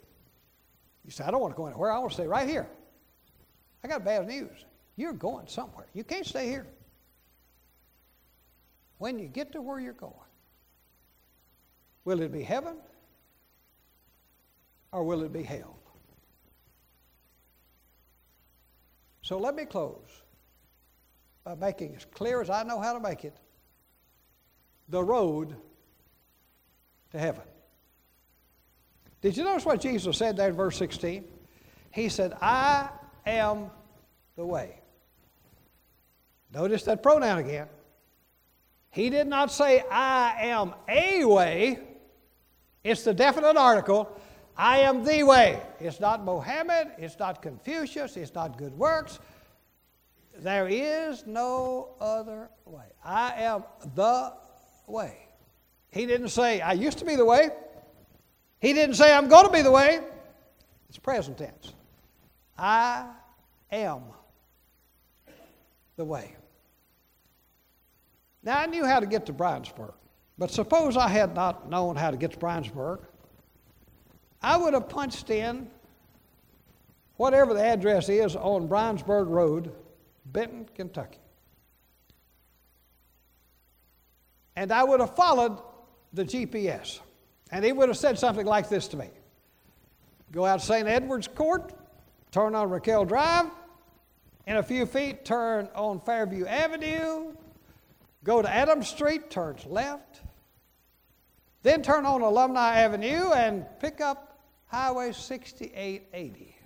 You 1.04 1.10
say, 1.10 1.24
I 1.24 1.30
don't 1.30 1.40
want 1.40 1.54
to 1.54 1.56
go 1.56 1.66
anywhere. 1.66 1.90
I 1.90 1.98
want 1.98 2.10
to 2.10 2.14
stay 2.14 2.26
right 2.26 2.48
here. 2.48 2.68
I 3.82 3.88
got 3.88 4.04
bad 4.04 4.26
news. 4.26 4.64
You're 4.96 5.12
going 5.12 5.46
somewhere. 5.46 5.86
You 5.94 6.04
can't 6.04 6.26
stay 6.26 6.48
here. 6.48 6.66
When 8.98 9.18
you 9.18 9.26
get 9.26 9.52
to 9.52 9.62
where 9.62 9.80
you're 9.80 9.92
going, 9.94 10.12
will 12.04 12.20
it 12.20 12.30
be 12.30 12.42
heaven 12.42 12.76
or 14.92 15.04
will 15.04 15.22
it 15.22 15.32
be 15.32 15.42
hell? 15.42 15.76
So 19.22 19.38
let 19.38 19.54
me 19.54 19.64
close 19.64 20.22
by 21.44 21.54
making 21.54 21.96
as 21.96 22.04
clear 22.04 22.40
as 22.40 22.50
I 22.50 22.62
know 22.62 22.80
how 22.80 22.92
to 22.92 23.00
make 23.00 23.24
it 23.24 23.36
the 24.88 25.02
road 25.02 25.56
to 27.12 27.18
heaven. 27.18 27.44
Did 29.20 29.36
you 29.36 29.44
notice 29.44 29.64
what 29.64 29.80
Jesus 29.80 30.16
said 30.18 30.36
there 30.36 30.48
in 30.48 30.56
verse 30.56 30.76
16? 30.76 31.24
He 31.92 32.08
said, 32.08 32.34
I 32.40 32.88
am 33.24 33.70
the 34.36 34.44
way. 34.44 34.81
Notice 36.54 36.82
that 36.84 37.02
pronoun 37.02 37.38
again. 37.38 37.66
He 38.90 39.08
did 39.08 39.26
not 39.26 39.50
say, 39.50 39.82
I 39.90 40.34
am 40.48 40.74
a 40.88 41.24
way. 41.24 41.78
It's 42.84 43.04
the 43.04 43.14
definite 43.14 43.56
article. 43.56 44.20
I 44.56 44.80
am 44.80 45.02
the 45.02 45.22
way. 45.22 45.62
It's 45.80 45.98
not 45.98 46.24
Mohammed. 46.24 46.88
It's 46.98 47.18
not 47.18 47.40
Confucius. 47.40 48.16
It's 48.18 48.34
not 48.34 48.58
good 48.58 48.76
works. 48.76 49.18
There 50.38 50.68
is 50.68 51.26
no 51.26 51.94
other 52.00 52.50
way. 52.66 52.84
I 53.02 53.32
am 53.42 53.64
the 53.94 54.34
way. 54.86 55.16
He 55.90 56.04
didn't 56.06 56.28
say, 56.28 56.60
I 56.60 56.72
used 56.72 56.98
to 56.98 57.04
be 57.04 57.16
the 57.16 57.24
way. 57.24 57.50
He 58.60 58.72
didn't 58.72 58.96
say, 58.96 59.12
I'm 59.12 59.28
going 59.28 59.46
to 59.46 59.52
be 59.52 59.62
the 59.62 59.70
way. 59.70 60.00
It's 60.88 60.98
present 60.98 61.38
tense. 61.38 61.72
I 62.58 63.06
am 63.70 64.02
the 65.96 66.04
way. 66.04 66.36
Now, 68.42 68.58
I 68.58 68.66
knew 68.66 68.84
how 68.84 69.00
to 69.00 69.06
get 69.06 69.26
to 69.26 69.32
Briensburg, 69.32 69.92
but 70.36 70.50
suppose 70.50 70.96
I 70.96 71.08
had 71.08 71.34
not 71.34 71.70
known 71.70 71.96
how 71.96 72.10
to 72.10 72.16
get 72.16 72.32
to 72.32 72.38
Briensburg. 72.38 73.00
I 74.42 74.56
would 74.56 74.74
have 74.74 74.88
punched 74.88 75.30
in 75.30 75.70
whatever 77.16 77.54
the 77.54 77.64
address 77.64 78.08
is 78.08 78.34
on 78.34 78.68
Briensburg 78.68 79.28
Road, 79.28 79.72
Benton, 80.26 80.68
Kentucky. 80.74 81.18
And 84.56 84.72
I 84.72 84.82
would 84.82 85.00
have 85.00 85.14
followed 85.14 85.58
the 86.12 86.24
GPS. 86.24 87.00
And 87.50 87.64
he 87.64 87.72
would 87.72 87.88
have 87.88 87.98
said 87.98 88.18
something 88.18 88.46
like 88.46 88.68
this 88.68 88.88
to 88.88 88.96
me 88.96 89.08
Go 90.32 90.44
out 90.46 90.62
St. 90.62 90.88
Edward's 90.88 91.28
Court, 91.28 91.72
turn 92.30 92.54
on 92.54 92.70
Raquel 92.70 93.04
Drive, 93.04 93.46
in 94.46 94.56
a 94.56 94.62
few 94.62 94.86
feet, 94.86 95.24
turn 95.24 95.68
on 95.74 96.00
Fairview 96.00 96.46
Avenue, 96.46 97.34
go 98.24 98.42
to 98.42 98.48
Adams 98.48 98.88
Street, 98.88 99.30
turns 99.30 99.64
left, 99.66 100.20
then 101.62 101.82
turn 101.82 102.06
on 102.06 102.22
Alumni 102.22 102.80
Avenue 102.80 103.30
and 103.32 103.66
pick 103.80 104.00
up 104.00 104.40
Highway 104.66 105.12
6880. 105.12 106.56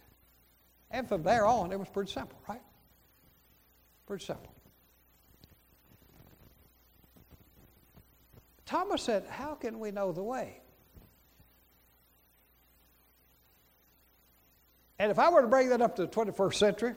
And 0.90 1.08
from 1.08 1.22
there 1.22 1.46
on, 1.46 1.72
it 1.72 1.78
was 1.78 1.88
pretty 1.88 2.10
simple, 2.10 2.38
right? 2.48 2.62
Pretty 4.06 4.24
simple. 4.24 4.52
Thomas 8.64 9.02
said, 9.02 9.26
How 9.28 9.54
can 9.54 9.78
we 9.78 9.90
know 9.90 10.12
the 10.12 10.22
way? 10.22 10.60
And 14.98 15.10
if 15.10 15.18
I 15.18 15.30
were 15.30 15.42
to 15.42 15.48
bring 15.48 15.68
that 15.68 15.82
up 15.82 15.96
to 15.96 16.02
the 16.02 16.08
21st 16.08 16.54
century, 16.54 16.94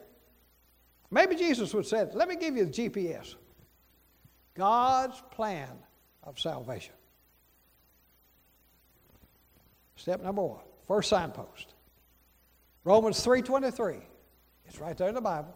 maybe 1.12 1.36
Jesus 1.36 1.74
would 1.74 1.86
say, 1.86 2.08
Let 2.14 2.28
me 2.28 2.36
give 2.36 2.56
you 2.56 2.66
the 2.66 2.72
GPS 2.72 3.36
God's 4.60 5.24
plan 5.32 5.70
of 6.22 6.38
salvation. 6.38 6.94
Step 9.96 10.22
number 10.22 10.44
one, 10.44 10.60
first 10.86 11.08
signpost. 11.08 11.74
Romans 12.84 13.26
3:23. 13.26 14.02
It's 14.66 14.78
right 14.78 14.98
there 14.98 15.08
in 15.08 15.16
the 15.16 15.22
Bible. 15.22 15.56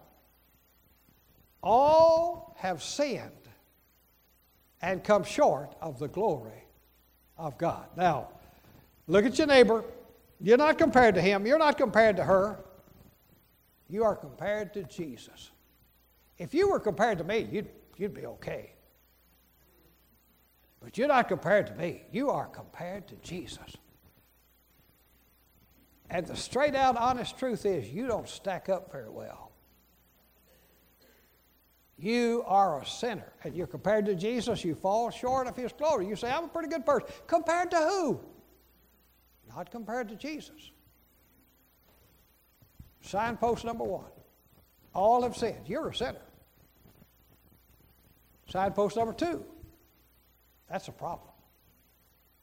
All 1.61 2.55
have 2.59 2.81
sinned 2.81 3.49
and 4.81 5.03
come 5.03 5.25
short 5.25 5.75
of 5.81 5.99
the 5.99 6.07
glory 6.07 6.63
of 7.37 7.57
God. 7.57 7.89
Now, 7.97 8.29
look 9.07 9.25
at 9.25 9.37
your 9.37 9.47
neighbor. 9.47 9.83
You're 10.39 10.57
not 10.57 10.77
compared 10.77 11.15
to 11.15 11.21
him, 11.21 11.45
you're 11.45 11.59
not 11.59 11.77
compared 11.77 12.15
to 12.15 12.23
her. 12.23 12.63
You 13.89 14.05
are 14.05 14.15
compared 14.15 14.73
to 14.75 14.83
Jesus. 14.83 15.51
If 16.37 16.53
you 16.53 16.69
were 16.69 16.79
compared 16.79 17.17
to 17.17 17.25
me, 17.25 17.49
you'd, 17.51 17.67
you'd 17.97 18.13
be 18.13 18.25
okay. 18.27 18.73
But 20.83 20.97
you're 20.97 21.07
not 21.07 21.29
compared 21.29 21.67
to 21.67 21.75
me, 21.75 22.03
you 22.11 22.29
are 22.29 22.47
compared 22.47 23.07
to 23.07 23.15
Jesus. 23.15 23.77
And 26.09 26.27
the 26.27 26.35
straight 26.35 26.75
out 26.75 26.97
honest 26.97 27.39
truth 27.39 27.65
is, 27.65 27.89
you 27.89 28.05
don't 28.05 28.27
stack 28.27 28.67
up 28.69 28.91
very 28.91 29.09
well. 29.09 29.51
You 31.97 32.43
are 32.45 32.81
a 32.81 32.85
sinner. 32.85 33.31
And 33.43 33.55
you're 33.55 33.65
compared 33.67 34.05
to 34.07 34.15
Jesus, 34.15 34.65
you 34.65 34.75
fall 34.75 35.09
short 35.09 35.47
of 35.47 35.55
his 35.55 35.71
glory. 35.71 36.05
You 36.05 36.17
say, 36.17 36.29
I'm 36.29 36.43
a 36.43 36.47
pretty 36.49 36.67
good 36.67 36.85
person. 36.85 37.07
Compared 37.27 37.71
to 37.71 37.77
who? 37.77 38.19
Not 39.55 39.71
compared 39.71 40.09
to 40.09 40.15
Jesus. 40.15 40.71
Signpost 43.01 43.63
number 43.63 43.85
one. 43.85 44.05
All 44.93 45.23
have 45.23 45.37
sinned. 45.37 45.67
You're 45.67 45.89
a 45.89 45.95
sinner. 45.95 46.21
Signpost 48.49 48.97
number 48.97 49.13
two. 49.13 49.45
That's 50.73 50.87
a 50.87 50.91
problem. 50.91 51.29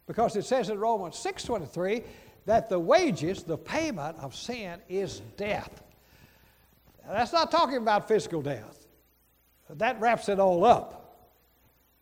Because 0.06 0.36
it 0.36 0.44
says 0.44 0.70
in 0.70 0.78
Romans 0.78 1.16
6.23 1.16 2.04
that 2.46 2.68
the 2.68 2.78
wages, 2.78 3.42
the 3.42 3.58
payment 3.58 4.16
of 4.18 4.36
sin 4.36 4.78
is 4.88 5.18
death. 5.36 5.82
Now, 7.04 7.14
that's 7.14 7.32
not 7.32 7.50
talking 7.50 7.78
about 7.78 8.06
physical 8.06 8.40
death. 8.40 8.86
That 9.68 10.00
wraps 10.00 10.28
it 10.28 10.38
all 10.38 10.64
up. 10.64 11.26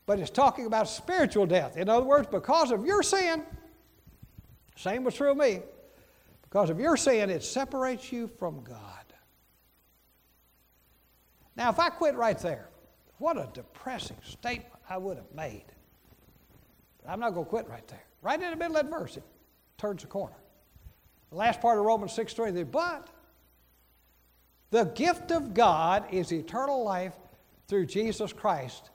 But 0.05 0.18
it's 0.18 0.29
talking 0.29 0.66
about 0.66 0.91
spiritual 0.91 1.47
death. 1.47 1.79
In 1.79 1.89
other 1.89 2.05
words, 2.05 2.29
because 2.31 2.72
of 2.72 2.85
your 2.85 3.03
sin, 3.03 3.43
Same 4.76 5.05
was 5.05 5.14
true 5.14 5.31
of 5.31 5.39
me. 5.39 5.61
Because 6.43 6.68
of 6.68 6.79
you're 6.79 6.99
sin, 6.99 7.31
it 7.31 7.43
separates 7.43 8.12
you 8.12 8.29
from 8.39 8.62
God. 8.64 8.76
Now, 11.57 11.70
if 11.70 11.79
I 11.79 11.89
quit 11.89 12.16
right 12.16 12.39
there, 12.39 12.68
what 13.16 13.39
a 13.39 13.49
depressing 13.55 14.18
statement 14.22 14.74
I 14.91 14.99
would 14.99 15.16
have 15.16 15.35
made. 15.35 15.64
I'm 17.09 17.20
not 17.20 17.32
going 17.34 17.46
to 17.46 17.50
quit 17.50 17.68
right 17.68 17.86
there. 17.88 18.04
Right 18.22 18.40
in 18.40 18.50
the 18.50 18.56
middle 18.56 18.76
of 18.76 18.82
that 18.84 18.90
verse, 18.90 19.16
it 19.16 19.22
turns 19.78 20.02
the 20.02 20.09
corner. 20.09 20.36
The 21.30 21.36
last 21.36 21.61
part 21.61 21.78
of 21.78 21.84
Romans 21.84 22.12
6 22.12 22.34
23, 22.34 22.64
but 22.64 23.09
the 24.70 24.84
gift 24.84 25.30
of 25.30 25.54
God 25.54 26.04
is 26.12 26.32
eternal 26.32 26.84
life 26.84 27.14
through 27.66 27.86
Jesus 27.86 28.32
Christ 28.32 28.90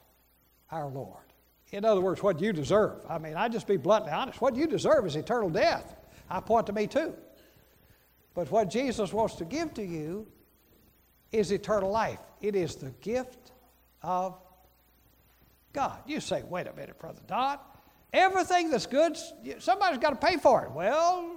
our 0.71 0.87
Lord. 0.87 1.23
In 1.71 1.85
other 1.85 2.01
words, 2.01 2.21
what 2.21 2.39
you 2.39 2.53
deserve. 2.53 3.03
I 3.09 3.17
mean, 3.17 3.35
I 3.35 3.49
just 3.49 3.67
be 3.67 3.77
bluntly 3.77 4.11
honest. 4.11 4.41
What 4.41 4.55
you 4.55 4.67
deserve 4.67 5.05
is 5.07 5.15
eternal 5.15 5.49
death. 5.49 5.95
I 6.29 6.39
point 6.39 6.67
to 6.67 6.73
me 6.73 6.85
too. 6.85 7.15
But 8.35 8.49
what 8.51 8.69
Jesus 8.69 9.11
wants 9.11 9.35
to 9.35 9.45
give 9.45 9.73
to 9.75 9.83
you 9.83 10.27
is 11.31 11.51
eternal 11.51 11.89
life. 11.89 12.19
It 12.41 12.55
is 12.55 12.75
the 12.75 12.91
gift 13.01 13.51
of 14.01 14.37
God. 15.71 15.97
You 16.05 16.19
say, 16.19 16.43
wait 16.43 16.67
a 16.67 16.73
minute, 16.73 16.99
Brother 16.99 17.21
Don. 17.27 17.57
Everything 18.13 18.69
that's 18.69 18.85
good, 18.85 19.17
somebody's 19.59 19.97
got 19.97 20.11
to 20.11 20.27
pay 20.27 20.37
for 20.37 20.63
it. 20.65 20.71
Well, 20.71 21.31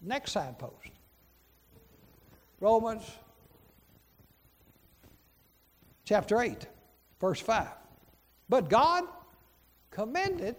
next 0.00 0.32
signpost 0.32 0.74
Romans 2.58 3.02
chapter 6.04 6.40
8, 6.40 6.66
verse 7.20 7.40
5. 7.40 7.68
But 8.48 8.68
God 8.68 9.04
commended 9.90 10.56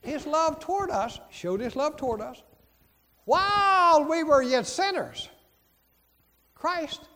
his 0.00 0.26
love 0.26 0.60
toward 0.60 0.90
us, 0.90 1.18
showed 1.30 1.60
his 1.60 1.76
love 1.76 1.96
toward 1.96 2.20
us, 2.20 2.42
while 3.24 4.04
we 4.04 4.24
were 4.24 4.42
yet 4.42 4.66
sinners. 4.66 5.28
Christ 6.54 7.08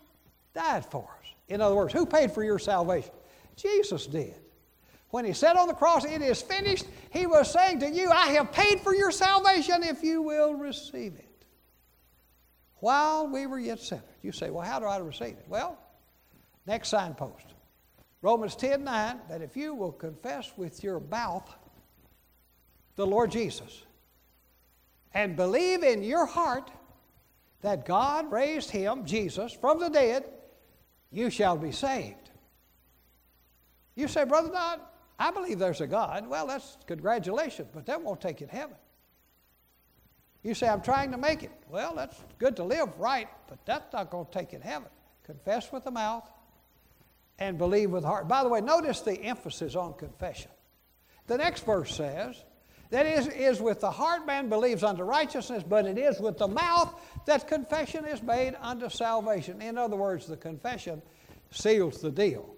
died 0.55 0.85
for 0.85 1.09
us. 1.21 1.27
In 1.49 1.61
other 1.61 1.75
words, 1.75 1.93
who 1.93 2.07
paid 2.07 2.33
for 2.33 2.43
your 2.43 2.59
salvation? 2.59 3.13
Jesus 3.57 4.07
did. 4.07 4.35
When 5.15 5.25
he 5.25 5.33
said 5.33 5.55
on 5.55 5.69
the 5.69 5.75
cross, 5.75 6.05
It 6.05 6.23
is 6.23 6.43
finished, 6.43 6.87
he 7.11 7.29
was 7.29 7.53
saying 7.53 7.79
to 7.79 7.89
you, 7.89 8.11
I 8.11 8.31
have 8.31 8.51
paid 8.51 8.81
for 8.81 8.93
your 8.93 9.13
salvation 9.13 9.85
if 9.85 10.03
you 10.03 10.21
will 10.21 10.55
receive 10.55 11.15
it. 11.15 11.45
While 12.81 13.29
we 13.29 13.47
were 13.47 13.61
yet 13.61 13.79
sinners. 13.79 14.03
You 14.23 14.33
say, 14.33 14.51
Well, 14.51 14.67
how 14.67 14.81
do 14.81 14.87
I 14.87 14.97
receive 14.97 15.37
it? 15.39 15.45
Well, 15.47 15.79
next 16.67 16.89
signpost. 16.89 17.47
Romans 18.23 18.57
10 18.57 18.83
9, 18.83 19.21
that 19.29 19.41
if 19.41 19.57
you 19.57 19.73
will 19.73 19.93
confess 19.93 20.51
with 20.57 20.83
your 20.83 20.99
mouth 20.99 21.49
the 22.97 23.07
Lord 23.07 23.31
Jesus 23.31 23.85
and 25.13 25.37
believe 25.37 25.85
in 25.85 26.03
your 26.03 26.27
heart 26.27 26.73
that 27.63 27.87
God 27.87 28.33
raised 28.33 28.69
him, 28.69 29.05
Jesus, 29.05 29.53
from 29.53 29.79
the 29.79 29.91
dead, 29.91 30.25
you 31.13 31.31
shall 31.31 31.57
be 31.57 31.71
saved. 31.71 32.31
You 33.95 34.09
say, 34.09 34.25
Brother 34.25 34.49
Don, 34.51 34.81
I 35.19 35.31
believe 35.31 35.59
there's 35.59 35.81
a 35.81 35.87
God. 35.87 36.27
Well, 36.27 36.47
that's 36.47 36.77
congratulations, 36.87 37.69
but 37.73 37.87
that 37.87 38.03
won't 38.03 38.21
take 38.21 38.41
you 38.41 38.47
to 38.47 38.53
heaven. 38.53 38.77
You 40.43 40.55
say, 40.55 40.69
I'm 40.69 40.83
trying 40.83 41.13
to 41.13 41.19
make 41.19 41.43
it. 41.43 41.53
Well, 41.71 41.95
that's 41.95 42.21
good 42.39 42.57
to 42.57 42.65
live 42.65 42.89
right, 42.99 43.29
but 43.49 43.59
that's 43.65 43.93
not 43.93 44.11
going 44.11 44.27
to 44.27 44.33
take 44.33 44.53
you 44.53 44.59
to 44.59 44.65
heaven. 44.65 44.89
Confess 45.25 45.73
with 45.73 45.85
the 45.85 45.91
mouth, 45.91 46.29
and 47.39 47.59
believe 47.59 47.91
with 47.91 48.03
the 48.03 48.09
heart. 48.09 48.29
By 48.29 48.43
the 48.43 48.49
way, 48.49 48.61
notice 48.61 49.01
the 49.01 49.21
emphasis 49.21 49.75
on 49.75 49.95
confession. 49.95 50.51
The 51.27 51.39
next 51.39 51.65
verse 51.65 51.95
says, 51.95 52.37
that 52.91 53.07
is, 53.07 53.27
is 53.29 53.61
with 53.61 53.81
the 53.81 53.91
heart 53.91 54.27
man 54.27 54.49
believes 54.49 54.85
unto 54.85 55.03
righteousness, 55.03 55.65
but 55.67 55.87
it 55.87 55.99
is 55.99 56.21
with 56.21 56.39
the 56.39 56.47
mouth 56.47 56.95
that 57.27 57.49
confession 57.49 58.05
is 58.05 58.23
made 58.23 58.55
unto 58.61 58.89
salvation. 58.89 59.63
In 59.63 59.79
other 59.79 59.97
words, 59.97 60.27
the 60.27 60.37
confession 60.37 61.03
seals 61.51 62.01
the 62.01 62.11
deal. 62.11 62.54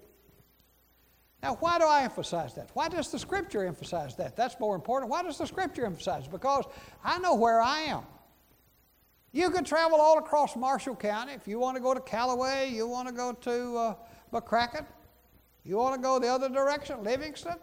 Now, 1.47 1.55
why 1.61 1.79
do 1.79 1.85
I 1.85 2.03
emphasize 2.03 2.55
that? 2.55 2.71
Why 2.73 2.89
does 2.89 3.09
the 3.09 3.17
Scripture 3.17 3.65
emphasize 3.65 4.17
that? 4.17 4.35
That's 4.35 4.59
more 4.59 4.75
important. 4.75 5.09
Why 5.09 5.23
does 5.23 5.37
the 5.37 5.45
Scripture 5.45 5.85
emphasize 5.85 6.25
it? 6.25 6.31
Because 6.31 6.65
I 7.05 7.19
know 7.19 7.35
where 7.35 7.61
I 7.61 7.83
am. 7.83 8.01
You 9.31 9.49
could 9.49 9.65
travel 9.65 9.97
all 10.01 10.17
across 10.17 10.57
Marshall 10.57 10.97
County. 10.97 11.31
If 11.31 11.47
you 11.47 11.57
want 11.57 11.77
to 11.77 11.81
go 11.81 11.93
to 11.93 12.01
Callaway, 12.01 12.69
you 12.69 12.85
want 12.85 13.07
to 13.07 13.13
go 13.13 13.31
to 13.31 13.77
uh, 13.77 13.95
McCracken, 14.33 14.85
you 15.63 15.77
want 15.77 15.95
to 15.95 16.01
go 16.01 16.19
the 16.19 16.27
other 16.27 16.49
direction, 16.49 17.01
Livingston, 17.01 17.55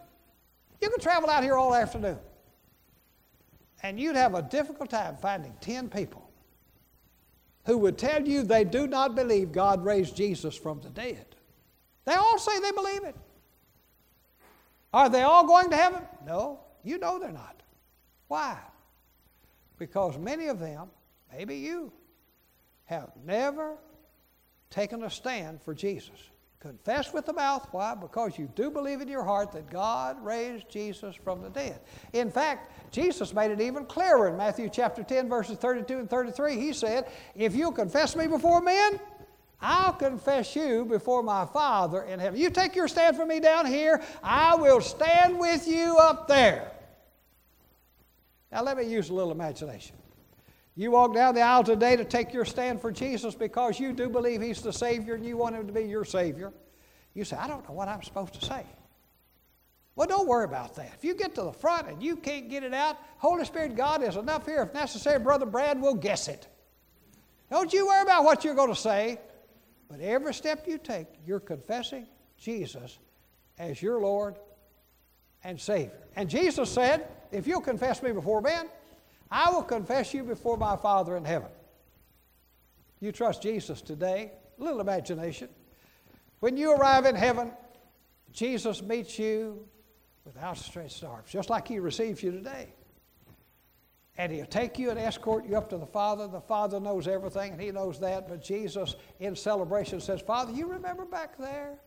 you 0.81 0.89
could 0.89 1.01
travel 1.01 1.29
out 1.29 1.43
here 1.43 1.53
all 1.53 1.75
afternoon. 1.75 2.17
And 3.83 3.99
you'd 3.99 4.15
have 4.15 4.33
a 4.33 4.41
difficult 4.41 4.89
time 4.89 5.15
finding 5.21 5.53
10 5.61 5.89
people 5.89 6.27
who 7.67 7.77
would 7.77 7.99
tell 7.99 8.27
you 8.27 8.41
they 8.41 8.63
do 8.63 8.87
not 8.87 9.13
believe 9.13 9.51
God 9.51 9.85
raised 9.85 10.17
Jesus 10.17 10.57
from 10.57 10.81
the 10.81 10.89
dead. 10.89 11.27
They 12.05 12.15
all 12.15 12.39
say 12.39 12.59
they 12.59 12.71
believe 12.71 13.03
it. 13.03 13.15
Are 14.95 15.09
they 15.09 15.23
all 15.23 15.45
going 15.45 15.69
to 15.71 15.75
heaven? 15.75 16.03
No, 16.25 16.61
you 16.81 16.97
know 16.97 17.19
they're 17.19 17.29
not. 17.29 17.61
Why? 18.29 18.57
Because 19.77 20.17
many 20.17 20.47
of 20.47 20.57
them, 20.57 20.87
maybe 21.33 21.57
you, 21.57 21.91
have 22.85 23.11
never 23.25 23.75
taken 24.69 25.03
a 25.03 25.09
stand 25.09 25.61
for 25.61 25.73
Jesus. 25.73 26.15
Confess 26.61 27.11
with 27.11 27.25
the 27.25 27.33
mouth. 27.33 27.67
Why? 27.71 27.93
Because 27.93 28.39
you 28.39 28.49
do 28.55 28.71
believe 28.71 29.01
in 29.01 29.09
your 29.09 29.25
heart 29.25 29.51
that 29.51 29.69
God 29.69 30.23
raised 30.23 30.69
Jesus 30.69 31.13
from 31.13 31.41
the 31.41 31.49
dead. 31.49 31.81
In 32.13 32.31
fact, 32.31 32.71
Jesus 32.93 33.33
made 33.33 33.51
it 33.51 33.59
even 33.59 33.85
clearer 33.85 34.29
in 34.29 34.37
Matthew 34.37 34.69
chapter 34.69 35.03
10, 35.03 35.27
verses 35.27 35.57
32 35.57 35.99
and 35.99 36.09
33. 36.09 36.55
He 36.55 36.71
said, 36.71 37.11
If 37.35 37.53
you'll 37.53 37.73
confess 37.73 38.15
me 38.15 38.27
before 38.27 38.61
men, 38.61 38.97
I'll 39.67 39.93
confess 39.93 40.55
you 40.55 40.85
before 40.85 41.23
my 41.23 41.45
Father 41.47 42.03
in 42.03 42.19
heaven. 42.19 42.39
You 42.39 42.51
take 42.51 42.75
your 42.75 42.87
stand 42.87 43.15
for 43.15 43.25
me 43.25 43.39
down 43.39 43.65
here, 43.65 43.99
I 44.21 44.55
will 44.55 44.79
stand 44.79 45.39
with 45.39 45.67
you 45.67 45.97
up 45.97 46.27
there. 46.27 46.71
Now, 48.51 48.61
let 48.61 48.77
me 48.77 48.83
use 48.83 49.09
a 49.09 49.13
little 49.13 49.31
imagination. 49.31 49.95
You 50.75 50.91
walk 50.91 51.15
down 51.15 51.33
the 51.33 51.41
aisle 51.41 51.63
today 51.63 51.95
to 51.95 52.05
take 52.05 52.31
your 52.31 52.45
stand 52.45 52.79
for 52.79 52.91
Jesus 52.91 53.33
because 53.33 53.79
you 53.79 53.91
do 53.91 54.07
believe 54.07 54.39
He's 54.39 54.61
the 54.61 54.71
Savior 54.71 55.15
and 55.15 55.25
you 55.25 55.35
want 55.35 55.55
Him 55.55 55.65
to 55.65 55.73
be 55.73 55.81
your 55.81 56.05
Savior. 56.05 56.53
You 57.15 57.23
say, 57.23 57.35
I 57.37 57.47
don't 57.47 57.67
know 57.67 57.73
what 57.73 57.87
I'm 57.87 58.03
supposed 58.03 58.35
to 58.39 58.45
say. 58.45 58.63
Well, 59.95 60.07
don't 60.07 60.27
worry 60.27 60.45
about 60.45 60.75
that. 60.75 60.91
If 60.95 61.03
you 61.03 61.15
get 61.15 61.33
to 61.35 61.41
the 61.41 61.53
front 61.53 61.87
and 61.87 62.03
you 62.03 62.17
can't 62.17 62.49
get 62.49 62.63
it 62.63 62.73
out, 62.73 62.97
Holy 63.17 63.45
Spirit, 63.45 63.75
God 63.75 64.03
is 64.03 64.15
enough 64.15 64.45
here. 64.45 64.61
If 64.61 64.75
necessary, 64.75 65.17
Brother 65.17 65.47
Brad 65.47 65.81
will 65.81 65.95
guess 65.95 66.27
it. 66.27 66.47
Don't 67.49 67.73
you 67.73 67.87
worry 67.87 68.03
about 68.03 68.25
what 68.25 68.43
you're 68.43 68.53
going 68.53 68.73
to 68.73 68.79
say. 68.79 69.19
But 69.89 69.99
every 69.99 70.33
step 70.33 70.67
you 70.67 70.77
take, 70.77 71.07
you're 71.25 71.39
confessing 71.39 72.07
Jesus 72.37 72.97
as 73.57 73.81
your 73.81 73.99
Lord 73.99 74.35
and 75.43 75.59
Savior. 75.59 76.07
And 76.15 76.29
Jesus 76.29 76.69
said, 76.69 77.07
If 77.31 77.47
you'll 77.47 77.61
confess 77.61 78.01
me 78.01 78.11
before 78.11 78.41
men, 78.41 78.67
I 79.31 79.51
will 79.51 79.63
confess 79.63 80.13
you 80.13 80.23
before 80.23 80.57
my 80.57 80.75
Father 80.75 81.17
in 81.17 81.25
heaven. 81.25 81.49
You 82.99 83.11
trust 83.11 83.41
Jesus 83.41 83.81
today? 83.81 84.31
A 84.59 84.63
little 84.63 84.79
imagination. 84.79 85.49
When 86.39 86.57
you 86.57 86.73
arrive 86.73 87.05
in 87.05 87.15
heaven, 87.15 87.51
Jesus 88.31 88.81
meets 88.81 89.19
you 89.19 89.67
with 90.25 90.37
outstretched 90.37 91.03
arms, 91.03 91.29
just 91.29 91.49
like 91.49 91.67
He 91.67 91.79
receives 91.79 92.23
you 92.23 92.31
today. 92.31 92.73
And 94.17 94.31
He'll 94.31 94.45
take 94.45 94.79
you 94.79 94.89
and 94.89 94.99
escort 94.99 95.45
you 95.45 95.57
up 95.57 95.69
to 95.69 95.77
the 95.77 95.85
Father. 95.85 96.27
The 96.27 96.41
Father 96.41 96.79
knows 96.79 97.07
everything, 97.07 97.53
and 97.53 97.61
He 97.61 97.71
knows 97.71 97.99
that. 97.99 98.27
But 98.27 98.43
Jesus, 98.43 98.95
in 99.19 99.35
celebration, 99.35 99.99
says, 99.99 100.21
Father, 100.21 100.53
you 100.53 100.67
remember 100.67 101.05
back 101.05 101.37
there 101.37 101.77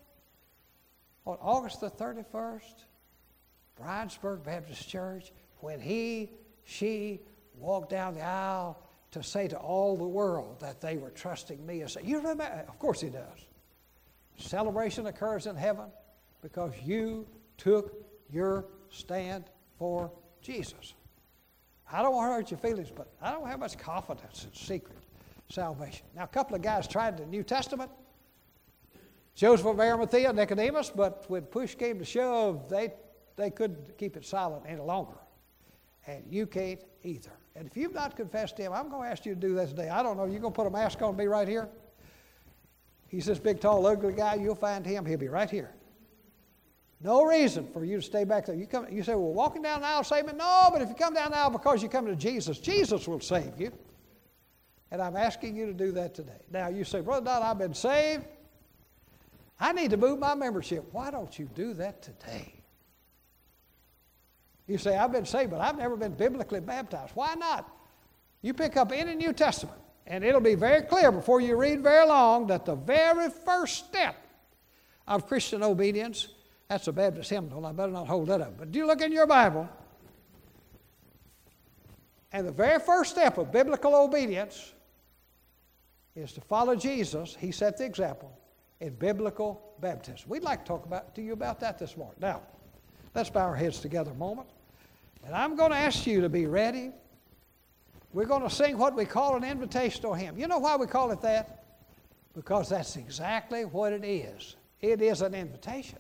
on 1.25 1.39
August 1.41 1.81
the 1.81 1.91
31st, 1.91 2.85
Briensburg 3.81 4.45
Baptist 4.45 4.89
Church, 4.89 5.33
when 5.61 5.81
He, 5.81 6.31
she, 6.65 7.21
walked 7.59 7.91
down 7.91 8.15
the 8.15 8.23
aisle 8.23 8.79
to 9.11 9.23
say 9.23 9.49
to 9.49 9.57
all 9.57 9.97
the 9.97 10.07
world 10.07 10.61
that 10.61 10.81
they 10.81 10.97
were 10.97 11.11
trusting 11.11 11.65
me 11.65 11.81
and 11.81 11.91
say, 11.91 12.01
You 12.05 12.19
remember? 12.19 12.45
Of 12.69 12.79
course 12.79 13.01
he 13.01 13.09
does. 13.09 13.47
Celebration 14.37 15.07
occurs 15.07 15.47
in 15.47 15.57
heaven 15.57 15.87
because 16.43 16.73
you 16.85 17.27
took 17.57 17.95
your 18.31 18.67
stand 18.91 19.45
for 19.79 20.13
Jesus. 20.41 20.95
I 21.91 22.03
don't 22.03 22.15
want 22.15 22.31
to 22.31 22.35
hurt 22.35 22.51
your 22.51 22.59
feelings, 22.59 22.91
but 22.95 23.09
I 23.23 23.31
don't 23.31 23.47
have 23.47 23.61
much 23.61 23.79
confidence 23.79 24.45
in 24.45 24.55
secret 24.55 24.99
salvation. 25.49 26.07
Now, 26.15 26.25
a 26.25 26.29
couple 26.29 26.55
of 26.55 26.63
guys 26.63 26.87
tried 26.87 27.17
the 27.17 27.27
New 27.27 27.43
Testament. 27.43 27.91
Joseph 29.35 29.67
of 29.67 29.81
Arimathea, 29.81 30.33
Nicodemus, 30.33 30.91
but 30.91 31.25
when 31.29 31.43
push 31.43 31.75
came 31.75 31.99
to 31.99 32.05
shove, 32.05 32.69
they, 32.69 32.93
they 33.37 33.51
couldn't 33.51 33.97
keep 33.97 34.17
it 34.17 34.27
silent 34.27 34.65
any 34.67 34.81
longer. 34.81 35.17
And 36.07 36.25
you 36.29 36.47
can't 36.47 36.81
either. 37.05 37.31
And 37.55 37.67
if 37.67 37.77
you've 37.77 37.95
not 37.95 38.17
confessed 38.17 38.57
to 38.57 38.63
Him, 38.63 38.73
I'm 38.73 38.89
going 38.89 39.05
to 39.05 39.11
ask 39.11 39.25
you 39.25 39.35
to 39.35 39.41
do 39.41 39.55
that 39.55 39.69
today. 39.69 39.89
I 39.89 40.03
don't 40.03 40.17
know. 40.17 40.25
You're 40.25 40.41
going 40.41 40.53
to 40.53 40.57
put 40.57 40.67
a 40.67 40.71
mask 40.71 41.03
on 41.03 41.17
me 41.17 41.27
right 41.27 41.47
here? 41.47 41.69
He's 43.09 43.27
this 43.27 43.39
big, 43.39 43.61
tall, 43.61 43.87
ugly 43.87 44.13
guy. 44.13 44.35
You'll 44.35 44.55
find 44.55 44.85
him. 44.85 45.07
He'll 45.07 45.19
be 45.19 45.29
right 45.29 45.51
here. 45.51 45.71
No 47.01 47.25
reason 47.25 47.69
for 47.73 47.85
you 47.85 47.97
to 47.97 48.03
stay 48.03 48.25
back 48.25 48.47
there. 48.47 48.57
You, 48.57 48.67
come, 48.67 48.87
you 48.91 49.05
say, 49.05 49.15
well, 49.15 49.33
walking 49.33 49.63
down 49.63 49.83
the 49.83 49.87
aisle 49.87 50.03
save 50.03 50.27
me? 50.27 50.33
No, 50.33 50.69
but 50.73 50.83
if 50.83 50.89
you 50.89 50.95
come 50.97 51.15
down 51.15 51.31
the 51.31 51.39
aisle 51.39 51.51
because 51.51 51.83
you 51.83 51.89
come 51.89 52.07
to 52.07 52.17
Jesus, 52.17 52.59
Jesus 52.59 53.07
will 53.07 53.21
save 53.21 53.53
you. 53.59 53.73
And 54.91 55.01
I'm 55.01 55.17
asking 55.17 55.55
you 55.55 55.67
to 55.67 55.73
do 55.73 55.93
that 55.93 56.15
today. 56.15 56.41
Now, 56.51 56.69
you 56.69 56.83
say, 56.83 57.01
Brother 57.01 57.27
Don, 57.27 57.43
I've 57.43 57.59
been 57.59 57.75
saved. 57.75 58.25
I 59.61 59.73
need 59.73 59.91
to 59.91 59.97
move 59.97 60.19
my 60.19 60.35
membership. 60.35 60.87
Why 60.93 61.11
don't 61.11 61.39
you 61.39 61.49
do 61.55 61.75
that 61.75 62.03
today? 62.03 62.55
You 64.67 64.79
say, 64.79 64.97
I've 64.97 65.13
been 65.13 65.27
saved, 65.27 65.51
but 65.51 65.61
I've 65.61 65.79
never 65.79 65.97
been 65.97 66.13
biblically 66.13 66.61
baptized. 66.61 67.13
Why 67.15 67.35
not? 67.35 67.71
You 68.43 68.55
pick 68.55 68.77
up 68.77 68.93
any 68.93 69.15
New 69.15 69.33
Testament, 69.33 69.79
and 70.07 70.23
it'll 70.25 70.41
be 70.41 70.55
very 70.55 70.83
clear 70.83 71.11
before 71.11 71.41
you 71.41 71.57
read 71.57 71.83
very 71.83 72.07
long 72.07 72.47
that 72.49 72.65
the 72.65 72.75
very 72.75 73.31
first 73.31 73.87
step 73.87 74.17
of 75.07 75.27
Christian 75.27 75.63
obedience, 75.63 76.29
that's 76.69 76.87
a 76.87 76.93
Baptist 76.93 77.31
hymnal. 77.31 77.65
I 77.65 77.73
better 77.73 77.93
not 77.93 78.07
hold 78.07 78.29
that 78.29 78.41
up. 78.41 78.59
But 78.59 78.73
do 78.73 78.79
you 78.79 78.87
look 78.87 79.01
in 79.01 79.13
your 79.13 79.27
Bible, 79.27 79.69
and 82.33 82.47
the 82.47 82.53
very 82.53 82.79
first 82.79 83.11
step 83.11 83.39
of 83.39 83.51
biblical 83.51 83.95
obedience 83.95 84.75
is 86.15 86.33
to 86.35 86.41
follow 86.43 86.75
Jesus. 86.75 87.37
He 87.39 87.53
set 87.53 87.79
the 87.79 87.85
example 87.85 88.31
in 88.81 88.95
biblical 88.95 89.75
baptism. 89.81 90.29
We'd 90.29 90.43
like 90.43 90.65
to 90.65 90.69
talk 90.69 90.85
about, 90.85 91.15
to 91.15 91.23
you 91.23 91.33
about 91.33 91.61
that 91.61 91.79
this 91.79 91.97
morning. 91.97 92.17
Now, 92.21 92.43
let's 93.15 93.31
bow 93.31 93.47
our 93.47 93.57
heads 93.57 93.81
together 93.81 94.11
a 94.11 94.15
moment. 94.15 94.49
And 95.25 95.35
I'm 95.35 95.57
going 95.57 95.71
to 95.71 95.77
ask 95.77 96.07
you 96.07 96.21
to 96.21 96.29
be 96.29 96.47
ready. 96.47 96.93
We're 98.13 98.27
going 98.27 98.43
to 98.43 98.51
sing 98.51 98.79
what 98.79 98.95
we 98.95 99.05
call 99.05 99.37
an 99.37 99.43
invitational 99.43 100.17
hymn. 100.17 100.39
You 100.39 100.49
know 100.49 100.59
why 100.59 100.77
we 100.77 100.87
call 100.87 101.11
it 101.13 101.21
that? 101.23 101.65
Because 102.35 102.69
that's 102.69 102.97
exactly 102.97 103.65
what 103.65 103.93
it 103.93 104.05
is. 104.05 104.57
It 104.81 105.03
is 105.03 105.23
an 105.23 105.35
invitation. 105.35 105.99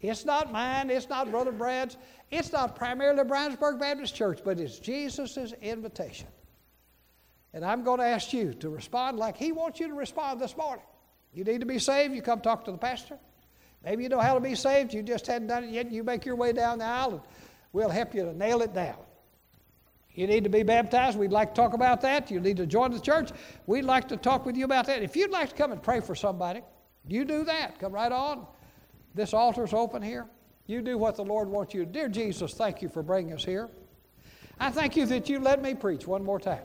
It's 0.00 0.24
not 0.24 0.52
mine, 0.52 0.90
it's 0.90 1.08
not 1.08 1.30
Brother 1.30 1.50
Brad's, 1.50 1.96
it's 2.30 2.52
not 2.52 2.76
primarily 2.76 3.24
Briensburg 3.24 3.80
Baptist 3.80 4.14
Church, 4.14 4.40
but 4.44 4.60
it's 4.60 4.78
Jesus' 4.78 5.52
invitation. 5.60 6.28
And 7.52 7.64
I'm 7.64 7.82
going 7.82 7.98
to 7.98 8.04
ask 8.04 8.32
you 8.32 8.54
to 8.54 8.68
respond 8.68 9.18
like 9.18 9.36
He 9.36 9.50
wants 9.50 9.80
you 9.80 9.88
to 9.88 9.94
respond 9.94 10.40
this 10.40 10.56
morning. 10.56 10.84
You 11.32 11.42
need 11.44 11.60
to 11.60 11.66
be 11.66 11.78
saved, 11.78 12.14
you 12.14 12.22
come 12.22 12.40
talk 12.40 12.64
to 12.66 12.72
the 12.72 12.78
pastor. 12.78 13.18
Maybe 13.84 14.04
you 14.04 14.08
know 14.08 14.20
how 14.20 14.34
to 14.34 14.40
be 14.40 14.54
saved, 14.54 14.94
you 14.94 15.02
just 15.02 15.26
hadn't 15.26 15.48
done 15.48 15.64
it 15.64 15.70
yet, 15.70 15.90
you 15.90 16.04
make 16.04 16.24
your 16.24 16.36
way 16.36 16.52
down 16.52 16.78
the 16.78 16.84
aisle, 16.84 17.12
and 17.12 17.20
we'll 17.72 17.90
help 17.90 18.14
you 18.14 18.24
to 18.24 18.36
nail 18.36 18.62
it 18.62 18.74
down. 18.74 18.96
You 20.14 20.26
need 20.26 20.44
to 20.44 20.50
be 20.50 20.62
baptized, 20.62 21.18
we'd 21.18 21.32
like 21.32 21.54
to 21.54 21.60
talk 21.60 21.74
about 21.74 22.00
that. 22.00 22.30
You 22.30 22.40
need 22.40 22.56
to 22.56 22.66
join 22.66 22.92
the 22.92 23.00
church, 23.00 23.30
we'd 23.66 23.84
like 23.84 24.08
to 24.08 24.16
talk 24.16 24.46
with 24.46 24.56
you 24.56 24.64
about 24.64 24.86
that. 24.86 25.02
If 25.02 25.16
you'd 25.16 25.30
like 25.30 25.50
to 25.50 25.54
come 25.56 25.72
and 25.72 25.82
pray 25.82 26.00
for 26.00 26.14
somebody, 26.14 26.62
you 27.06 27.24
do 27.24 27.44
that. 27.44 27.78
Come 27.78 27.92
right 27.92 28.12
on. 28.12 28.46
This 29.14 29.34
altar's 29.34 29.72
open 29.72 30.02
here. 30.02 30.26
You 30.66 30.82
do 30.82 30.98
what 30.98 31.16
the 31.16 31.24
Lord 31.24 31.48
wants 31.48 31.74
you 31.74 31.84
to. 31.84 31.90
Dear 31.90 32.08
Jesus, 32.08 32.54
thank 32.54 32.82
you 32.82 32.88
for 32.88 33.02
bringing 33.02 33.32
us 33.32 33.44
here. 33.44 33.68
I 34.60 34.70
thank 34.70 34.96
you 34.96 35.06
that 35.06 35.28
you 35.28 35.38
let 35.38 35.62
me 35.62 35.74
preach 35.74 36.06
one 36.06 36.24
more 36.24 36.38
time. 36.38 36.62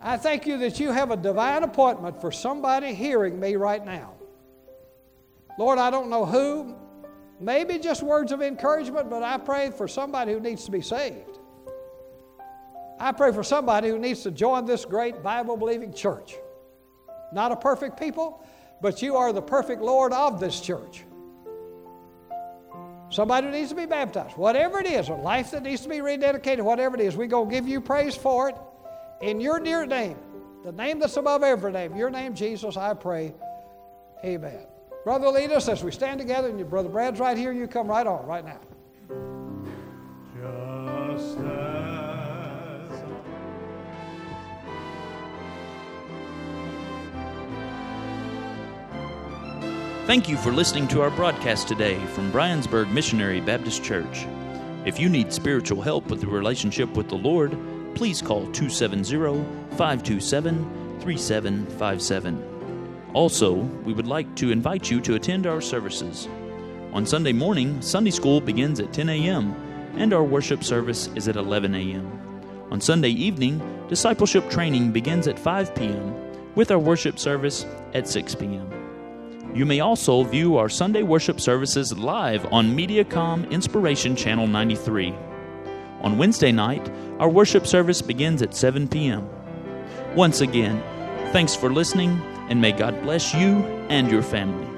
I 0.00 0.16
thank 0.16 0.46
you 0.46 0.58
that 0.58 0.80
you 0.80 0.90
have 0.90 1.10
a 1.10 1.16
divine 1.16 1.62
appointment 1.62 2.20
for 2.20 2.32
somebody 2.32 2.92
hearing 2.92 3.38
me 3.38 3.56
right 3.56 3.84
now. 3.84 4.14
Lord, 5.58 5.78
I 5.78 5.90
don't 5.90 6.10
know 6.10 6.26
who, 6.26 6.74
maybe 7.38 7.78
just 7.78 8.02
words 8.02 8.32
of 8.32 8.42
encouragement, 8.42 9.10
but 9.10 9.22
I 9.22 9.38
pray 9.38 9.70
for 9.70 9.86
somebody 9.86 10.32
who 10.32 10.40
needs 10.40 10.64
to 10.64 10.70
be 10.70 10.80
saved. 10.80 11.38
I 12.98 13.12
pray 13.12 13.32
for 13.32 13.42
somebody 13.42 13.88
who 13.88 13.98
needs 13.98 14.22
to 14.22 14.30
join 14.30 14.64
this 14.64 14.84
great 14.84 15.22
Bible 15.22 15.56
believing 15.56 15.92
church. 15.92 16.36
Not 17.32 17.52
a 17.52 17.56
perfect 17.56 17.98
people, 17.98 18.44
but 18.82 19.00
you 19.00 19.16
are 19.16 19.32
the 19.32 19.40
perfect 19.40 19.80
Lord 19.80 20.12
of 20.12 20.40
this 20.40 20.60
church. 20.60 21.04
Somebody 23.10 23.48
needs 23.48 23.68
to 23.68 23.74
be 23.74 23.86
baptized, 23.86 24.36
whatever 24.36 24.80
it 24.80 24.86
is, 24.86 25.08
a 25.08 25.14
life 25.14 25.52
that 25.52 25.62
needs 25.62 25.82
to 25.82 25.88
be 25.88 25.98
rededicated, 25.98 26.62
whatever 26.62 26.96
it 26.96 27.02
is, 27.02 27.16
we're 27.16 27.26
going 27.26 27.48
to 27.48 27.54
give 27.54 27.68
you 27.68 27.80
praise 27.80 28.16
for 28.16 28.48
it. 28.48 28.56
In 29.20 29.40
your 29.40 29.60
dear 29.60 29.86
name, 29.86 30.16
the 30.64 30.72
name 30.72 30.98
that's 30.98 31.16
above 31.16 31.42
every 31.42 31.70
name, 31.72 31.94
your 31.94 32.10
name, 32.10 32.34
Jesus, 32.34 32.76
I 32.76 32.94
pray. 32.94 33.34
Amen. 34.24 34.66
Brother, 35.04 35.28
lead 35.28 35.52
us 35.52 35.68
as 35.68 35.84
we 35.84 35.90
stand 35.90 36.20
together, 36.20 36.48
and 36.48 36.58
your 36.58 36.68
brother 36.68 36.88
Brad's 36.88 37.20
right 37.20 37.36
here. 37.36 37.52
You 37.52 37.66
come 37.66 37.86
right 37.86 38.06
on, 38.06 38.24
right 38.26 38.44
now. 38.44 38.60
Just 41.12 41.36
Thank 50.04 50.28
you 50.28 50.36
for 50.36 50.50
listening 50.50 50.88
to 50.88 51.00
our 51.00 51.10
broadcast 51.10 51.68
today 51.68 51.96
from 52.06 52.32
Briensburg 52.32 52.90
Missionary 52.90 53.40
Baptist 53.40 53.84
Church. 53.84 54.26
If 54.84 54.98
you 54.98 55.08
need 55.08 55.32
spiritual 55.32 55.80
help 55.80 56.08
with 56.08 56.20
the 56.20 56.26
relationship 56.26 56.96
with 56.96 57.08
the 57.08 57.14
Lord, 57.14 57.56
please 57.94 58.20
call 58.20 58.50
270 58.50 59.44
527 59.76 60.98
3757. 61.00 63.10
Also, 63.14 63.52
we 63.52 63.92
would 63.92 64.08
like 64.08 64.34
to 64.34 64.50
invite 64.50 64.90
you 64.90 65.00
to 65.02 65.14
attend 65.14 65.46
our 65.46 65.60
services. 65.60 66.26
On 66.92 67.06
Sunday 67.06 67.32
morning, 67.32 67.80
Sunday 67.80 68.10
school 68.10 68.40
begins 68.40 68.80
at 68.80 68.92
10 68.92 69.08
a.m., 69.08 69.54
and 69.96 70.12
our 70.12 70.24
worship 70.24 70.64
service 70.64 71.10
is 71.14 71.28
at 71.28 71.36
11 71.36 71.76
a.m. 71.76 72.66
On 72.72 72.80
Sunday 72.80 73.10
evening, 73.10 73.62
discipleship 73.88 74.50
training 74.50 74.90
begins 74.90 75.28
at 75.28 75.38
5 75.38 75.76
p.m., 75.76 76.12
with 76.56 76.72
our 76.72 76.78
worship 76.80 77.20
service 77.20 77.64
at 77.94 78.08
6 78.08 78.34
p.m. 78.34 78.81
You 79.54 79.66
may 79.66 79.80
also 79.80 80.24
view 80.24 80.56
our 80.56 80.70
Sunday 80.70 81.02
worship 81.02 81.38
services 81.38 81.96
live 81.98 82.50
on 82.50 82.74
Mediacom 82.74 83.50
Inspiration 83.50 84.16
Channel 84.16 84.46
93. 84.46 85.14
On 86.00 86.16
Wednesday 86.16 86.52
night, 86.52 86.90
our 87.18 87.28
worship 87.28 87.66
service 87.66 88.00
begins 88.00 88.40
at 88.40 88.54
7 88.54 88.88
p.m. 88.88 89.28
Once 90.16 90.40
again, 90.40 90.82
thanks 91.32 91.54
for 91.54 91.70
listening, 91.70 92.18
and 92.48 92.62
may 92.62 92.72
God 92.72 93.02
bless 93.02 93.34
you 93.34 93.58
and 93.90 94.10
your 94.10 94.22
family. 94.22 94.71